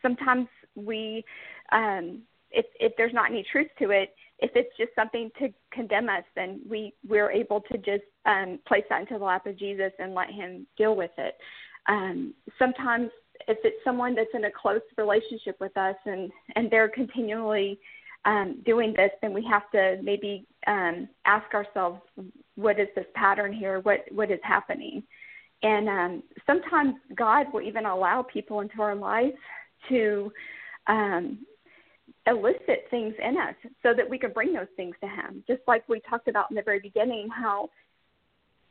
sometimes 0.02 0.46
we 0.74 1.24
um 1.72 2.20
if 2.50 2.66
if 2.80 2.92
there's 2.96 3.14
not 3.14 3.30
any 3.30 3.44
truth 3.50 3.68
to 3.78 3.90
it 3.90 4.14
if 4.38 4.50
it's 4.54 4.76
just 4.76 4.90
something 4.94 5.30
to 5.38 5.48
condemn 5.72 6.08
us 6.08 6.24
then 6.34 6.60
we 6.68 6.92
we're 7.06 7.30
able 7.30 7.60
to 7.60 7.78
just 7.78 8.04
um 8.26 8.58
place 8.66 8.84
that 8.88 9.00
into 9.00 9.18
the 9.18 9.24
lap 9.24 9.46
of 9.46 9.58
jesus 9.58 9.92
and 9.98 10.14
let 10.14 10.30
him 10.30 10.66
deal 10.78 10.96
with 10.96 11.10
it 11.18 11.36
um 11.88 12.32
sometimes 12.58 13.10
if 13.48 13.58
it's 13.64 13.76
someone 13.84 14.14
that's 14.14 14.30
in 14.34 14.44
a 14.46 14.50
close 14.50 14.80
relationship 14.96 15.56
with 15.60 15.76
us 15.76 15.96
and 16.06 16.30
and 16.56 16.70
they're 16.70 16.88
continually 16.88 17.78
um 18.24 18.62
doing 18.64 18.94
this 18.96 19.10
then 19.20 19.32
we 19.32 19.44
have 19.44 19.70
to 19.70 19.98
maybe 20.02 20.46
um 20.66 21.08
ask 21.24 21.52
ourselves 21.54 22.00
what 22.54 22.78
is 22.78 22.88
this 22.94 23.06
pattern 23.14 23.52
here? 23.52 23.80
What 23.80 24.00
what 24.10 24.30
is 24.30 24.40
happening? 24.42 25.02
And 25.62 25.88
um 25.88 26.22
sometimes 26.46 26.94
god 27.16 27.46
will 27.52 27.62
even 27.62 27.86
allow 27.86 28.22
people 28.22 28.60
into 28.60 28.82
our 28.82 28.94
lives 28.94 29.36
to 29.88 30.32
um, 30.86 31.38
elicit 32.26 32.86
things 32.90 33.14
in 33.22 33.36
us 33.36 33.54
so 33.82 33.94
that 33.96 34.08
we 34.08 34.18
can 34.18 34.32
bring 34.32 34.52
those 34.52 34.68
things 34.76 34.94
to 35.00 35.08
him. 35.08 35.42
Just 35.46 35.60
like 35.66 35.88
we 35.88 36.00
talked 36.08 36.28
about 36.28 36.50
in 36.50 36.56
the 36.56 36.62
very 36.62 36.80
beginning 36.80 37.28
how 37.28 37.68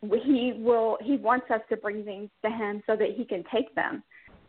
he 0.01 0.53
will 0.57 0.97
he 1.01 1.17
wants 1.17 1.45
us 1.51 1.61
to 1.69 1.77
bring 1.77 2.03
things 2.03 2.29
to 2.43 2.49
him 2.49 2.81
so 2.87 2.95
that 2.95 3.09
he 3.15 3.25
can 3.25 3.43
take 3.53 3.73
them. 3.75 4.03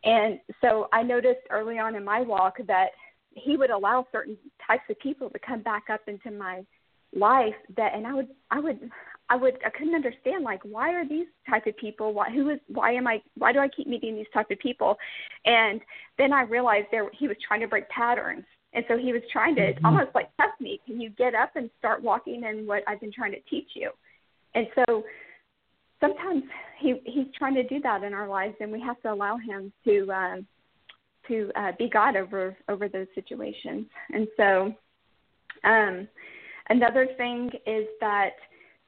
And 0.05 0.40
so 0.61 0.88
i 0.92 1.03
noticed 1.03 1.40
early 1.50 1.78
on 1.78 1.94
in 1.94 2.05
my 2.05 2.20
walk 2.20 2.57
that 2.66 2.88
he 3.35 3.57
would 3.57 3.70
allow 3.70 4.07
certain 4.12 4.37
types 4.66 4.85
of 4.91 4.99
people 4.99 5.30
to 5.30 5.39
come 5.39 5.62
back 5.62 5.85
up 5.93 6.01
into 6.07 6.30
my 6.30 6.64
life 7.14 7.55
that 7.76 7.95
and 7.95 8.07
i 8.07 8.14
would 8.14 8.28
i 8.51 8.59
would 8.59 8.91
I 9.33 9.37
would 9.37 9.59
I 9.64 9.70
couldn't 9.70 9.95
understand 9.95 10.45
like 10.45 10.61
why 10.62 10.93
are 10.93 11.09
these 11.09 11.26
type 11.49 11.66
of 11.66 11.74
people 11.78 12.12
why 12.12 12.30
who 12.30 12.51
is 12.51 12.59
why 12.68 12.93
am 12.93 13.07
I 13.07 13.22
why 13.39 13.53
do 13.53 13.61
I 13.61 13.68
keep 13.68 13.87
meeting 13.87 14.14
these 14.14 14.26
type 14.35 14.51
of 14.51 14.59
people? 14.59 14.99
And 15.47 15.80
then 16.18 16.35
I 16.35 16.43
realized 16.43 16.89
there 16.91 17.09
he 17.18 17.28
was 17.28 17.37
trying 17.47 17.61
to 17.61 17.66
break 17.66 17.89
patterns. 17.89 18.45
And 18.74 18.85
so 18.89 18.99
he 18.99 19.12
was 19.12 19.22
trying 19.33 19.55
to 19.57 19.72
mm-hmm. 19.72 19.87
almost 19.87 20.11
like 20.14 20.35
test 20.37 20.61
me. 20.61 20.80
Can 20.87 21.01
you 21.01 21.09
get 21.11 21.35
up 21.35 21.57
and 21.57 21.70
start 21.78 22.03
walking 22.03 22.43
in 22.45 22.66
what 22.66 22.83
I've 22.87 23.01
been 23.01 23.12
trying 23.12 23.33
to 23.33 23.41
teach 23.49 23.68
you? 23.74 23.91
And 24.55 24.66
so 24.74 25.03
sometimes 26.01 26.43
he 26.78 27.01
he's 27.07 27.28
trying 27.35 27.55
to 27.55 27.66
do 27.66 27.80
that 27.80 28.03
in 28.03 28.12
our 28.12 28.28
lives 28.28 28.57
and 28.61 28.70
we 28.70 28.83
have 28.83 29.01
to 29.01 29.12
allow 29.12 29.39
him 29.39 29.72
to 29.87 30.12
um 30.12 30.47
to 31.29 31.51
uh, 31.57 31.73
be 31.79 31.89
God 31.89 32.16
over 32.16 32.57
over 32.68 32.89
those 32.89 33.07
situations. 33.14 33.87
And 34.12 34.27
so 34.37 34.75
um 35.64 36.09
another 36.68 37.09
thing 37.16 37.51
is 37.66 37.87
that 38.01 38.33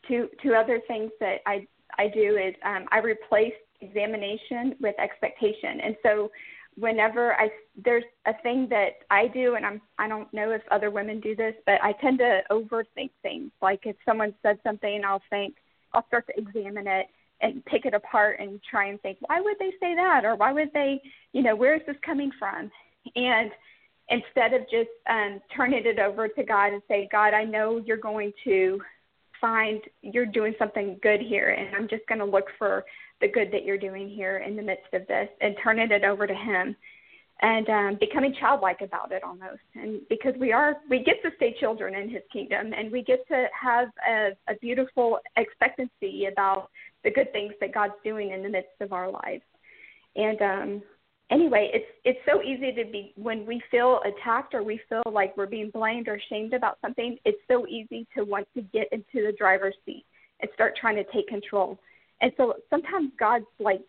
two 0.09 0.29
two 0.43 0.55
other 0.55 0.81
things 0.87 1.11
that 1.21 1.39
I 1.47 1.67
I 1.99 2.09
do 2.09 2.37
is 2.37 2.55
um, 2.65 2.87
I 2.91 2.99
replace 2.99 3.55
examination 3.81 4.75
with 4.81 4.99
expectation, 4.99 5.81
and 5.83 5.97
so 6.03 6.31
whenever 6.77 7.35
I 7.35 7.51
there's 7.85 8.05
a 8.27 8.35
thing 8.43 8.67
that 8.71 9.03
I 9.11 9.29
do, 9.29 9.55
and 9.55 9.65
I'm 9.65 9.81
I 9.99 10.09
don't 10.09 10.33
know 10.33 10.51
if 10.51 10.63
other 10.71 10.91
women 10.91 11.21
do 11.21 11.37
this, 11.37 11.55
but 11.67 11.83
I 11.83 11.93
tend 11.93 12.19
to 12.19 12.41
overthink 12.51 13.11
things. 13.23 13.51
Like 13.63 13.81
if 13.85 13.97
someone 14.05 14.35
said 14.43 14.59
something, 14.65 15.03
I'll 15.07 15.23
think 15.31 15.57
I'll 15.93 16.07
start 16.07 16.27
to 16.29 16.39
examine 16.39 16.87
it 16.87 17.07
and 17.45 17.65
pick 17.67 17.85
it 17.85 17.93
apart 17.93 18.41
and 18.41 18.59
try 18.69 18.87
and 18.87 19.01
think 19.03 19.19
why 19.21 19.41
would 19.41 19.57
they 19.59 19.71
say 19.81 19.95
that 19.95 20.25
or 20.25 20.35
why 20.35 20.53
would 20.53 20.73
they 20.73 21.01
you 21.33 21.43
know 21.43 21.55
where 21.55 21.75
is 21.75 21.83
this 21.87 21.97
coming 22.05 22.31
from 22.39 22.71
and 23.15 23.51
instead 24.09 24.55
of 24.55 24.63
just 24.63 24.89
um 25.11 25.41
turning 25.55 25.83
it 25.85 25.99
over 25.99 26.27
to 26.27 26.43
God 26.43 26.73
and 26.73 26.83
say 26.89 27.07
God 27.13 27.35
I 27.35 27.45
know 27.45 27.83
you're 27.85 27.97
going 27.99 28.33
to 28.45 28.81
find 29.41 29.81
you're 30.01 30.27
doing 30.27 30.55
something 30.59 30.99
good 31.03 31.21
here 31.21 31.51
and 31.51 31.77
I'm 31.77 31.87
just 31.87 32.07
going 32.09 32.21
to 32.21 32.25
look 32.25 32.47
for 32.59 32.85
the 33.21 33.29
good 33.29 33.53
that 33.53 33.65
you're 33.65 33.79
doing 33.79 34.09
here 34.09 34.39
in 34.39 34.57
the 34.57 34.63
midst 34.63 34.93
of 34.95 35.07
this 35.07 35.29
and 35.43 35.55
turning 35.63 35.91
it 35.91 36.03
over 36.03 36.27
to 36.27 36.35
him 36.35 36.75
and 37.41 37.69
um, 37.69 37.97
becoming 38.01 38.35
childlike 38.39 38.81
about 38.81 39.13
it 39.13 39.23
almost. 39.25 39.61
And 39.75 40.01
because 40.09 40.35
we 40.39 40.53
are, 40.53 40.77
we 40.89 41.03
get 41.03 41.21
to 41.23 41.31
stay 41.37 41.55
children 41.59 41.95
in 41.95 42.09
His 42.09 42.23
kingdom, 42.33 42.73
and 42.73 42.93
we 42.93 43.03
get 43.03 43.27
to 43.29 43.47
have 43.61 43.89
a, 44.09 44.31
a 44.49 44.55
beautiful 44.61 45.19
expectancy 45.37 46.27
about 46.31 46.71
the 47.05 47.11
good 47.11 47.33
things 47.33 47.53
that 47.61 47.73
God's 47.73 47.95
doing 48.03 48.31
in 48.31 48.43
the 48.43 48.49
midst 48.49 48.81
of 48.81 48.93
our 48.93 49.11
lives. 49.11 49.43
And 50.17 50.41
um, 50.43 50.83
anyway, 51.31 51.71
it's 51.73 51.87
it's 52.05 52.19
so 52.29 52.43
easy 52.43 52.73
to 52.73 52.91
be 52.91 53.13
when 53.17 53.47
we 53.47 53.63
feel 53.71 54.01
attacked 54.05 54.55
or 54.55 54.63
we 54.63 54.81
feel 54.89 55.03
like 55.11 55.37
we're 55.37 55.47
being 55.47 55.71
blamed 55.71 56.09
or 56.09 56.21
shamed 56.29 56.55
about 56.55 56.79
something. 56.81 57.19
It's 57.25 57.41
so 57.49 57.67
easy 57.67 58.07
to 58.17 58.25
want 58.25 58.49
to 58.55 58.63
get 58.63 58.89
into 58.93 59.27
the 59.27 59.35
driver's 59.37 59.75
seat 59.85 60.05
and 60.41 60.51
start 60.55 60.75
trying 60.81 60.97
to 60.97 61.05
take 61.13 61.29
control. 61.29 61.79
And 62.21 62.33
so 62.37 62.55
sometimes 62.71 63.11
God's 63.19 63.47
like 63.59 63.81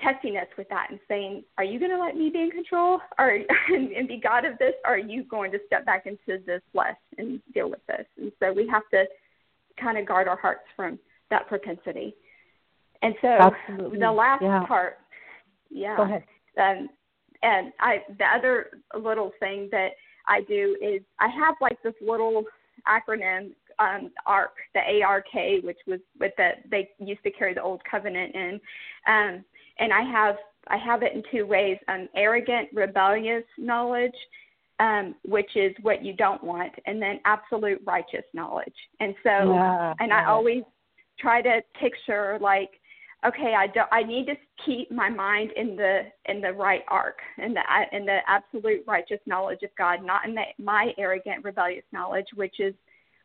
testing 0.00 0.36
us 0.36 0.46
with 0.56 0.68
that 0.68 0.88
and 0.90 0.98
saying, 1.08 1.44
"Are 1.56 1.64
you 1.64 1.78
going 1.78 1.90
to 1.90 1.98
let 1.98 2.16
me 2.16 2.30
be 2.30 2.42
in 2.42 2.50
control, 2.50 3.00
or 3.18 3.30
and, 3.68 3.92
and 3.92 4.08
be 4.08 4.20
God 4.20 4.44
of 4.44 4.58
this, 4.58 4.74
or 4.84 4.94
are 4.94 4.98
you 4.98 5.24
going 5.24 5.52
to 5.52 5.58
step 5.66 5.86
back 5.86 6.06
into 6.06 6.42
this 6.44 6.62
flesh 6.72 6.96
and 7.18 7.40
deal 7.54 7.70
with 7.70 7.84
this?" 7.86 8.06
And 8.16 8.32
so 8.40 8.52
we 8.52 8.66
have 8.68 8.88
to 8.90 9.04
kind 9.80 9.98
of 9.98 10.06
guard 10.06 10.28
our 10.28 10.36
hearts 10.36 10.64
from 10.74 10.98
that 11.30 11.46
propensity. 11.46 12.14
And 13.02 13.14
so 13.22 13.28
Absolutely. 13.28 13.98
the 13.98 14.10
last 14.10 14.42
yeah. 14.42 14.64
part, 14.66 14.98
yeah. 15.70 15.96
Go 15.96 16.02
ahead 16.02 16.24
um, 16.58 16.88
and 17.42 17.72
I 17.80 18.02
the 18.18 18.24
other 18.24 18.80
little 19.00 19.32
thing 19.40 19.68
that 19.70 19.90
I 20.26 20.42
do 20.42 20.76
is 20.82 21.02
I 21.20 21.28
have 21.28 21.54
like 21.60 21.80
this 21.82 21.94
little 22.00 22.44
acronym 22.86 23.52
um, 23.78 24.10
ARK, 24.26 24.54
the 24.74 24.80
ARK, 25.04 25.32
which 25.62 25.78
was 25.86 26.00
with 26.18 26.32
the 26.36 26.50
they 26.70 26.90
used 26.98 27.22
to 27.22 27.30
carry 27.30 27.54
the 27.54 27.62
old 27.62 27.80
covenant 27.88 28.34
in, 28.34 28.60
um, 29.06 29.44
and 29.78 29.92
I 29.92 30.02
have 30.02 30.36
I 30.68 30.76
have 30.76 31.02
it 31.02 31.14
in 31.14 31.22
two 31.30 31.46
ways: 31.46 31.78
um, 31.88 32.08
arrogant, 32.16 32.68
rebellious 32.74 33.44
knowledge, 33.56 34.16
um, 34.80 35.14
which 35.24 35.50
is 35.54 35.72
what 35.82 36.04
you 36.04 36.12
don't 36.12 36.42
want, 36.42 36.72
and 36.86 37.00
then 37.00 37.20
absolute 37.24 37.80
righteous 37.86 38.24
knowledge. 38.34 38.74
And 38.98 39.14
so, 39.22 39.54
yeah, 39.54 39.94
and 40.00 40.08
yeah. 40.08 40.22
I 40.22 40.28
always 40.28 40.64
try 41.20 41.40
to 41.42 41.60
picture 41.80 42.38
like, 42.40 42.70
okay, 43.26 43.54
I 43.56 43.66
don't, 43.68 43.88
I 43.92 44.02
need 44.02 44.26
to 44.26 44.34
keep 44.64 44.90
my 44.90 45.08
mind 45.08 45.50
in 45.56 45.76
the 45.76 46.02
in 46.26 46.40
the 46.40 46.52
right 46.52 46.82
arc, 46.88 47.18
in 47.38 47.54
the 47.54 47.62
in 47.92 48.06
the 48.06 48.18
absolute 48.26 48.84
righteous 48.86 49.20
knowledge 49.26 49.62
of 49.62 49.70
God, 49.76 50.04
not 50.04 50.26
in 50.26 50.34
the, 50.34 50.42
my 50.58 50.92
arrogant, 50.98 51.44
rebellious 51.44 51.84
knowledge, 51.92 52.26
which 52.34 52.60
is 52.60 52.74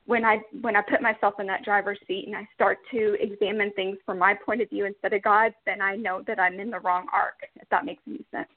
when 0.05 0.25
I 0.25 0.39
when 0.61 0.75
I 0.75 0.81
put 0.81 1.01
myself 1.01 1.35
in 1.39 1.47
that 1.47 1.63
driver's 1.63 1.99
seat 2.07 2.25
and 2.27 2.35
I 2.35 2.47
start 2.55 2.79
to 2.91 3.15
examine 3.19 3.71
things 3.73 3.97
from 4.05 4.19
my 4.19 4.33
point 4.33 4.61
of 4.61 4.69
view 4.69 4.85
instead 4.85 5.13
of 5.13 5.21
God's, 5.21 5.55
then 5.65 5.81
I 5.81 5.95
know 5.95 6.23
that 6.27 6.39
I'm 6.39 6.59
in 6.59 6.69
the 6.69 6.79
wrong 6.79 7.07
arc. 7.13 7.35
If 7.55 7.69
that 7.69 7.85
makes 7.85 8.01
any 8.07 8.25
sense. 8.31 8.49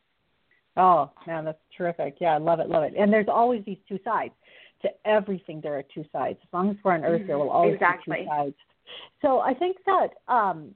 Oh 0.76 1.10
man, 1.26 1.44
that's 1.44 1.58
terrific. 1.76 2.16
Yeah, 2.20 2.34
I 2.34 2.38
love 2.38 2.60
it, 2.60 2.68
love 2.68 2.82
it. 2.82 2.94
And 2.98 3.12
there's 3.12 3.28
always 3.28 3.64
these 3.64 3.78
two 3.88 3.98
sides 4.04 4.32
to 4.82 4.88
everything. 5.04 5.60
There 5.60 5.76
are 5.78 5.84
two 5.94 6.04
sides. 6.12 6.38
As 6.42 6.48
long 6.52 6.70
as 6.70 6.76
we're 6.84 6.92
on 6.92 7.04
Earth, 7.04 7.22
there 7.26 7.38
will 7.38 7.50
always 7.50 7.74
exactly. 7.74 8.16
be 8.18 8.22
two 8.22 8.28
sides. 8.28 8.54
So 9.22 9.40
I 9.40 9.54
think 9.54 9.78
that 9.86 10.08
um, 10.28 10.74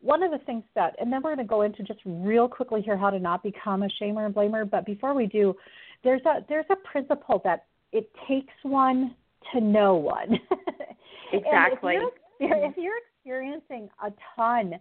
one 0.00 0.22
of 0.22 0.30
the 0.30 0.38
things 0.38 0.64
that, 0.74 0.94
and 1.00 1.12
then 1.12 1.22
we're 1.22 1.34
going 1.34 1.46
to 1.46 1.50
go 1.50 1.62
into 1.62 1.82
just 1.82 2.00
real 2.04 2.48
quickly 2.48 2.82
here 2.82 2.96
how 2.96 3.10
to 3.10 3.18
not 3.18 3.42
become 3.42 3.82
a 3.82 3.88
shamer 4.00 4.26
and 4.26 4.34
blamer. 4.34 4.68
But 4.68 4.86
before 4.86 5.14
we 5.14 5.26
do, 5.26 5.54
there's 6.02 6.22
a 6.26 6.44
there's 6.48 6.66
a 6.70 6.76
principle 6.76 7.40
that 7.44 7.64
it 7.92 8.10
takes 8.28 8.52
one 8.62 9.14
to 9.52 9.60
know 9.60 9.94
one. 9.94 10.38
exactly. 11.32 11.96
if, 11.96 12.02
you're, 12.40 12.64
if 12.64 12.76
you're 12.76 12.98
experiencing 13.18 13.88
a 14.04 14.12
ton 14.36 14.74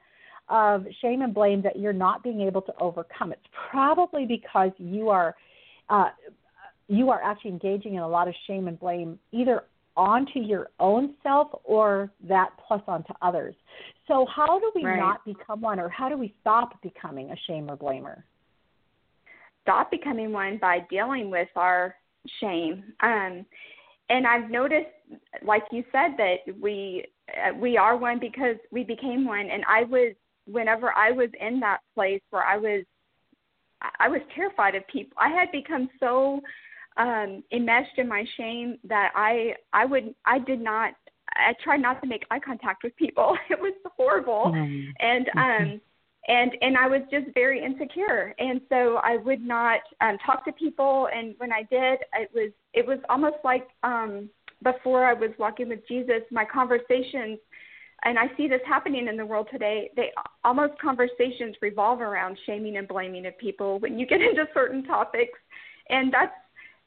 of 0.50 0.86
shame 1.02 1.22
and 1.22 1.34
blame 1.34 1.62
that 1.62 1.78
you're 1.78 1.94
not 1.94 2.24
being 2.24 2.41
able 2.41 2.62
to 2.62 2.74
overcome, 2.80 3.32
it's 3.32 3.41
probably 3.72 4.26
because 4.26 4.72
you 4.78 5.10
are 5.10 5.36
uh, 5.89 6.10
you 6.88 7.10
are 7.10 7.22
actually 7.24 7.52
engaging 7.52 7.96
in 7.96 8.02
a 8.02 8.08
lot 8.08 8.28
of 8.28 8.34
shame 8.48 8.68
and 8.68 8.80
blame 8.80 9.18
either 9.32 9.64
onto 9.96 10.39
your 10.39 10.70
own 10.80 11.14
self 11.22 11.50
or 11.64 12.12
that 12.28 12.50
plus 12.68 12.82
onto 12.88 13.14
others. 13.22 13.56
So 14.08 14.26
how 14.34 14.60
do 14.60 14.72
we 14.76 14.86
right. 14.86 15.00
not 15.00 15.24
become 15.26 15.62
one 15.62 15.80
or 15.80 15.89
how 15.89 16.10
do 16.10 16.18
we 16.18 16.34
stop 16.41 16.82
becoming 16.82 17.32
a 17.32 17.36
shame 17.48 17.70
or 17.70 17.78
blamer? 17.78 18.24
Stop 19.62 19.91
becoming 19.91 20.32
one 20.32 20.58
by 20.58 20.86
dealing 20.89 21.30
with 21.30 21.48
our 21.56 21.96
shame. 22.41 22.84
Um, 23.02 23.46
and 24.10 24.28
I've 24.28 24.50
noticed, 24.50 24.89
like 25.46 25.64
you 25.72 25.84
said, 25.91 26.18
that 26.18 26.38
we 26.62 27.06
uh, 27.30 27.54
we 27.58 27.78
are 27.78 27.96
one 27.96 28.20
because 28.20 28.58
we 28.72 28.84
became 28.84 29.26
one. 29.26 29.50
And 29.50 29.64
I 29.68 29.84
was, 29.84 30.14
whenever 30.46 30.94
I 30.94 31.12
was 31.12 31.30
in 31.39 31.60
that 31.62 31.80
place 31.96 32.22
where 32.30 32.44
I 32.44 32.58
was, 32.58 32.84
I 34.00 34.10
was 34.10 34.20
terrified 34.36 34.76
of 34.76 34.86
people. 34.88 35.18
I 35.18 35.30
had 35.30 35.52
become 35.52 35.89
so 36.00 36.41
um, 36.98 37.44
enmeshed 37.52 37.98
in 37.98 38.08
my 38.08 38.26
shame 38.38 38.78
that 38.86 39.12
I 39.16 39.56
I 39.72 39.86
would 39.86 40.14
I 40.26 40.39
did 40.39 40.62
not 40.62 40.94
I 41.36 41.54
tried 41.64 41.82
not 41.82 42.02
to 42.02 42.08
make 42.08 42.26
eye 42.32 42.39
contact 42.39 42.84
with 42.84 42.96
people. 42.96 43.38
It 43.50 43.60
was 43.60 43.74
horrible, 43.98 44.52
mm-hmm. 44.54 44.89
and 45.00 45.30
um 45.36 45.82
and 46.28 46.52
and 46.62 46.78
I 46.78 46.88
was 46.88 47.02
just 47.12 47.28
very 47.34 47.64
insecure, 47.64 48.34
and 48.39 48.62
so 48.70 49.00
I 49.04 49.18
would 49.18 49.41
not 49.41 49.82
um, 50.00 50.18
talk 50.26 50.46
to 50.46 50.54
people. 50.54 51.10
And 51.14 51.36
when 51.38 51.52
I 51.52 51.64
did, 51.64 52.00
it 52.14 52.30
was 52.34 52.52
it 52.74 52.86
was 52.86 53.00
almost 53.10 53.38
like 53.44 53.68
um, 53.84 54.30
before 54.64 55.06
I 55.06 55.14
was 55.14 55.32
walking 55.38 55.68
with 55.68 55.86
Jesus, 55.88 56.22
my 56.32 56.46
conversations, 56.46 57.39
and 58.06 58.18
I 58.18 58.28
see 58.38 58.48
this 58.48 58.62
happening 58.66 59.08
in 59.08 59.18
the 59.18 59.26
world 59.26 59.50
today. 59.52 59.91
They 59.98 60.12
almost 60.46 60.80
conversations 60.80 61.58
revolve 61.62 62.00
around 62.00 62.38
shaming 62.46 62.78
and 62.78 62.88
blaming 62.88 63.26
of 63.26 63.38
people 63.38 63.80
when 63.80 64.00
you 64.00 64.06
get 64.06 64.22
into 64.30 64.46
certain 64.54 64.84
topics, 64.86 65.38
and 65.89 66.14
that's 66.14 66.34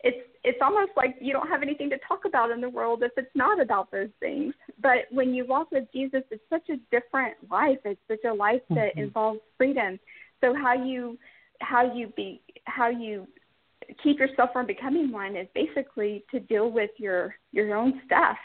it's 0.01 0.29
it's 0.45 0.59
almost 0.63 0.93
like 0.97 1.17
you 1.21 1.33
don't 1.33 1.49
have 1.49 1.63
anything 1.63 1.91
to 1.91 1.99
talk 2.07 2.25
about 2.25 2.51
in 2.51 2.61
the 2.61 2.69
world 2.69 3.03
if 3.03 3.13
it's 3.17 3.35
not 3.35 3.61
about 3.61 3.91
those 3.91 4.11
things. 4.21 4.55
But 4.81 5.07
when 5.11 5.35
you 5.35 5.45
walk 5.47 5.73
with 5.73 5.85
Jesus, 5.93 6.23
it's 6.31 6.43
such 6.49 6.69
a 6.69 6.77
different 6.91 7.35
life. 7.51 7.79
It's 7.85 8.01
such 8.09 8.25
a 8.25 8.33
life 8.33 8.63
that 8.71 8.91
mm-hmm. 8.91 9.01
involves 9.01 9.41
freedom. 9.57 9.99
So 10.41 10.55
how 10.55 10.75
you 10.75 11.19
how 11.61 11.93
you 11.95 12.09
be 12.17 12.41
how 12.65 12.89
you 12.89 13.27
keep 14.03 14.19
yourself 14.19 14.51
from 14.53 14.67
becoming 14.67 15.11
one 15.13 15.37
is 15.37 15.47
basically 15.55 16.25
to 16.31 16.41
deal 16.41 16.71
with 16.71 16.91
your 16.99 17.35
your 17.53 17.75
own 17.75 18.01
stuff. 18.07 18.37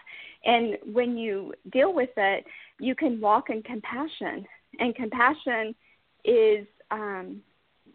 And 0.44 0.78
when 0.92 1.18
you 1.18 1.54
deal 1.72 1.94
with 1.94 2.10
it, 2.18 2.46
you 2.80 2.96
can 2.96 3.22
walk 3.22 3.50
in 3.50 3.62
compassion. 3.62 4.46
And 4.80 4.96
compassion 4.96 5.76
is 6.26 6.66
um, 6.90 7.42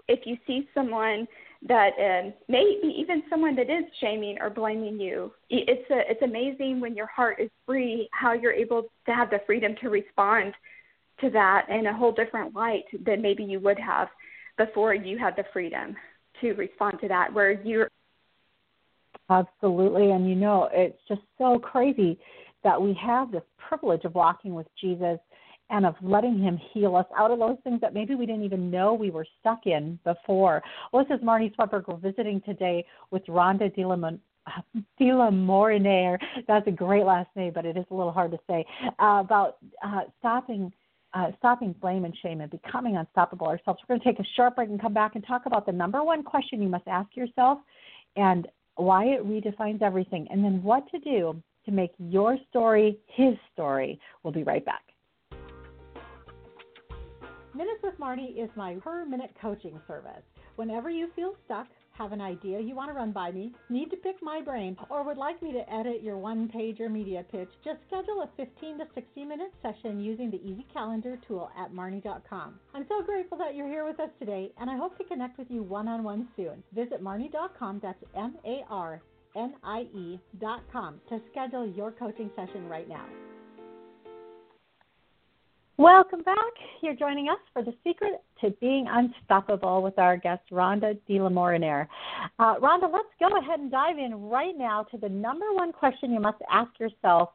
if 0.08 0.26
you 0.26 0.36
see 0.46 0.68
someone 0.74 1.26
that 1.68 1.90
um, 1.98 2.32
maybe 2.48 2.94
even 2.96 3.22
someone 3.28 3.56
that 3.56 3.70
is 3.70 3.84
shaming 4.00 4.38
or 4.40 4.50
blaming 4.50 5.00
you. 5.00 5.32
It's 5.50 5.90
a, 5.90 6.10
it's 6.10 6.22
amazing 6.22 6.80
when 6.80 6.94
your 6.94 7.06
heart 7.06 7.40
is 7.40 7.50
free 7.64 8.08
how 8.12 8.34
you're 8.34 8.52
able 8.52 8.82
to 9.06 9.14
have 9.14 9.30
the 9.30 9.40
freedom 9.46 9.74
to 9.80 9.88
respond 9.88 10.54
to 11.20 11.30
that 11.30 11.66
in 11.70 11.86
a 11.86 11.96
whole 11.96 12.12
different 12.12 12.54
light 12.54 12.84
than 13.04 13.22
maybe 13.22 13.42
you 13.42 13.58
would 13.60 13.78
have 13.78 14.08
before 14.58 14.94
you 14.94 15.18
had 15.18 15.34
the 15.36 15.44
freedom 15.52 15.96
to 16.40 16.52
respond 16.52 16.98
to 17.00 17.08
that. 17.08 17.32
Where 17.32 17.52
you're 17.62 17.90
absolutely, 19.30 20.10
and 20.10 20.28
you 20.28 20.36
know, 20.36 20.68
it's 20.72 20.98
just 21.08 21.22
so 21.38 21.58
crazy 21.58 22.18
that 22.64 22.80
we 22.80 22.94
have 22.94 23.32
this 23.32 23.42
privilege 23.68 24.04
of 24.04 24.14
walking 24.14 24.54
with 24.54 24.66
Jesus 24.80 25.18
and 25.70 25.86
of 25.86 25.94
letting 26.02 26.38
Him 26.38 26.58
heal 26.72 26.96
us 26.96 27.06
out 27.16 27.30
of 27.30 27.38
those 27.38 27.56
things 27.64 27.80
that 27.80 27.94
maybe 27.94 28.14
we 28.14 28.26
didn't 28.26 28.44
even 28.44 28.70
know 28.70 28.94
we 28.94 29.10
were 29.10 29.26
stuck 29.40 29.66
in 29.66 29.98
before. 30.04 30.62
Well, 30.92 31.04
this 31.04 31.18
is 31.18 31.24
Marnie 31.24 31.54
Swedberg. 31.56 31.88
We're 31.88 31.96
visiting 31.96 32.40
today 32.42 32.84
with 33.10 33.24
Rhonda 33.26 33.74
de 33.74 33.84
la 33.84 33.96
Moriniere. 35.30 36.18
That's 36.46 36.66
a 36.66 36.72
great 36.72 37.04
last 37.04 37.30
name, 37.34 37.52
but 37.54 37.64
it 37.64 37.76
is 37.76 37.84
a 37.90 37.94
little 37.94 38.12
hard 38.12 38.30
to 38.32 38.38
say. 38.48 38.64
Uh, 38.98 39.22
about 39.24 39.56
uh, 39.84 40.02
stopping. 40.18 40.72
Uh, 41.14 41.30
stopping 41.38 41.74
blame 41.80 42.04
and 42.04 42.14
shame 42.20 42.42
and 42.42 42.50
becoming 42.50 42.98
unstoppable 42.98 43.46
ourselves. 43.46 43.80
We're 43.88 43.96
going 43.96 44.00
to 44.00 44.04
take 44.04 44.20
a 44.20 44.28
short 44.36 44.54
break 44.54 44.68
and 44.68 44.78
come 44.78 44.92
back 44.92 45.14
and 45.14 45.26
talk 45.26 45.46
about 45.46 45.64
the 45.64 45.72
number 45.72 46.04
one 46.04 46.22
question 46.22 46.60
you 46.60 46.68
must 46.68 46.86
ask 46.86 47.16
yourself 47.16 47.60
and 48.16 48.46
why 48.74 49.06
it 49.06 49.26
redefines 49.26 49.82
everything, 49.82 50.26
and 50.30 50.44
then 50.44 50.62
what 50.62 50.90
to 50.90 50.98
do 50.98 51.42
to 51.64 51.70
make 51.70 51.92
your 51.98 52.38
story 52.50 52.98
his 53.06 53.34
story. 53.52 53.98
We'll 54.22 54.32
be 54.32 54.42
right 54.42 54.64
back. 54.64 54.82
Minutes 57.56 57.82
with 57.82 57.98
Marnie 57.98 58.36
is 58.36 58.50
my 58.54 58.74
per 58.74 59.06
minute 59.06 59.30
coaching 59.40 59.80
service. 59.88 60.22
Whenever 60.56 60.90
you 60.90 61.08
feel 61.16 61.34
stuck, 61.46 61.66
have 61.92 62.12
an 62.12 62.20
idea 62.20 62.60
you 62.60 62.74
want 62.74 62.90
to 62.90 62.94
run 62.94 63.12
by 63.12 63.30
me, 63.32 63.50
need 63.70 63.88
to 63.88 63.96
pick 63.96 64.16
my 64.20 64.42
brain, 64.42 64.76
or 64.90 65.02
would 65.02 65.16
like 65.16 65.42
me 65.42 65.52
to 65.54 65.72
edit 65.72 66.02
your 66.02 66.18
one 66.18 66.48
page 66.48 66.80
or 66.80 66.90
media 66.90 67.24
pitch, 67.32 67.48
just 67.64 67.78
schedule 67.86 68.20
a 68.20 68.28
15 68.36 68.76
to 68.76 68.84
60 68.94 69.24
minute 69.24 69.54
session 69.62 70.00
using 70.00 70.30
the 70.30 70.42
Easy 70.46 70.66
Calendar 70.70 71.18
tool 71.26 71.50
at 71.58 71.72
Marnie.com. 71.72 72.60
I'm 72.74 72.84
so 72.90 73.02
grateful 73.02 73.38
that 73.38 73.54
you're 73.54 73.68
here 73.68 73.86
with 73.86 74.00
us 74.00 74.10
today, 74.18 74.52
and 74.60 74.68
I 74.68 74.76
hope 74.76 74.98
to 74.98 75.04
connect 75.04 75.38
with 75.38 75.50
you 75.50 75.62
one 75.62 75.88
on 75.88 76.04
one 76.04 76.28
soon. 76.36 76.62
Visit 76.74 77.02
Marnie.com, 77.02 77.80
that's 77.82 78.04
M 78.14 78.36
A 78.44 78.66
R 78.68 79.00
N 79.34 79.54
I 79.64 79.86
E.com, 79.94 81.00
to 81.08 81.20
schedule 81.30 81.66
your 81.66 81.90
coaching 81.90 82.30
session 82.36 82.68
right 82.68 82.86
now. 82.86 83.06
Welcome 85.78 86.22
back. 86.22 86.36
You're 86.80 86.94
joining 86.94 87.28
us 87.28 87.38
for 87.52 87.62
the 87.62 87.74
secret 87.84 88.22
to 88.40 88.48
being 88.62 88.86
unstoppable 88.88 89.82
with 89.82 89.98
our 89.98 90.16
guest 90.16 90.40
Rhonda 90.50 90.98
De 91.06 91.20
La 91.20 91.28
Moriniere. 91.28 91.86
Uh, 92.38 92.54
Rhonda, 92.54 92.90
let's 92.90 93.12
go 93.20 93.26
ahead 93.38 93.60
and 93.60 93.70
dive 93.70 93.98
in 93.98 94.14
right 94.14 94.56
now 94.56 94.84
to 94.84 94.96
the 94.96 95.10
number 95.10 95.52
one 95.52 95.72
question 95.72 96.14
you 96.14 96.20
must 96.20 96.38
ask 96.50 96.70
yourself 96.80 97.28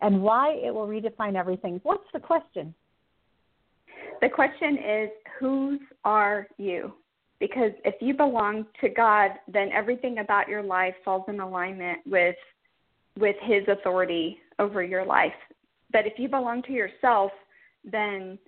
and 0.00 0.22
why 0.22 0.52
it 0.52 0.72
will 0.72 0.86
redefine 0.86 1.34
everything. 1.34 1.80
What's 1.82 2.04
the 2.12 2.20
question? 2.20 2.72
The 4.22 4.28
question 4.28 4.78
is, 4.78 5.10
whose 5.40 5.80
are 6.04 6.46
you? 6.56 6.92
Because 7.40 7.72
if 7.84 7.96
you 8.00 8.14
belong 8.14 8.66
to 8.80 8.90
God, 8.90 9.32
then 9.52 9.70
everything 9.72 10.18
about 10.18 10.46
your 10.46 10.62
life 10.62 10.94
falls 11.04 11.24
in 11.26 11.40
alignment 11.40 11.98
with 12.06 12.36
with 13.18 13.34
His 13.42 13.64
authority 13.66 14.38
over 14.60 14.84
your 14.84 15.04
life. 15.04 15.32
But 15.92 16.06
if 16.06 16.12
you 16.16 16.28
belong 16.28 16.62
to 16.62 16.72
yourself, 16.72 17.32
then 17.84 18.38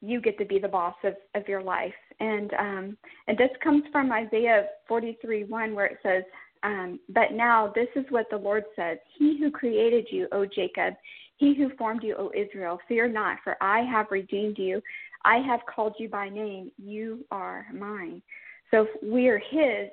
you 0.00 0.20
get 0.20 0.38
to 0.38 0.44
be 0.44 0.58
the 0.58 0.68
boss 0.68 0.96
of, 1.04 1.14
of 1.34 1.46
your 1.48 1.62
life. 1.62 1.94
And 2.20 2.52
um, 2.54 2.96
and 3.28 3.38
this 3.38 3.50
comes 3.62 3.84
from 3.92 4.12
Isaiah 4.12 4.66
43 4.88 5.44
1, 5.44 5.74
where 5.74 5.86
it 5.86 5.98
says, 6.02 6.24
um, 6.62 6.98
But 7.08 7.32
now 7.32 7.72
this 7.74 7.88
is 7.96 8.04
what 8.10 8.26
the 8.30 8.36
Lord 8.36 8.64
says 8.76 8.98
He 9.18 9.38
who 9.38 9.50
created 9.50 10.06
you, 10.10 10.28
O 10.32 10.44
Jacob, 10.44 10.94
he 11.42 11.54
who 11.54 11.70
formed 11.76 12.04
you, 12.04 12.14
O 12.16 12.30
Israel, 12.36 12.78
fear 12.86 13.08
not, 13.08 13.38
for 13.42 13.56
I 13.60 13.80
have 13.80 14.06
redeemed 14.12 14.58
you. 14.58 14.80
I 15.24 15.38
have 15.38 15.58
called 15.66 15.94
you 15.98 16.08
by 16.08 16.28
name. 16.28 16.70
You 16.78 17.24
are 17.32 17.66
mine. 17.74 18.22
So 18.70 18.82
if 18.82 18.88
we 19.02 19.26
are 19.28 19.40
His, 19.50 19.88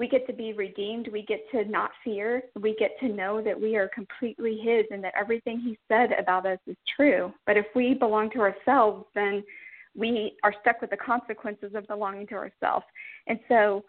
we 0.00 0.08
get 0.08 0.26
to 0.26 0.32
be 0.32 0.54
redeemed. 0.54 1.08
We 1.12 1.20
get 1.20 1.40
to 1.52 1.66
not 1.66 1.90
fear. 2.02 2.42
We 2.58 2.74
get 2.76 2.98
to 3.00 3.08
know 3.08 3.42
that 3.42 3.60
we 3.60 3.76
are 3.76 3.86
completely 3.86 4.56
His 4.56 4.86
and 4.90 5.04
that 5.04 5.12
everything 5.14 5.60
He 5.60 5.78
said 5.88 6.12
about 6.18 6.46
us 6.46 6.58
is 6.66 6.76
true. 6.96 7.34
But 7.46 7.58
if 7.58 7.66
we 7.74 7.92
belong 7.92 8.30
to 8.30 8.40
ourselves, 8.40 9.04
then 9.14 9.44
we 9.94 10.36
are 10.42 10.54
stuck 10.62 10.80
with 10.80 10.88
the 10.88 10.96
consequences 10.96 11.72
of 11.74 11.86
belonging 11.86 12.26
to 12.28 12.34
ourselves. 12.34 12.86
And 13.26 13.38
so 13.46 13.84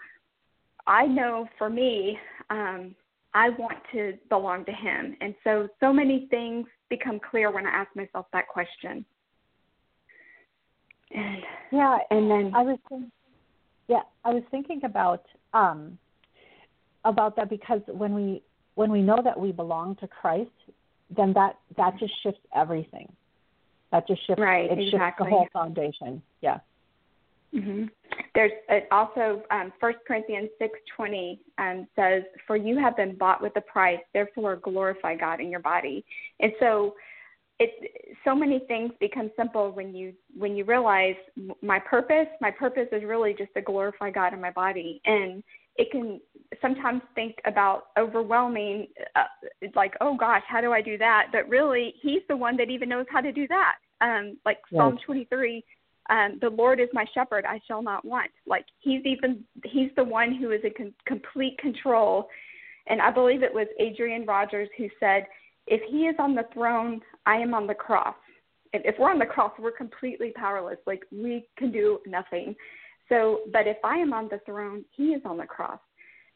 I 0.86 1.08
know 1.08 1.48
for 1.58 1.70
me, 1.70 2.20
um, 2.50 2.94
I 3.34 3.48
want 3.52 3.78
to 3.94 4.16
belong 4.28 4.66
to 4.66 4.74
Him, 4.74 5.16
and 5.22 5.34
so 5.46 5.70
so 5.80 5.94
many 5.94 6.28
things 6.30 6.68
become 6.90 7.22
clear 7.30 7.50
when 7.50 7.66
I 7.66 7.70
ask 7.70 7.96
myself 7.96 8.26
that 8.34 8.50
question. 8.50 9.06
And 11.16 11.42
yeah, 11.72 12.00
and 12.10 12.30
then 12.30 12.52
I 12.54 12.64
was 12.64 12.80
yeah, 13.88 14.02
I 14.26 14.34
was 14.34 14.44
thinking 14.52 14.82
about 14.84 15.24
um, 15.54 15.98
about 17.06 17.36
that 17.36 17.50
because 17.50 17.82
when 17.88 18.14
we 18.14 18.42
when 18.76 18.92
we 18.92 19.02
know 19.02 19.20
that 19.24 19.40
we 19.40 19.52
belong 19.52 19.96
to 19.98 20.08
Christ, 20.08 20.50
then 21.16 21.34
that 21.34 21.58
that 21.78 21.98
just 22.00 22.14
shifts 22.24 22.42
everything. 22.56 23.12
That 23.92 24.08
just 24.08 24.26
shifts. 24.26 24.42
Right. 24.42 24.72
It 24.72 24.80
exactly. 24.80 25.00
shifts 25.00 25.16
the 25.20 25.26
whole 25.26 25.48
foundation. 25.52 26.22
Yeah. 26.42 26.60
Mm-hmm. 27.54 27.86
There's 28.34 28.52
also 28.92 29.44
um, 29.52 29.74
1 29.80 29.94
Corinthians 30.08 30.50
6:20 30.62 31.40
um, 31.58 31.88
says, 31.96 32.24
"For 32.48 32.56
you 32.56 32.78
have 32.80 32.96
been 32.96 33.18
bought 33.18 33.42
with 33.42 33.56
a 33.58 33.62
price; 33.62 34.00
therefore 34.14 34.56
glorify 34.56 35.16
God 35.16 35.42
in 35.42 35.50
your 35.50 35.60
body." 35.60 36.06
And 36.40 36.54
so, 36.60 36.96
it 37.62 38.18
so 38.26 38.36
many 38.36 38.60
things 38.68 38.92
become 39.00 39.30
simple 39.38 39.72
when 39.72 39.96
you 39.96 40.14
when 40.36 40.56
you 40.56 40.66
realize 40.66 41.16
my 41.62 41.80
purpose. 41.80 42.28
My 42.40 42.52
purpose 42.52 42.88
is 42.92 43.04
really 43.04 43.34
just 43.38 43.54
to 43.54 43.62
glorify 43.62 44.10
God 44.10 44.34
in 44.34 44.42
my 44.42 44.52
body, 44.52 45.00
and 45.06 45.44
it 45.76 45.92
can 45.92 46.20
sometimes 46.62 47.02
think 47.16 47.36
about 47.46 47.88
overwhelming, 47.98 48.88
uh, 49.16 49.24
like, 49.76 49.94
"Oh 50.02 50.18
gosh, 50.18 50.44
how 50.48 50.60
do 50.62 50.74
I 50.74 50.82
do 50.82 50.98
that?" 50.98 51.28
But 51.32 51.48
really, 51.48 51.94
He's 52.02 52.22
the 52.28 52.36
one 52.36 52.58
that 52.58 52.70
even 52.70 52.90
knows 52.90 53.06
how 53.10 53.22
to 53.22 53.32
do 53.32 53.48
that. 53.48 53.76
Um, 54.02 54.38
like 54.46 54.58
yes. 54.72 54.80
Psalm 54.80 54.98
23 55.06 55.64
um, 56.10 56.40
the 56.42 56.50
Lord 56.50 56.80
is 56.80 56.90
my 56.94 57.06
shepherd; 57.14 57.46
I 57.46 57.60
shall 57.68 57.84
not 57.84 58.04
want. 58.04 58.32
Like 58.48 58.66
He's 58.80 59.06
even 59.06 59.44
He's 59.66 59.92
the 59.96 60.04
one 60.04 60.34
who 60.34 60.52
is 60.52 60.62
in 60.64 60.74
con- 60.76 60.94
complete 61.06 61.58
control. 61.60 62.28
And 62.88 63.00
I 63.00 63.12
believe 63.12 63.44
it 63.44 63.54
was 63.54 63.68
Adrian 63.80 64.26
Rogers 64.26 64.68
who 64.76 64.90
said, 65.00 65.28
"If 65.68 65.82
He 65.90 66.08
is 66.08 66.16
on 66.20 66.36
the 66.36 66.48
throne, 66.54 67.02
I 67.26 67.38
am 67.38 67.54
on 67.54 67.68
the 67.68 67.76
cross. 67.76 68.16
If, 68.74 68.82
if 68.86 69.00
we're 69.00 69.12
on 69.12 69.20
the 69.20 69.26
cross, 69.26 69.52
we're 69.60 69.72
completely 69.72 70.32
powerless. 70.32 70.80
Like 70.86 71.04
we 71.12 71.48
can 71.58 71.72
do 71.72 72.00
nothing. 72.06 72.56
So, 73.10 73.42
but 73.52 73.68
if 73.68 73.78
I 73.84 73.98
am 73.98 74.14
on 74.14 74.30
the 74.30 74.40
throne, 74.46 74.86
He 74.92 75.10
is 75.10 75.22
on 75.26 75.38
the 75.38 75.46
cross. 75.46 75.80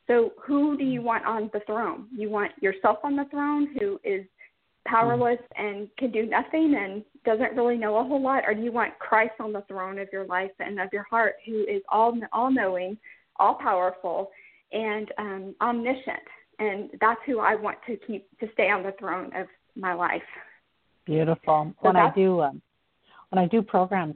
So, 0.07 0.33
who 0.41 0.77
do 0.77 0.83
you 0.83 1.01
want 1.01 1.25
on 1.25 1.49
the 1.53 1.61
throne? 1.61 2.07
You 2.15 2.29
want 2.29 2.51
yourself 2.61 2.99
on 3.03 3.15
the 3.15 3.25
throne, 3.31 3.75
who 3.79 3.99
is 4.03 4.25
powerless 4.85 5.39
and 5.57 5.89
can 5.97 6.11
do 6.11 6.27
nothing 6.27 6.75
and 6.79 7.03
doesn't 7.25 7.55
really 7.55 7.77
know 7.77 7.97
a 7.97 8.03
whole 8.03 8.21
lot, 8.21 8.43
or 8.45 8.53
do 8.53 8.61
you 8.61 8.71
want 8.71 8.97
Christ 8.99 9.33
on 9.39 9.51
the 9.51 9.63
throne 9.67 9.97
of 9.97 10.07
your 10.13 10.25
life 10.25 10.51
and 10.59 10.79
of 10.79 10.89
your 10.93 11.03
heart, 11.09 11.35
who 11.45 11.63
is 11.63 11.81
all 11.89 12.17
all 12.31 12.51
knowing, 12.51 12.97
all 13.37 13.55
powerful, 13.55 14.29
and 14.71 15.11
um, 15.17 15.55
omniscient? 15.61 16.19
And 16.59 16.89
that's 17.01 17.19
who 17.25 17.39
I 17.39 17.55
want 17.55 17.77
to 17.87 17.97
keep 17.97 18.27
to 18.39 18.47
stay 18.53 18.69
on 18.69 18.83
the 18.83 18.93
throne 18.99 19.31
of 19.35 19.47
my 19.75 19.93
life. 19.93 20.21
Beautiful. 21.05 21.73
So 21.81 21.87
when 21.87 21.95
I 21.95 22.13
do 22.13 22.41
um, 22.41 22.61
when 23.29 23.43
I 23.43 23.47
do 23.47 23.61
programs, 23.61 24.15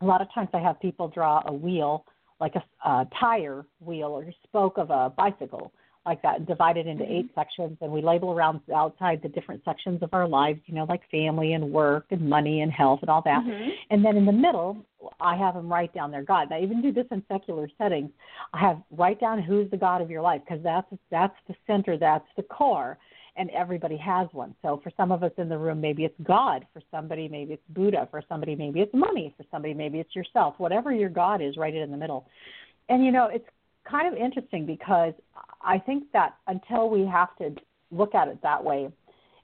a 0.00 0.04
lot 0.04 0.20
of 0.20 0.32
times 0.34 0.48
I 0.52 0.58
have 0.58 0.80
people 0.80 1.08
draw 1.08 1.42
a 1.46 1.52
wheel, 1.52 2.04
like 2.40 2.54
a, 2.54 2.88
a 2.88 3.06
tire 3.18 3.64
wheel 3.80 4.08
or 4.08 4.26
spoke 4.44 4.78
of 4.78 4.90
a 4.90 5.12
bicycle, 5.16 5.72
like 6.04 6.20
that, 6.22 6.46
divided 6.46 6.86
into 6.86 7.04
eight 7.04 7.26
mm-hmm. 7.26 7.40
sections, 7.40 7.78
and 7.80 7.92
we 7.92 8.02
label 8.02 8.32
around 8.32 8.60
outside 8.74 9.20
the 9.22 9.28
different 9.28 9.64
sections 9.64 10.02
of 10.02 10.12
our 10.12 10.26
lives, 10.26 10.60
you 10.66 10.74
know, 10.74 10.84
like 10.88 11.02
family 11.10 11.52
and 11.52 11.70
work 11.70 12.06
and 12.10 12.28
money 12.28 12.62
and 12.62 12.72
health 12.72 13.00
and 13.02 13.10
all 13.10 13.22
that. 13.24 13.42
Mm-hmm. 13.42 13.68
And 13.90 14.04
then 14.04 14.16
in 14.16 14.26
the 14.26 14.32
middle, 14.32 14.84
I 15.20 15.36
have 15.36 15.54
them 15.54 15.70
write 15.70 15.94
down 15.94 16.10
their 16.10 16.24
God. 16.24 16.50
I 16.52 16.60
even 16.60 16.82
do 16.82 16.92
this 16.92 17.06
in 17.10 17.22
secular 17.30 17.68
settings. 17.78 18.10
I 18.52 18.60
have 18.60 18.82
write 18.90 19.20
down 19.20 19.40
who's 19.42 19.70
the 19.70 19.76
God 19.76 20.02
of 20.02 20.10
your 20.10 20.22
life 20.22 20.40
because 20.44 20.62
that's 20.62 20.88
that's 21.10 21.36
the 21.46 21.54
center, 21.66 21.96
that's 21.96 22.26
the 22.36 22.42
core, 22.42 22.98
and 23.36 23.48
everybody 23.50 23.96
has 23.96 24.28
one. 24.32 24.54
So 24.62 24.80
for 24.82 24.90
some 24.96 25.12
of 25.12 25.22
us 25.22 25.32
in 25.38 25.48
the 25.48 25.58
room, 25.58 25.80
maybe 25.80 26.04
it's 26.04 26.20
God. 26.24 26.66
For 26.72 26.82
somebody, 26.90 27.28
maybe 27.28 27.54
it's 27.54 27.62
Buddha. 27.70 28.08
For 28.10 28.22
somebody, 28.28 28.56
maybe 28.56 28.80
it's 28.80 28.94
money. 28.94 29.34
For 29.36 29.44
somebody, 29.50 29.74
maybe 29.74 30.00
it's 30.00 30.14
yourself. 30.16 30.54
Whatever 30.58 30.92
your 30.92 31.10
God 31.10 31.40
is, 31.40 31.56
write 31.56 31.74
it 31.74 31.82
in 31.82 31.90
the 31.90 31.96
middle. 31.96 32.26
And 32.88 33.04
you 33.04 33.12
know, 33.12 33.28
it's 33.32 33.46
kind 33.88 34.12
of 34.12 34.18
interesting 34.18 34.66
because 34.66 35.14
I 35.62 35.78
think 35.78 36.04
that 36.12 36.34
until 36.46 36.88
we 36.90 37.06
have 37.06 37.36
to 37.38 37.54
look 37.90 38.14
at 38.14 38.28
it 38.28 38.38
that 38.42 38.62
way 38.62 38.88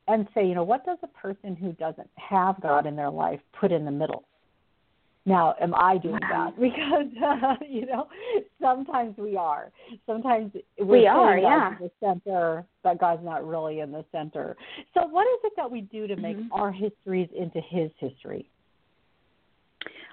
and 0.07 0.27
say, 0.35 0.47
you 0.47 0.55
know, 0.55 0.65
what 0.65 0.85
does 0.87 0.99
a 1.03 1.07
person 1.07 1.55
who 1.55 1.73
doesn't 1.73 2.09
have 2.17 2.61
God 2.61 2.87
in 2.87 2.97
their 2.97 3.11
life 3.11 3.41
put 3.61 3.73
in 3.73 3.85
the 3.85 3.91
middle? 3.91 4.25
Now, 5.27 5.55
am 5.61 5.75
I 5.75 5.99
doing 5.99 6.21
that? 6.31 6.55
Because 6.59 7.07
uh, 7.23 7.55
you 7.69 7.85
know, 7.85 8.09
sometimes 8.63 9.17
we 9.19 9.37
are. 9.37 9.71
Sometimes 10.07 10.53
we 10.83 11.07
are, 11.07 11.39
yeah. 11.39 11.73
In 11.73 11.77
the 11.85 11.91
center, 12.01 12.65
but 12.83 12.99
God's 12.99 13.23
not 13.23 13.47
really 13.47 13.81
in 13.81 13.93
the 13.93 14.07
center. 14.11 14.57
So, 14.95 15.07
what 15.07 15.25
is 15.25 15.41
it 15.45 15.53
that 15.57 15.71
we 15.71 15.83
do 15.83 16.07
to 16.07 16.17
make 16.17 16.39
mm-hmm. 16.39 16.53
our 16.53 16.73
histories 16.73 17.29
into 17.37 17.61
His 17.61 17.91
history? 17.99 18.49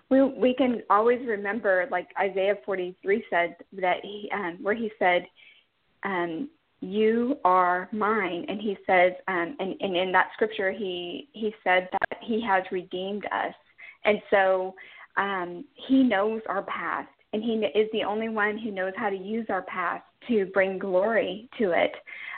We 0.09 0.21
we 0.21 0.53
can 0.53 0.81
always 0.89 1.19
remember 1.27 1.87
like 1.91 2.07
Isaiah 2.19 2.55
43 2.65 3.25
said 3.29 3.55
that 3.73 3.97
he 4.03 4.29
um 4.33 4.59
where 4.61 4.75
he 4.75 4.91
said 4.99 5.25
um 6.03 6.49
you 6.81 7.37
are 7.43 7.89
mine 7.91 8.45
and 8.47 8.61
he 8.61 8.77
says 8.85 9.13
um 9.27 9.55
and, 9.59 9.75
and 9.79 9.95
in 9.95 10.11
that 10.11 10.29
scripture 10.33 10.71
he 10.71 11.29
he 11.33 11.53
said 11.63 11.89
that 11.91 12.19
he 12.21 12.41
has 12.45 12.63
redeemed 12.71 13.25
us. 13.25 13.55
And 14.03 14.21
so 14.29 14.75
um 15.17 15.65
he 15.87 16.03
knows 16.03 16.41
our 16.47 16.63
past 16.63 17.09
and 17.33 17.43
he 17.43 17.53
is 17.77 17.89
the 17.91 18.03
only 18.03 18.29
one 18.29 18.57
who 18.57 18.71
knows 18.71 18.93
how 18.95 19.09
to 19.09 19.17
use 19.17 19.47
our 19.49 19.63
past 19.63 20.03
to 20.27 20.45
bring 20.53 20.77
glory 20.77 21.49
to 21.57 21.71
it. 21.71 21.93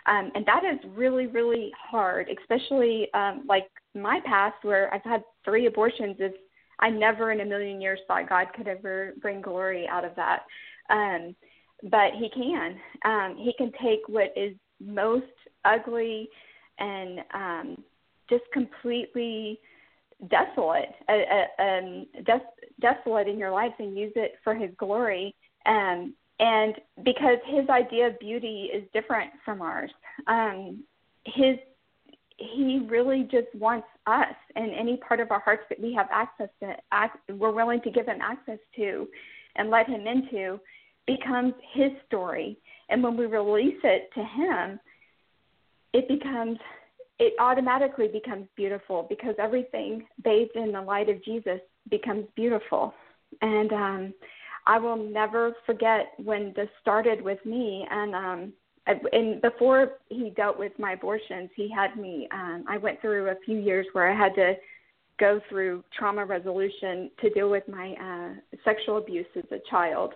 Um 0.06 0.32
and 0.36 0.46
that 0.46 0.64
is 0.64 0.80
really 0.96 1.28
really 1.28 1.72
hard 1.78 2.30
especially 2.30 3.10
um 3.14 3.44
like 3.46 3.68
my 3.94 4.22
past 4.26 4.56
where 4.64 4.94
I've 4.94 5.04
had 5.04 5.24
three 5.44 5.66
abortions 5.66 6.16
is 6.20 6.32
I 6.80 6.90
never 6.90 7.32
in 7.32 7.42
a 7.42 7.46
million 7.46 7.82
years 7.82 8.00
thought 8.08 8.30
God 8.30 8.48
could 8.56 8.68
ever 8.68 9.14
bring 9.22 9.42
glory 9.42 9.88
out 9.88 10.06
of 10.06 10.16
that. 10.16 10.44
Um, 10.90 11.36
but 11.84 12.12
He 12.18 12.30
can. 12.30 12.78
Um, 13.06 13.38
he 13.38 13.54
can 13.58 13.72
take 13.82 14.08
what 14.08 14.34
is 14.36 14.54
most 14.80 15.26
ugly 15.66 16.30
and 16.80 17.20
um, 17.34 17.84
just 18.30 18.44
completely 18.54 19.60
desolate, 20.30 20.90
uh, 21.10 21.14
uh, 21.14 21.62
um, 21.62 22.06
des- 22.26 22.80
desolate 22.82 23.28
in 23.28 23.38
your 23.38 23.52
life, 23.52 23.74
and 23.80 23.98
use 23.98 24.14
it 24.16 24.34
for 24.44 24.56
His 24.56 24.72
glory. 24.78 25.36
Um, 25.66 26.14
and 26.40 26.76
because 27.04 27.38
His 27.46 27.68
idea 27.70 28.08
of 28.08 28.20
beauty 28.20 28.70
is 28.74 28.84
different 28.94 29.32
from 29.44 29.62
ours, 29.62 29.92
um, 30.28 30.84
His 31.26 31.58
he 32.40 32.86
really 32.88 33.24
just 33.24 33.48
wants 33.56 33.88
us 34.08 34.36
and 34.56 34.74
any 34.74 34.98
part 34.98 35.20
of 35.20 35.32
our 35.32 35.40
hearts 35.40 35.64
that 35.70 35.80
we 35.80 35.94
have 35.94 36.08
access 36.12 36.50
to, 36.62 36.76
we're 37.36 37.52
willing 37.52 37.82
to 37.82 37.92
give 37.92 38.08
him 38.08 38.20
access 38.22 38.60
to 38.76 39.08
and 39.56 39.70
let 39.70 39.88
him 39.88 40.08
into, 40.08 40.60
becomes 41.06 41.54
his 41.74 41.92
story. 42.06 42.58
And 42.90 43.04
when 43.04 43.18
we 43.18 43.26
release 43.26 43.80
it 43.84 44.10
to 44.16 44.24
him, 44.24 44.80
it 45.94 46.08
becomes, 46.08 46.58
it 47.20 47.34
automatically 47.40 48.08
becomes 48.08 48.48
beautiful 48.56 49.06
because 49.10 49.36
everything 49.40 50.06
bathed 50.24 50.56
in 50.56 50.72
the 50.72 50.82
light 50.82 51.10
of 51.10 51.24
Jesus 51.24 51.60
becomes 51.90 52.26
beautiful. 52.36 52.94
And 53.42 53.74
um, 53.74 54.14
I 54.66 54.80
will 54.80 54.98
never 54.98 55.54
forget 55.66 56.14
when 56.18 56.54
this 56.56 56.70
started 56.82 57.22
with 57.22 57.44
me. 57.46 57.86
And 57.90 58.16
um, 58.16 58.54
and 59.12 59.42
before 59.42 59.94
he 60.10 60.30
dealt 60.32 60.58
with 60.58 60.72
my 60.80 60.94
abortions, 60.94 61.50
he 61.56 61.70
had 61.70 61.98
me. 61.98 62.28
Um, 62.32 62.64
I 62.70 62.78
went 62.78 63.02
through 63.02 63.30
a 63.30 63.36
few 63.46 63.58
years 63.58 63.86
where 63.94 64.10
I 64.10 64.16
had 64.16 64.34
to 64.36 64.54
go 65.20 65.42
through 65.50 65.84
trauma 65.98 66.26
resolution 66.26 67.10
to 67.22 67.30
deal 67.32 67.50
with 67.50 67.68
my 67.68 67.94
uh, 67.94 68.58
sexual 68.64 68.98
abuse 68.98 69.26
as 69.36 69.44
a 69.52 69.60
child. 69.70 70.14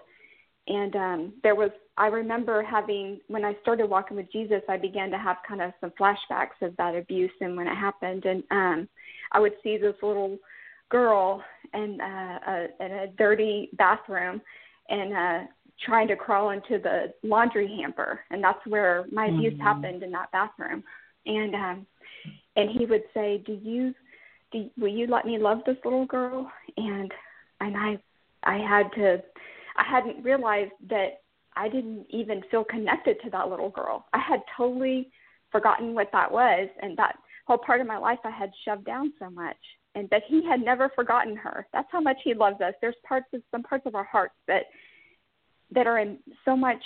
And 0.68 0.96
um, 0.96 1.34
there 1.44 1.56
was, 1.56 1.72
I 1.98 2.08
remember 2.08 2.64
having, 2.64 3.20
when 3.28 3.44
I 3.44 3.56
started 3.62 3.88
walking 3.88 4.16
with 4.16 4.32
Jesus, 4.32 4.62
I 4.70 4.78
began 4.78 5.10
to 5.12 5.18
have 5.18 5.38
kind 5.48 5.62
of 5.62 5.74
some 5.82 5.92
flashbacks 6.00 6.62
of 6.62 6.78
that 6.78 6.96
abuse 6.96 7.32
and 7.42 7.58
when 7.58 7.68
it 7.68 7.76
happened. 7.76 8.26
And 8.26 8.44
um, 8.52 8.90
I 9.32 9.40
would 9.40 9.54
see 9.64 9.78
this 9.78 9.96
little 10.04 10.38
girl 10.90 11.44
in, 11.74 12.00
uh, 12.00 12.40
a, 12.48 12.86
in 12.86 12.92
a 12.92 13.08
dirty 13.18 13.70
bathroom 13.74 14.42
and 14.92 15.14
uh, 15.14 15.48
trying 15.84 16.08
to 16.08 16.16
crawl 16.16 16.52
into 16.52 16.78
the 16.78 17.14
laundry 17.24 17.68
hamper. 17.68 18.20
And 18.30 18.44
that's 18.44 18.66
where 18.68 19.06
my 19.12 19.28
mm-hmm. 19.28 19.38
abuse 19.38 19.60
happened 19.60 20.04
in 20.04 20.12
that 20.12 20.32
bathroom. 20.32 20.84
And 21.26 21.56
um 21.56 21.86
and 22.56 22.70
he 22.70 22.86
would 22.86 23.04
say 23.14 23.44
do 23.46 23.54
you 23.62 23.94
do 24.52 24.70
will 24.78 24.90
you 24.90 25.08
let 25.08 25.26
me 25.26 25.38
love 25.38 25.60
this 25.66 25.78
little 25.84 26.06
girl? 26.06 26.52
And 26.78 27.12
and 27.60 27.78
i 27.78 28.00
i 28.44 28.58
had 28.58 28.92
to 28.94 29.22
i 29.78 29.84
hadn't 29.84 30.24
realized 30.24 30.72
that 30.90 31.22
i 31.56 31.68
didn't 31.70 32.06
even 32.10 32.44
feel 32.50 32.64
connected 32.64 33.18
to 33.24 33.30
that 33.32 33.50
little 33.50 33.70
girl. 33.70 34.06
I 34.14 34.20
had 34.20 34.42
totally 34.58 35.12
forgotten 35.52 35.94
what 35.94 36.10
that 36.12 36.32
was. 36.32 36.70
And 36.82 36.98
that 36.98 37.18
whole 37.46 37.58
part 37.58 37.82
of 37.82 37.88
my 37.88 37.98
life 37.98 38.20
i 38.24 38.32
had 38.32 38.52
shoved 38.66 38.86
down 38.86 39.14
so 39.20 39.30
much 39.30 39.58
and 39.96 40.10
that 40.10 40.24
he 40.28 40.46
had 40.46 40.62
never 40.62 40.90
forgotten 40.96 41.36
her 41.36 41.68
that's 41.74 41.88
how 41.92 42.02
much 42.02 42.18
he 42.24 42.34
loves 42.34 42.62
us 42.62 42.74
there's 42.82 42.96
parts 43.08 43.28
of 43.34 43.42
some 43.52 43.64
parts 43.64 43.86
of 43.86 43.96
our 43.96 44.04
hearts 44.06 44.36
that 44.48 44.64
that 45.74 45.88
are 45.88 46.00
in 46.00 46.18
so 46.46 46.56
much 46.56 46.82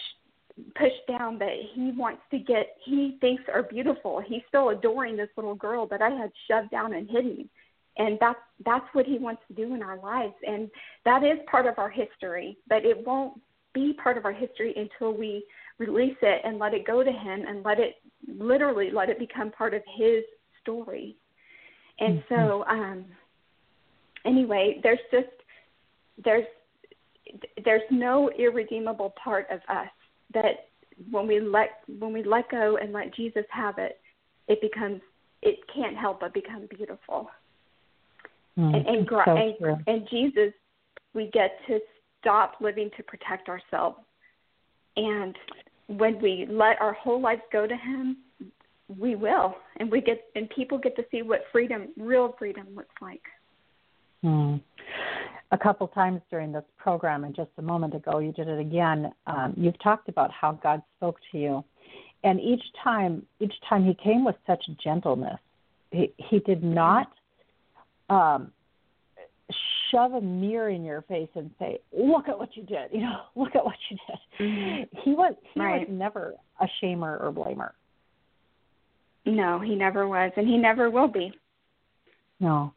pushed 0.75 1.05
down 1.07 1.37
that 1.39 1.53
he 1.73 1.91
wants 1.91 2.21
to 2.31 2.39
get 2.39 2.77
he 2.85 3.17
thinks 3.19 3.43
are 3.53 3.63
beautiful. 3.63 4.21
He's 4.25 4.41
still 4.47 4.69
adoring 4.69 5.17
this 5.17 5.29
little 5.35 5.55
girl 5.55 5.87
that 5.87 6.01
I 6.01 6.09
had 6.09 6.31
shoved 6.49 6.71
down 6.71 6.93
and 6.93 7.09
hidden. 7.09 7.49
And 7.97 8.17
that's 8.19 8.39
that's 8.65 8.85
what 8.93 9.05
he 9.05 9.17
wants 9.17 9.41
to 9.47 9.53
do 9.53 9.73
in 9.73 9.81
our 9.81 9.99
lives. 9.99 10.33
And 10.45 10.69
that 11.03 11.23
is 11.23 11.39
part 11.49 11.65
of 11.65 11.77
our 11.77 11.89
history, 11.89 12.57
but 12.67 12.85
it 12.85 13.05
won't 13.05 13.39
be 13.73 13.93
part 14.01 14.17
of 14.17 14.25
our 14.25 14.31
history 14.31 14.73
until 14.77 15.17
we 15.17 15.45
release 15.77 16.15
it 16.21 16.41
and 16.45 16.57
let 16.57 16.73
it 16.73 16.87
go 16.87 17.03
to 17.03 17.11
him 17.11 17.45
and 17.47 17.63
let 17.65 17.79
it 17.79 17.95
literally 18.27 18.91
let 18.91 19.09
it 19.09 19.19
become 19.19 19.51
part 19.51 19.73
of 19.73 19.81
his 19.97 20.23
story. 20.61 21.17
And 21.99 22.19
mm-hmm. 22.23 22.35
so 22.35 22.65
um 22.65 23.05
anyway, 24.25 24.79
there's 24.83 24.99
just 25.11 25.27
there's 26.23 26.45
there's 27.63 27.81
no 27.91 28.29
irredeemable 28.37 29.13
part 29.21 29.47
of 29.51 29.59
us 29.69 29.89
that 30.33 30.67
when 31.11 31.27
we 31.27 31.39
let 31.39 31.81
when 31.99 32.13
we 32.13 32.23
let 32.23 32.49
go 32.49 32.77
and 32.77 32.93
let 32.93 33.13
Jesus 33.15 33.45
have 33.49 33.77
it, 33.77 33.99
it 34.47 34.61
becomes 34.61 35.01
it 35.41 35.59
can't 35.73 35.97
help 35.97 36.21
but 36.21 36.33
become 36.33 36.67
beautiful. 36.75 37.29
Mm, 38.57 38.75
and 38.75 38.87
and, 38.87 39.07
so 39.09 39.31
and, 39.31 39.83
and 39.87 40.07
Jesus, 40.09 40.53
we 41.13 41.29
get 41.33 41.57
to 41.67 41.79
stop 42.21 42.55
living 42.61 42.89
to 42.97 43.03
protect 43.03 43.49
ourselves. 43.49 43.97
And 44.95 45.35
when 45.87 46.21
we 46.21 46.47
let 46.49 46.81
our 46.81 46.93
whole 46.93 47.21
lives 47.21 47.41
go 47.51 47.67
to 47.67 47.75
Him, 47.75 48.17
we 48.87 49.15
will, 49.15 49.55
and 49.77 49.91
we 49.91 50.01
get 50.01 50.25
and 50.35 50.49
people 50.49 50.77
get 50.77 50.95
to 50.95 51.05
see 51.11 51.21
what 51.21 51.41
freedom, 51.51 51.89
real 51.97 52.35
freedom, 52.37 52.67
looks 52.75 52.95
like. 53.01 53.21
Mm 54.23 54.61
a 55.51 55.57
couple 55.57 55.87
times 55.87 56.21
during 56.29 56.51
this 56.51 56.63
program, 56.77 57.23
and 57.23 57.35
just 57.35 57.49
a 57.57 57.61
moment 57.61 57.95
ago 57.95 58.19
you 58.19 58.31
did 58.31 58.47
it 58.47 58.59
again. 58.59 59.11
Um, 59.27 59.53
you've 59.55 59.81
talked 59.81 60.09
about 60.09 60.31
how 60.31 60.53
God 60.53 60.81
spoke 60.97 61.17
to 61.31 61.37
you, 61.37 61.63
and 62.23 62.39
each 62.39 62.63
time, 62.83 63.25
each 63.39 63.53
time 63.67 63.85
He 63.85 63.95
came 64.03 64.25
with 64.25 64.35
such 64.47 64.63
gentleness. 64.83 65.39
He, 65.91 66.13
he 66.17 66.39
did 66.39 66.63
not 66.63 67.11
um, 68.09 68.51
shove 69.91 70.13
a 70.13 70.21
mirror 70.21 70.69
in 70.69 70.83
your 70.83 71.03
face 71.03 71.29
and 71.35 71.51
say, 71.59 71.79
"Look 71.97 72.27
at 72.27 72.37
what 72.37 72.55
you 72.55 72.63
did," 72.63 72.89
you 72.91 73.01
know, 73.01 73.21
"Look 73.35 73.55
at 73.55 73.63
what 73.63 73.77
you 73.89 73.97
did." 74.07 74.47
Mm-hmm. 74.47 74.99
He 75.03 75.11
was 75.11 75.35
he 75.53 75.59
right. 75.61 75.87
was 75.87 75.87
never 75.89 76.33
a 76.59 76.67
shamer 76.81 77.21
or 77.21 77.31
blamer. 77.31 77.71
No, 79.25 79.59
he 79.59 79.75
never 79.75 80.07
was, 80.07 80.31
and 80.37 80.47
he 80.47 80.57
never 80.57 80.89
will 80.89 81.07
be. 81.07 81.31
No, 82.39 82.73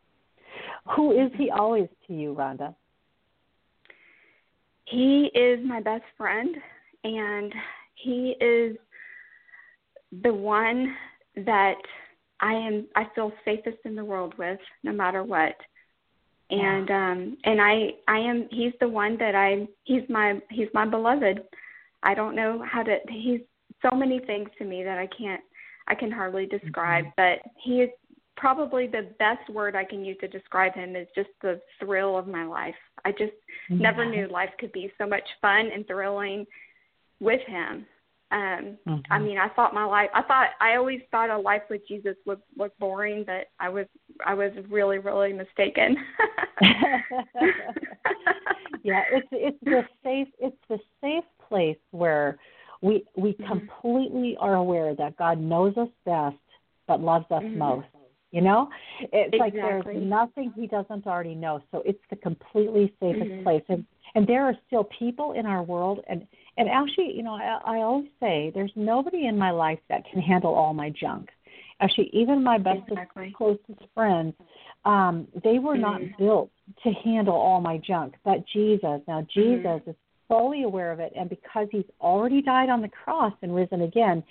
who 0.97 1.13
is 1.13 1.31
he 1.37 1.51
always 1.51 1.89
to 2.07 2.15
you, 2.15 2.35
Rhonda? 2.35 2.75
He 4.87 5.31
is 5.35 5.61
my 5.65 5.81
best 5.81 6.05
friend, 6.17 6.57
and 7.05 7.53
he 7.95 8.35
is 8.41 8.77
the 10.23 10.33
one 10.33 10.95
that 11.37 11.77
I 12.41 12.53
am 12.53 12.87
I 12.97 13.07
feel 13.15 13.33
safest 13.45 13.79
in 13.85 13.95
the 13.95 14.05
world 14.05 14.35
with, 14.39 14.59
no 14.83 14.93
matter 14.93 15.23
what. 15.23 15.55
And 16.51 16.91
um 16.91 17.37
and 17.45 17.61
I 17.61 17.91
I 18.07 18.19
am 18.19 18.49
he's 18.51 18.73
the 18.81 18.89
one 18.89 19.19
that 19.19 19.35
I 19.35 19.67
he's 19.85 20.09
my 20.09 20.41
he's 20.51 20.69
my 20.73 20.87
beloved. 20.87 21.43
I 22.03 22.15
don't 22.15 22.35
know 22.35 22.65
how 22.67 22.83
to 22.83 22.97
he's 23.11 23.41
so 23.83 23.95
many 23.95 24.21
things 24.21 24.49
to 24.59 24.65
me 24.65 24.83
that 24.83 24.99
I 24.99 25.09
can't 25.09 25.43
I 25.89 25.95
can 25.95 26.11
hardly 26.11 26.47
describe, 26.47 27.07
mm-hmm. 27.07 27.13
but 27.17 27.53
he 27.57 27.81
is 27.81 27.91
probably 28.37 28.87
the 28.87 29.09
best 29.19 29.51
word 29.51 29.75
I 29.75 29.85
can 29.85 30.05
use 30.05 30.17
to 30.21 30.29
describe 30.29 30.75
him 30.75 30.95
is 30.95 31.09
just 31.15 31.31
the 31.43 31.61
thrill 31.81 32.17
of 32.17 32.29
my 32.29 32.45
life. 32.45 32.75
I 33.05 33.11
just 33.11 33.33
yeah. 33.69 33.79
never 33.79 34.05
knew 34.05 34.29
life 34.29 34.51
could 34.59 34.73
be 34.73 34.93
so 34.97 35.07
much 35.07 35.25
fun 35.43 35.71
and 35.75 35.87
thrilling 35.87 36.47
with 37.21 37.41
him. 37.47 37.85
Um 38.31 38.77
mm-hmm. 38.87 39.01
I 39.11 39.19
mean, 39.19 39.39
I 39.39 39.49
thought 39.49 39.75
my 39.75 39.85
life 39.85 40.11
I 40.15 40.23
thought 40.23 40.49
I 40.61 40.77
always 40.77 41.01
thought 41.11 41.31
a 41.31 41.39
life 41.39 41.63
with 41.71 41.81
Jesus 41.89 42.15
was 42.27 42.39
was 42.57 42.71
boring, 42.79 43.25
but 43.27 43.47
I 43.59 43.71
was 43.71 43.87
I 44.25 44.35
was 44.35 44.53
really 44.69 44.99
really 44.99 45.33
mistaken. 45.33 45.97
yeah, 48.85 49.03
it's 49.11 49.29
it's 49.33 49.59
the 49.63 49.83
safe 50.05 50.29
it's 50.39 50.57
the 50.69 50.79
safe 51.01 51.25
place 51.49 51.79
where 51.91 52.39
we 52.81 53.05
we 53.17 53.33
mm-hmm. 53.33 53.47
completely 53.47 54.37
are 54.39 54.55
aware 54.55 54.95
that 54.95 55.17
God 55.17 55.41
knows 55.41 55.77
us 55.77 55.89
best 56.05 56.37
but 56.87 57.01
loves 57.01 57.27
us 57.31 57.43
mm-hmm. 57.43 57.59
most 57.59 57.87
you 58.31 58.43
know, 58.43 58.69
it's 59.01 59.35
exactly. 59.35 59.39
like 59.39 59.85
there's 59.85 60.03
nothing 60.03 60.53
he 60.55 60.67
doesn't 60.67 61.07
already 61.07 61.35
know. 61.35 61.63
So 61.71 61.83
it's 61.87 62.03
the 62.11 62.17
completely 62.17 62.93
safest 63.01 63.25
mm-hmm. 63.25 63.43
place. 63.43 63.63
And 63.69 63.87
and 64.15 64.27
there 64.27 64.45
are 64.45 64.55
still 64.67 64.85
people 64.99 65.33
in 65.33 65.47
our 65.47 65.63
world, 65.63 66.01
and 66.09 66.27
and 66.59 66.69
actually, 66.69 67.15
you 67.15 67.23
know, 67.23 67.35
I, 67.35 67.61
I 67.65 67.77
always 67.79 68.09
say 68.21 68.53
there's 68.55 68.73
nobody 68.77 69.27
in 69.27 69.39
my 69.39 69.51
life 69.51 69.79
that 69.89 70.03
can 70.11 70.21
handle 70.21 70.55
all 70.55 70.75
my 70.75 70.91
junk. 70.91 71.31
Actually, 71.81 72.11
even 72.13 72.43
my 72.43 72.59
bestest, 72.59 72.91
exactly. 72.91 73.33
closest 73.37 73.81
friends, 73.95 74.35
um, 74.85 75.27
they 75.45 75.59
were 75.59 75.75
mm-hmm. 75.75 75.83
not 75.83 76.19
built 76.19 76.51
to 76.83 76.91
handle 77.05 77.35
all 77.35 77.61
my 77.61 77.79
junk. 77.79 78.15
But 78.25 78.45
Jesus, 78.53 79.01
now 79.07 79.27
Jesus 79.33 79.65
mm-hmm. 79.65 79.91
is 79.91 79.97
fully 80.29 80.63
aware 80.63 80.93
of 80.93 81.01
it, 81.01 81.13
and 81.17 81.29
because 81.29 81.67
he's 81.73 81.85
already 82.01 82.43
died 82.43 82.69
on 82.69 82.83
the 82.83 82.89
cross 82.89 83.33
and 83.43 83.55
risen 83.55 83.83
again, 83.83 84.23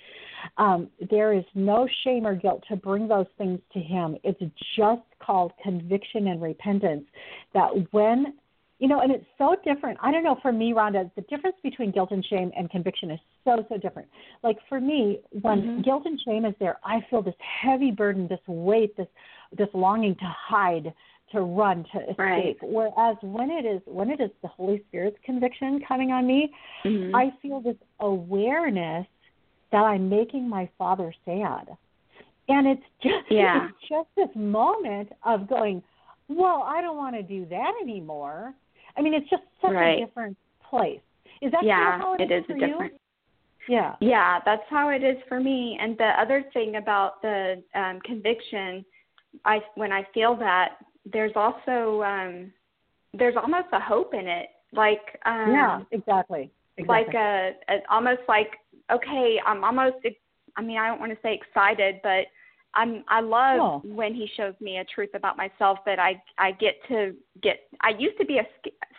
um, 0.56 0.88
there 1.10 1.32
is 1.32 1.44
no 1.54 1.86
shame 2.04 2.26
or 2.26 2.34
guilt 2.34 2.62
to 2.68 2.76
bring 2.76 3.08
those 3.08 3.26
things 3.36 3.58
to 3.72 3.80
him. 3.80 4.16
It's 4.22 4.40
just 4.76 5.02
called 5.20 5.52
conviction 5.62 6.28
and 6.28 6.40
repentance. 6.40 7.04
That 7.52 7.70
when 7.90 8.34
you 8.78 8.86
know, 8.86 9.00
and 9.00 9.10
it's 9.10 9.24
so 9.38 9.56
different. 9.64 9.98
I 10.00 10.12
don't 10.12 10.22
know 10.22 10.38
for 10.40 10.52
me, 10.52 10.72
Rhonda, 10.72 11.10
the 11.16 11.22
difference 11.22 11.56
between 11.64 11.90
guilt 11.90 12.12
and 12.12 12.24
shame 12.24 12.52
and 12.56 12.70
conviction 12.70 13.10
is 13.10 13.18
so, 13.44 13.64
so 13.68 13.76
different. 13.76 14.08
Like 14.44 14.56
for 14.68 14.80
me, 14.80 15.18
when 15.42 15.60
mm-hmm. 15.60 15.80
guilt 15.82 16.04
and 16.06 16.18
shame 16.24 16.44
is 16.44 16.54
there, 16.60 16.78
I 16.84 17.00
feel 17.10 17.20
this 17.20 17.34
heavy 17.62 17.90
burden, 17.90 18.28
this 18.28 18.38
weight, 18.46 18.96
this 18.96 19.08
this 19.56 19.68
longing 19.74 20.14
to 20.14 20.32
hide, 20.48 20.92
to 21.32 21.42
run 21.42 21.84
to 21.92 22.00
escape 22.00 22.16
right. 22.18 22.56
whereas 22.62 23.16
when 23.22 23.50
it 23.50 23.64
is 23.64 23.80
when 23.86 24.10
it 24.10 24.20
is 24.20 24.30
the 24.42 24.48
holy 24.48 24.82
spirit's 24.88 25.16
conviction 25.24 25.80
coming 25.86 26.10
on 26.10 26.26
me 26.26 26.52
mm-hmm. 26.84 27.14
i 27.14 27.30
feel 27.42 27.60
this 27.60 27.76
awareness 28.00 29.06
that 29.72 29.82
i'm 29.82 30.08
making 30.08 30.48
my 30.48 30.68
father 30.78 31.12
sad 31.24 31.68
and 32.48 32.66
it's 32.66 32.82
just 33.02 33.14
yeah. 33.30 33.68
it's 33.68 33.88
just 33.88 34.08
this 34.16 34.34
moment 34.34 35.10
of 35.24 35.48
going 35.48 35.82
well 36.28 36.62
i 36.66 36.80
don't 36.80 36.96
want 36.96 37.14
to 37.14 37.22
do 37.22 37.46
that 37.46 37.72
anymore 37.82 38.54
i 38.96 39.02
mean 39.02 39.14
it's 39.14 39.28
just 39.30 39.42
such 39.60 39.72
right. 39.72 40.02
a 40.02 40.06
different 40.06 40.36
place 40.68 41.00
is 41.42 41.52
that 41.52 41.64
yeah 41.64 41.98
how 41.98 42.14
it, 42.14 42.22
it 42.22 42.32
is, 42.32 42.44
is 42.44 42.56
a 42.56 42.66
different 42.66 42.92
yeah 43.68 43.94
yeah 44.00 44.38
that's 44.44 44.62
how 44.68 44.88
it 44.88 45.02
is 45.04 45.16
for 45.28 45.40
me 45.40 45.78
and 45.80 45.96
the 45.98 46.10
other 46.18 46.44
thing 46.52 46.76
about 46.76 47.20
the 47.22 47.62
um 47.74 48.00
conviction 48.04 48.84
i 49.44 49.60
when 49.74 49.92
i 49.92 50.02
feel 50.14 50.34
that 50.34 50.78
there's 51.12 51.32
also 51.34 52.02
um 52.02 52.52
there's 53.14 53.36
almost 53.36 53.68
a 53.72 53.80
hope 53.80 54.14
in 54.14 54.26
it 54.26 54.48
like 54.72 55.18
um 55.26 55.52
yeah 55.52 55.80
exactly, 55.92 56.50
exactly. 56.76 56.86
like 56.86 57.14
a, 57.14 57.52
a 57.68 57.76
almost 57.90 58.20
like 58.28 58.52
okay 58.92 59.38
i'm 59.46 59.64
almost 59.64 59.96
i 60.56 60.62
mean 60.62 60.78
i 60.78 60.88
don't 60.88 61.00
want 61.00 61.12
to 61.12 61.18
say 61.22 61.34
excited 61.34 61.96
but 62.02 62.26
i'm 62.74 63.04
i 63.08 63.20
love 63.20 63.58
oh. 63.60 63.82
when 63.84 64.14
he 64.14 64.28
shows 64.36 64.54
me 64.60 64.78
a 64.78 64.84
truth 64.84 65.10
about 65.14 65.36
myself 65.36 65.78
that 65.86 65.98
i 65.98 66.20
i 66.38 66.52
get 66.52 66.74
to 66.86 67.14
get 67.42 67.60
i 67.80 67.90
used 67.98 68.18
to 68.18 68.26
be 68.26 68.38
a 68.38 68.46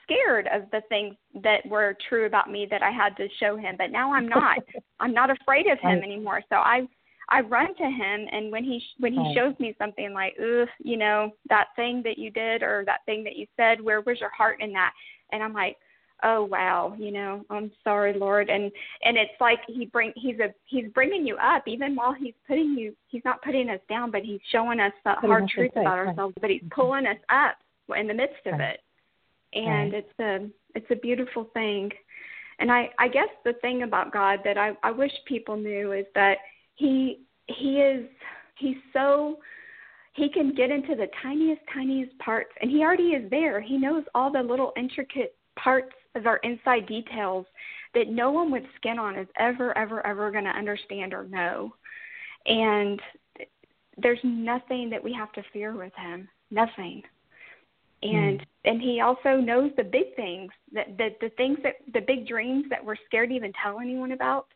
scared 0.04 0.48
of 0.52 0.64
the 0.72 0.82
things 0.90 1.16
that 1.44 1.64
were 1.68 1.96
true 2.08 2.26
about 2.26 2.50
me 2.50 2.68
that 2.70 2.82
i 2.82 2.90
had 2.90 3.16
to 3.16 3.28
show 3.40 3.56
him 3.56 3.76
but 3.78 3.92
now 3.92 4.12
i'm 4.14 4.28
not 4.28 4.58
i'm 5.00 5.14
not 5.14 5.30
afraid 5.30 5.68
of 5.68 5.80
him 5.80 6.02
anymore 6.04 6.42
so 6.50 6.56
i 6.56 6.82
I 7.30 7.42
run 7.42 7.76
to 7.76 7.84
him, 7.84 8.28
and 8.32 8.52
when 8.52 8.64
he 8.64 8.82
when 8.98 9.14
he 9.14 9.34
shows 9.36 9.54
me 9.60 9.76
something 9.78 10.14
like, 10.14 10.36
ugh, 10.40 10.68
you 10.84 10.98
know, 10.98 11.32
that 11.50 11.68
thing 11.76 12.02
that 12.04 12.18
you 12.18 12.32
did 12.32 12.64
or 12.64 12.84
that 12.86 13.06
thing 13.06 13.24
that 13.24 13.36
you 13.36 13.46
said, 13.56 13.82
where 13.82 14.02
was 14.02 14.20
your 14.20 14.32
heart 14.32 14.62
in 14.62 14.74
that? 14.74 14.94
And 15.32 15.44
I'm 15.44 15.54
like, 15.54 15.78
oh 16.24 16.44
wow, 16.44 16.96
you 16.98 17.12
know, 17.12 17.46
I'm 17.50 17.72
sorry, 17.84 18.14
Lord, 18.14 18.50
and 18.50 18.72
and 19.04 19.18
it's 19.18 19.40
like 19.40 19.60
he 19.68 19.86
bring 19.86 20.12
he's 20.16 20.40
a 20.40 20.54
he's 20.66 20.88
bringing 20.94 21.26
you 21.26 21.38
up 21.38 21.64
even 21.68 21.96
while 21.96 22.14
he's 22.14 22.34
putting 22.48 22.76
you 22.78 22.96
he's 23.08 23.24
not 23.24 23.42
putting 23.42 23.70
us 23.70 23.80
down, 23.88 24.12
but 24.12 24.24
he's 24.24 24.42
showing 24.52 24.80
us 24.80 24.94
the 25.04 25.14
hard 25.14 25.48
truth 25.48 25.72
about 25.76 26.00
ourselves, 26.00 26.36
but 26.42 26.50
he's 26.50 26.62
mm-hmm. 26.62 26.82
pulling 26.82 27.06
us 27.06 27.18
up 27.30 27.58
in 27.96 28.08
the 28.08 28.14
midst 28.14 28.46
of 28.46 28.60
it, 28.60 28.82
and 29.54 29.94
right. 29.94 30.06
it's 30.06 30.20
a 30.20 30.50
it's 30.76 30.92
a 30.92 30.96
beautiful 30.96 31.50
thing. 31.54 31.92
And 32.60 32.70
I, 32.70 32.90
I 33.00 33.08
guess 33.08 33.30
the 33.46 33.54
thing 33.62 33.84
about 33.84 34.12
God 34.12 34.40
that 34.44 34.58
I, 34.58 34.74
I 34.84 34.92
wish 34.92 35.14
people 35.26 35.56
knew 35.56 35.94
is 35.94 36.06
that 36.14 36.40
he 36.80 37.20
he 37.48 37.80
is 37.80 38.08
he's 38.56 38.78
so 38.94 39.38
he 40.14 40.30
can 40.30 40.56
get 40.56 40.72
into 40.72 40.96
the 40.96 41.08
tiniest 41.22 41.62
tiniest 41.74 42.18
parts 42.20 42.52
and 42.62 42.72
he 42.72 42.82
already 42.82 43.10
is 43.10 43.30
there. 43.30 43.62
He 43.62 43.78
knows 43.78 44.04
all 44.16 44.32
the 44.32 44.42
little 44.42 44.72
intricate 44.76 45.36
parts 45.56 45.94
of 46.16 46.26
our 46.26 46.38
inside 46.38 46.88
details 46.88 47.46
that 47.94 48.08
no 48.08 48.32
one 48.32 48.52
with 48.52 48.64
skin 48.78 48.98
on 48.98 49.18
is 49.18 49.28
ever 49.38 49.78
ever 49.78 50.06
ever 50.08 50.32
going 50.32 50.46
to 50.46 50.50
understand 50.52 51.14
or 51.14 51.26
know. 51.26 51.74
And 52.46 53.00
there's 54.02 54.20
nothing 54.24 54.90
that 54.90 55.04
we 55.04 55.14
have 55.14 55.34
to 55.34 55.44
fear 55.52 55.76
with 55.76 55.94
him. 55.98 56.30
Nothing. 56.50 57.04
And 58.02 58.40
mm. 58.40 58.46
and 58.64 58.82
he 58.82 59.02
also 59.02 59.36
knows 59.36 59.72
the 59.76 59.84
big 59.84 60.16
things 60.16 60.52
that 60.74 60.98
the 60.98 61.10
the 61.20 61.30
things 61.32 61.58
that 61.64 61.76
the 61.94 62.02
big 62.02 62.26
dreams 62.26 62.66
that 62.70 62.84
we're 62.84 62.96
scared 63.06 63.30
to 63.30 63.36
even 63.36 63.52
tell 63.62 63.80
anyone 63.82 64.14
about 64.14 64.48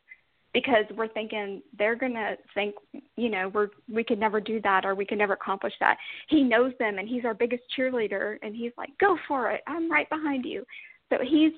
because 0.54 0.84
we're 0.96 1.08
thinking 1.08 1.60
they're 1.76 1.96
going 1.96 2.14
to 2.14 2.36
think 2.54 2.74
you 3.16 3.28
know 3.28 3.50
we're 3.52 3.68
we 3.92 4.02
could 4.02 4.18
never 4.18 4.40
do 4.40 4.60
that 4.62 4.86
or 4.86 4.94
we 4.94 5.04
could 5.04 5.18
never 5.18 5.34
accomplish 5.34 5.74
that. 5.80 5.98
He 6.28 6.42
knows 6.42 6.72
them 6.78 6.98
and 6.98 7.08
he's 7.08 7.24
our 7.26 7.34
biggest 7.34 7.64
cheerleader 7.76 8.38
and 8.42 8.56
he's 8.56 8.72
like 8.78 8.90
go 8.98 9.18
for 9.28 9.50
it. 9.50 9.60
I'm 9.66 9.90
right 9.90 10.08
behind 10.08 10.46
you. 10.46 10.64
So 11.10 11.18
he's 11.22 11.52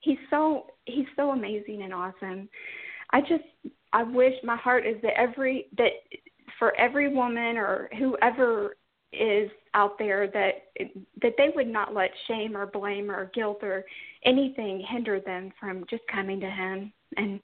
he's 0.00 0.18
so 0.30 0.66
he's 0.86 1.06
so 1.16 1.32
amazing 1.32 1.82
and 1.82 1.92
awesome. 1.92 2.48
I 3.10 3.20
just 3.20 3.44
i 3.92 4.02
wish 4.02 4.34
my 4.42 4.56
heart 4.56 4.86
is 4.86 4.96
that 5.02 5.18
every 5.18 5.66
that 5.76 5.92
for 6.58 6.74
every 6.78 7.12
woman 7.12 7.56
or 7.56 7.88
whoever 7.98 8.76
is 9.12 9.50
out 9.74 9.98
there 9.98 10.26
that 10.28 10.64
that 11.22 11.32
they 11.36 11.50
would 11.54 11.68
not 11.68 11.94
let 11.94 12.10
shame 12.26 12.56
or 12.56 12.66
blame 12.66 13.10
or 13.10 13.30
guilt 13.34 13.58
or 13.62 13.84
anything 14.24 14.84
hinder 14.88 15.20
them 15.20 15.52
from 15.58 15.84
just 15.88 16.02
coming 16.12 16.40
to 16.40 16.50
him. 16.50 16.92
And 17.16 17.40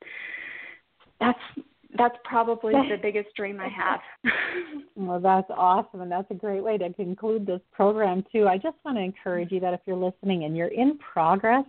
that's 1.24 1.66
that's 1.96 2.16
probably 2.24 2.72
the 2.72 2.96
biggest 3.02 3.34
dream 3.36 3.60
I 3.60 3.68
have. 3.68 4.00
well, 4.96 5.20
that's 5.20 5.50
awesome, 5.50 6.00
and 6.00 6.10
that's 6.10 6.30
a 6.30 6.34
great 6.34 6.62
way 6.62 6.78
to 6.78 6.92
conclude 6.94 7.46
this 7.46 7.60
program 7.72 8.24
too. 8.32 8.48
I 8.48 8.56
just 8.56 8.76
want 8.84 8.98
to 8.98 9.02
encourage 9.02 9.52
you 9.52 9.60
that 9.60 9.74
if 9.74 9.80
you're 9.86 9.96
listening 9.96 10.44
and 10.44 10.56
you're 10.56 10.68
in 10.68 10.98
progress, 10.98 11.64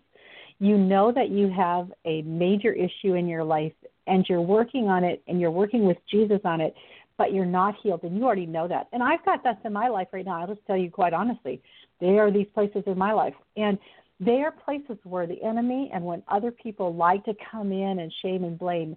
you 0.59 0.77
know 0.77 1.11
that 1.11 1.29
you 1.29 1.49
have 1.49 1.91
a 2.05 2.21
major 2.23 2.73
issue 2.73 3.15
in 3.15 3.27
your 3.27 3.43
life, 3.43 3.73
and 4.07 4.25
you're 4.27 4.41
working 4.41 4.87
on 4.87 5.03
it, 5.03 5.21
and 5.27 5.39
you're 5.39 5.51
working 5.51 5.85
with 5.85 5.97
Jesus 6.09 6.39
on 6.45 6.61
it 6.61 6.73
but 7.17 7.33
you're 7.33 7.45
not 7.45 7.75
healed, 7.81 8.01
and 8.03 8.17
you 8.17 8.25
already 8.25 8.45
know 8.45 8.67
that. 8.67 8.87
And 8.91 9.03
I've 9.03 9.23
got 9.23 9.43
that 9.43 9.61
in 9.63 9.73
my 9.73 9.87
life 9.87 10.07
right 10.11 10.25
now. 10.25 10.41
I'll 10.41 10.47
just 10.47 10.65
tell 10.65 10.77
you 10.77 10.89
quite 10.89 11.13
honestly, 11.13 11.61
there 11.99 12.25
are 12.25 12.31
these 12.31 12.47
places 12.53 12.83
in 12.87 12.97
my 12.97 13.13
life, 13.13 13.35
and 13.55 13.77
they 14.19 14.41
are 14.41 14.51
places 14.51 14.97
where 15.03 15.27
the 15.27 15.41
enemy 15.43 15.91
and 15.93 16.03
when 16.03 16.23
other 16.27 16.51
people 16.51 16.93
like 16.93 17.23
to 17.25 17.33
come 17.51 17.71
in 17.71 17.99
and 17.99 18.13
shame 18.21 18.43
and 18.43 18.57
blame. 18.57 18.95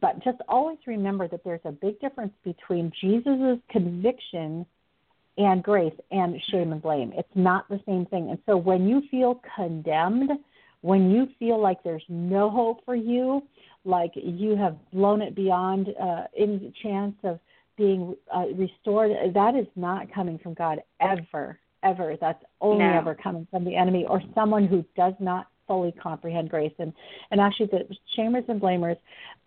But 0.00 0.22
just 0.24 0.38
always 0.48 0.78
remember 0.86 1.28
that 1.28 1.44
there's 1.44 1.60
a 1.64 1.72
big 1.72 2.00
difference 2.00 2.32
between 2.44 2.92
Jesus' 3.00 3.58
conviction 3.70 4.64
and 5.38 5.62
grace 5.62 5.94
and 6.10 6.40
shame 6.50 6.72
and 6.72 6.82
blame. 6.82 7.12
It's 7.14 7.28
not 7.34 7.68
the 7.68 7.80
same 7.86 8.06
thing. 8.06 8.30
And 8.30 8.38
so 8.46 8.56
when 8.56 8.88
you 8.88 9.02
feel 9.10 9.40
condemned, 9.56 10.30
when 10.80 11.10
you 11.10 11.28
feel 11.38 11.60
like 11.60 11.82
there's 11.82 12.04
no 12.08 12.50
hope 12.50 12.84
for 12.84 12.94
you, 12.94 13.42
like 13.84 14.12
you 14.14 14.56
have 14.56 14.76
blown 14.92 15.22
it 15.22 15.34
beyond 15.34 15.88
uh, 16.00 16.24
any 16.36 16.72
chance 16.82 17.14
of 17.24 17.38
being 17.76 18.14
uh, 18.34 18.46
restored, 18.54 19.12
that 19.34 19.54
is 19.54 19.66
not 19.76 20.12
coming 20.12 20.38
from 20.38 20.54
God 20.54 20.82
ever, 21.00 21.58
ever. 21.82 22.16
That's 22.20 22.42
only 22.60 22.84
no. 22.84 22.98
ever 22.98 23.14
coming 23.14 23.46
from 23.50 23.64
the 23.64 23.74
enemy 23.74 24.04
or 24.08 24.22
someone 24.34 24.66
who 24.66 24.84
does 24.96 25.14
not 25.18 25.48
fully 25.66 25.92
comprehend 25.92 26.50
grace. 26.50 26.72
And 26.78 26.92
and 27.30 27.40
actually, 27.40 27.66
the 27.66 27.84
shamers 28.16 28.48
and 28.48 28.60
blamers, 28.60 28.96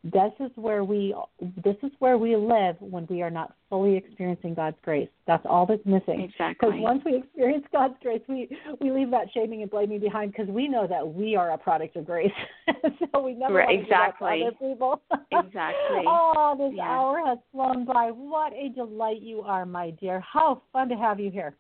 this 0.04 0.32
is 0.40 0.52
where 0.56 0.84
we 0.84 1.16
this 1.64 1.76
is 1.82 1.92
where 1.98 2.18
we 2.18 2.36
live 2.36 2.76
when 2.80 3.08
we 3.10 3.24
are 3.24 3.32
not 3.32 3.56
fully 3.70 3.98
experiencing 3.98 4.54
God's 4.54 4.78
grace. 4.84 5.10
That's 5.26 5.44
all 5.50 5.66
that's 5.66 5.84
missing. 5.86 6.22
Exactly. 6.22 6.70
Because 6.70 6.74
once 6.80 7.02
we 7.04 7.18
experience 7.18 7.66
God's 7.72 7.96
grace, 8.04 8.22
we 8.28 8.48
we 8.80 8.92
leave 8.92 9.10
that 9.12 9.28
shaming 9.34 9.64
and 9.64 9.72
blaming 9.72 10.00
behind 10.00 10.32
because 10.32 10.48
we 10.48 10.68
know 10.68 10.86
that 10.86 11.08
we 11.08 11.36
are 11.36 11.52
a 11.52 11.58
product 11.58 11.96
of 11.96 12.06
grace. 12.06 12.32
so 13.14 13.20
we 13.20 13.34
never 13.34 13.56
right, 13.56 13.80
exactly. 13.82 14.30
to 14.30 14.36
do 14.38 14.44
that 14.44 14.60
to 14.60 14.66
other 14.66 14.74
people. 14.74 15.02
exactly. 15.32 16.04
oh, 16.06 16.56
this 16.58 16.74
yeah. 16.76 16.84
hour 16.84 17.22
has 17.26 17.40
flown 17.52 17.86
by. 17.86 18.12
What 18.12 18.54
a 18.54 18.70
delight 18.70 19.22
you 19.22 19.42
are, 19.42 19.66
my 19.66 19.90
dear. 19.90 20.20
How 20.20 20.62
fun 20.72 20.88
to 20.90 20.96
have 20.96 21.20
you 21.20 21.32
here. 21.32 21.56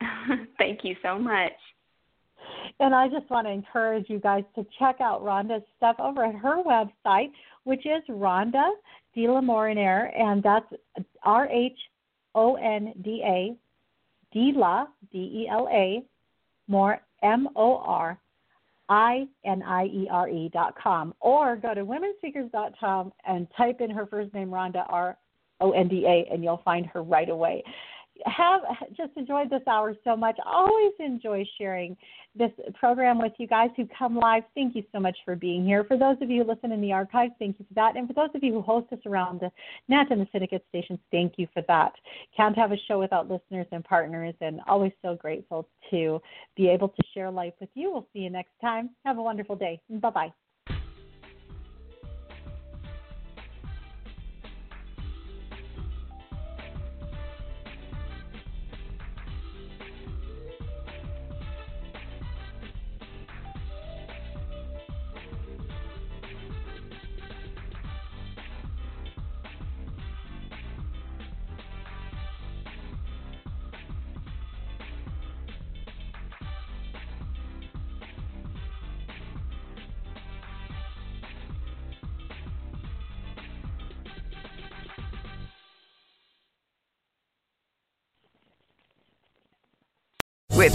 Thank 0.58 0.80
you 0.84 0.96
so 1.02 1.18
much. 1.18 1.52
And 2.80 2.94
I 2.94 3.08
just 3.08 3.28
want 3.30 3.46
to 3.46 3.50
encourage 3.52 4.08
you 4.08 4.18
guys 4.18 4.44
to 4.54 4.66
check 4.78 5.00
out 5.00 5.22
Rhonda's 5.22 5.64
stuff 5.76 5.96
over 5.98 6.24
at 6.24 6.34
her 6.34 6.62
website, 6.62 7.30
which 7.64 7.86
is 7.86 8.02
Rhonda 8.08 8.70
de 9.14 9.28
la 9.28 9.40
and 9.40 10.42
that's 10.42 10.66
R 11.22 11.48
H 11.48 11.78
O 12.34 12.56
N 12.56 12.92
D 13.02 13.22
A, 13.24 13.56
D 14.32 14.52
La, 14.54 14.86
D 15.10 15.18
E 15.18 15.48
L 15.50 15.68
A, 15.72 16.04
more 16.68 17.00
M 17.22 17.48
O 17.56 17.78
R 17.78 18.18
I 18.88 19.26
N 19.44 19.62
I 19.62 19.86
E 19.86 20.08
R 20.10 20.28
E 20.28 20.50
dot 20.52 20.74
com, 20.80 21.14
or 21.20 21.56
go 21.56 21.74
to 21.74 21.84
womenspeakers 21.84 22.52
dot 22.52 22.72
com 22.78 23.12
and 23.26 23.48
type 23.56 23.80
in 23.80 23.90
her 23.90 24.06
first 24.06 24.32
name, 24.34 24.50
Rhonda 24.50 24.84
R 24.88 25.16
O 25.60 25.72
N 25.72 25.88
D 25.88 26.04
A, 26.06 26.32
and 26.32 26.44
you'll 26.44 26.62
find 26.64 26.86
her 26.86 27.02
right 27.02 27.30
away 27.30 27.64
have 28.26 28.62
just 28.96 29.12
enjoyed 29.16 29.50
this 29.50 29.62
hour 29.66 29.94
so 30.04 30.16
much. 30.16 30.36
Always 30.44 30.92
enjoy 30.98 31.44
sharing 31.58 31.96
this 32.34 32.50
program 32.74 33.18
with 33.18 33.32
you 33.38 33.46
guys 33.46 33.70
who 33.76 33.86
come 33.98 34.16
live. 34.16 34.42
Thank 34.54 34.74
you 34.74 34.84
so 34.92 35.00
much 35.00 35.16
for 35.24 35.36
being 35.36 35.64
here. 35.64 35.84
For 35.84 35.96
those 35.96 36.16
of 36.20 36.30
you 36.30 36.42
who 36.42 36.48
listen 36.50 36.72
in 36.72 36.80
the 36.80 36.92
archives, 36.92 37.32
thank 37.38 37.58
you 37.58 37.64
for 37.66 37.74
that. 37.74 37.96
And 37.96 38.06
for 38.06 38.14
those 38.14 38.30
of 38.34 38.42
you 38.42 38.52
who 38.52 38.62
host 38.62 38.92
us 38.92 38.98
around 39.06 39.40
the 39.40 39.50
net 39.88 40.08
and 40.10 40.20
the 40.20 40.28
syndicate 40.32 40.64
stations, 40.68 40.98
thank 41.10 41.34
you 41.36 41.46
for 41.52 41.62
that. 41.68 41.92
Can't 42.36 42.56
have 42.56 42.72
a 42.72 42.76
show 42.88 42.98
without 42.98 43.30
listeners 43.30 43.66
and 43.72 43.84
partners, 43.84 44.34
and 44.40 44.60
always 44.66 44.92
so 45.02 45.14
grateful 45.14 45.68
to 45.90 46.20
be 46.56 46.68
able 46.68 46.88
to 46.88 47.02
share 47.14 47.30
life 47.30 47.54
with 47.60 47.70
you. 47.74 47.92
We'll 47.92 48.06
see 48.12 48.20
you 48.20 48.30
next 48.30 48.52
time. 48.60 48.90
Have 49.04 49.18
a 49.18 49.22
wonderful 49.22 49.56
day. 49.56 49.80
Bye 49.88 50.10
bye. 50.10 50.45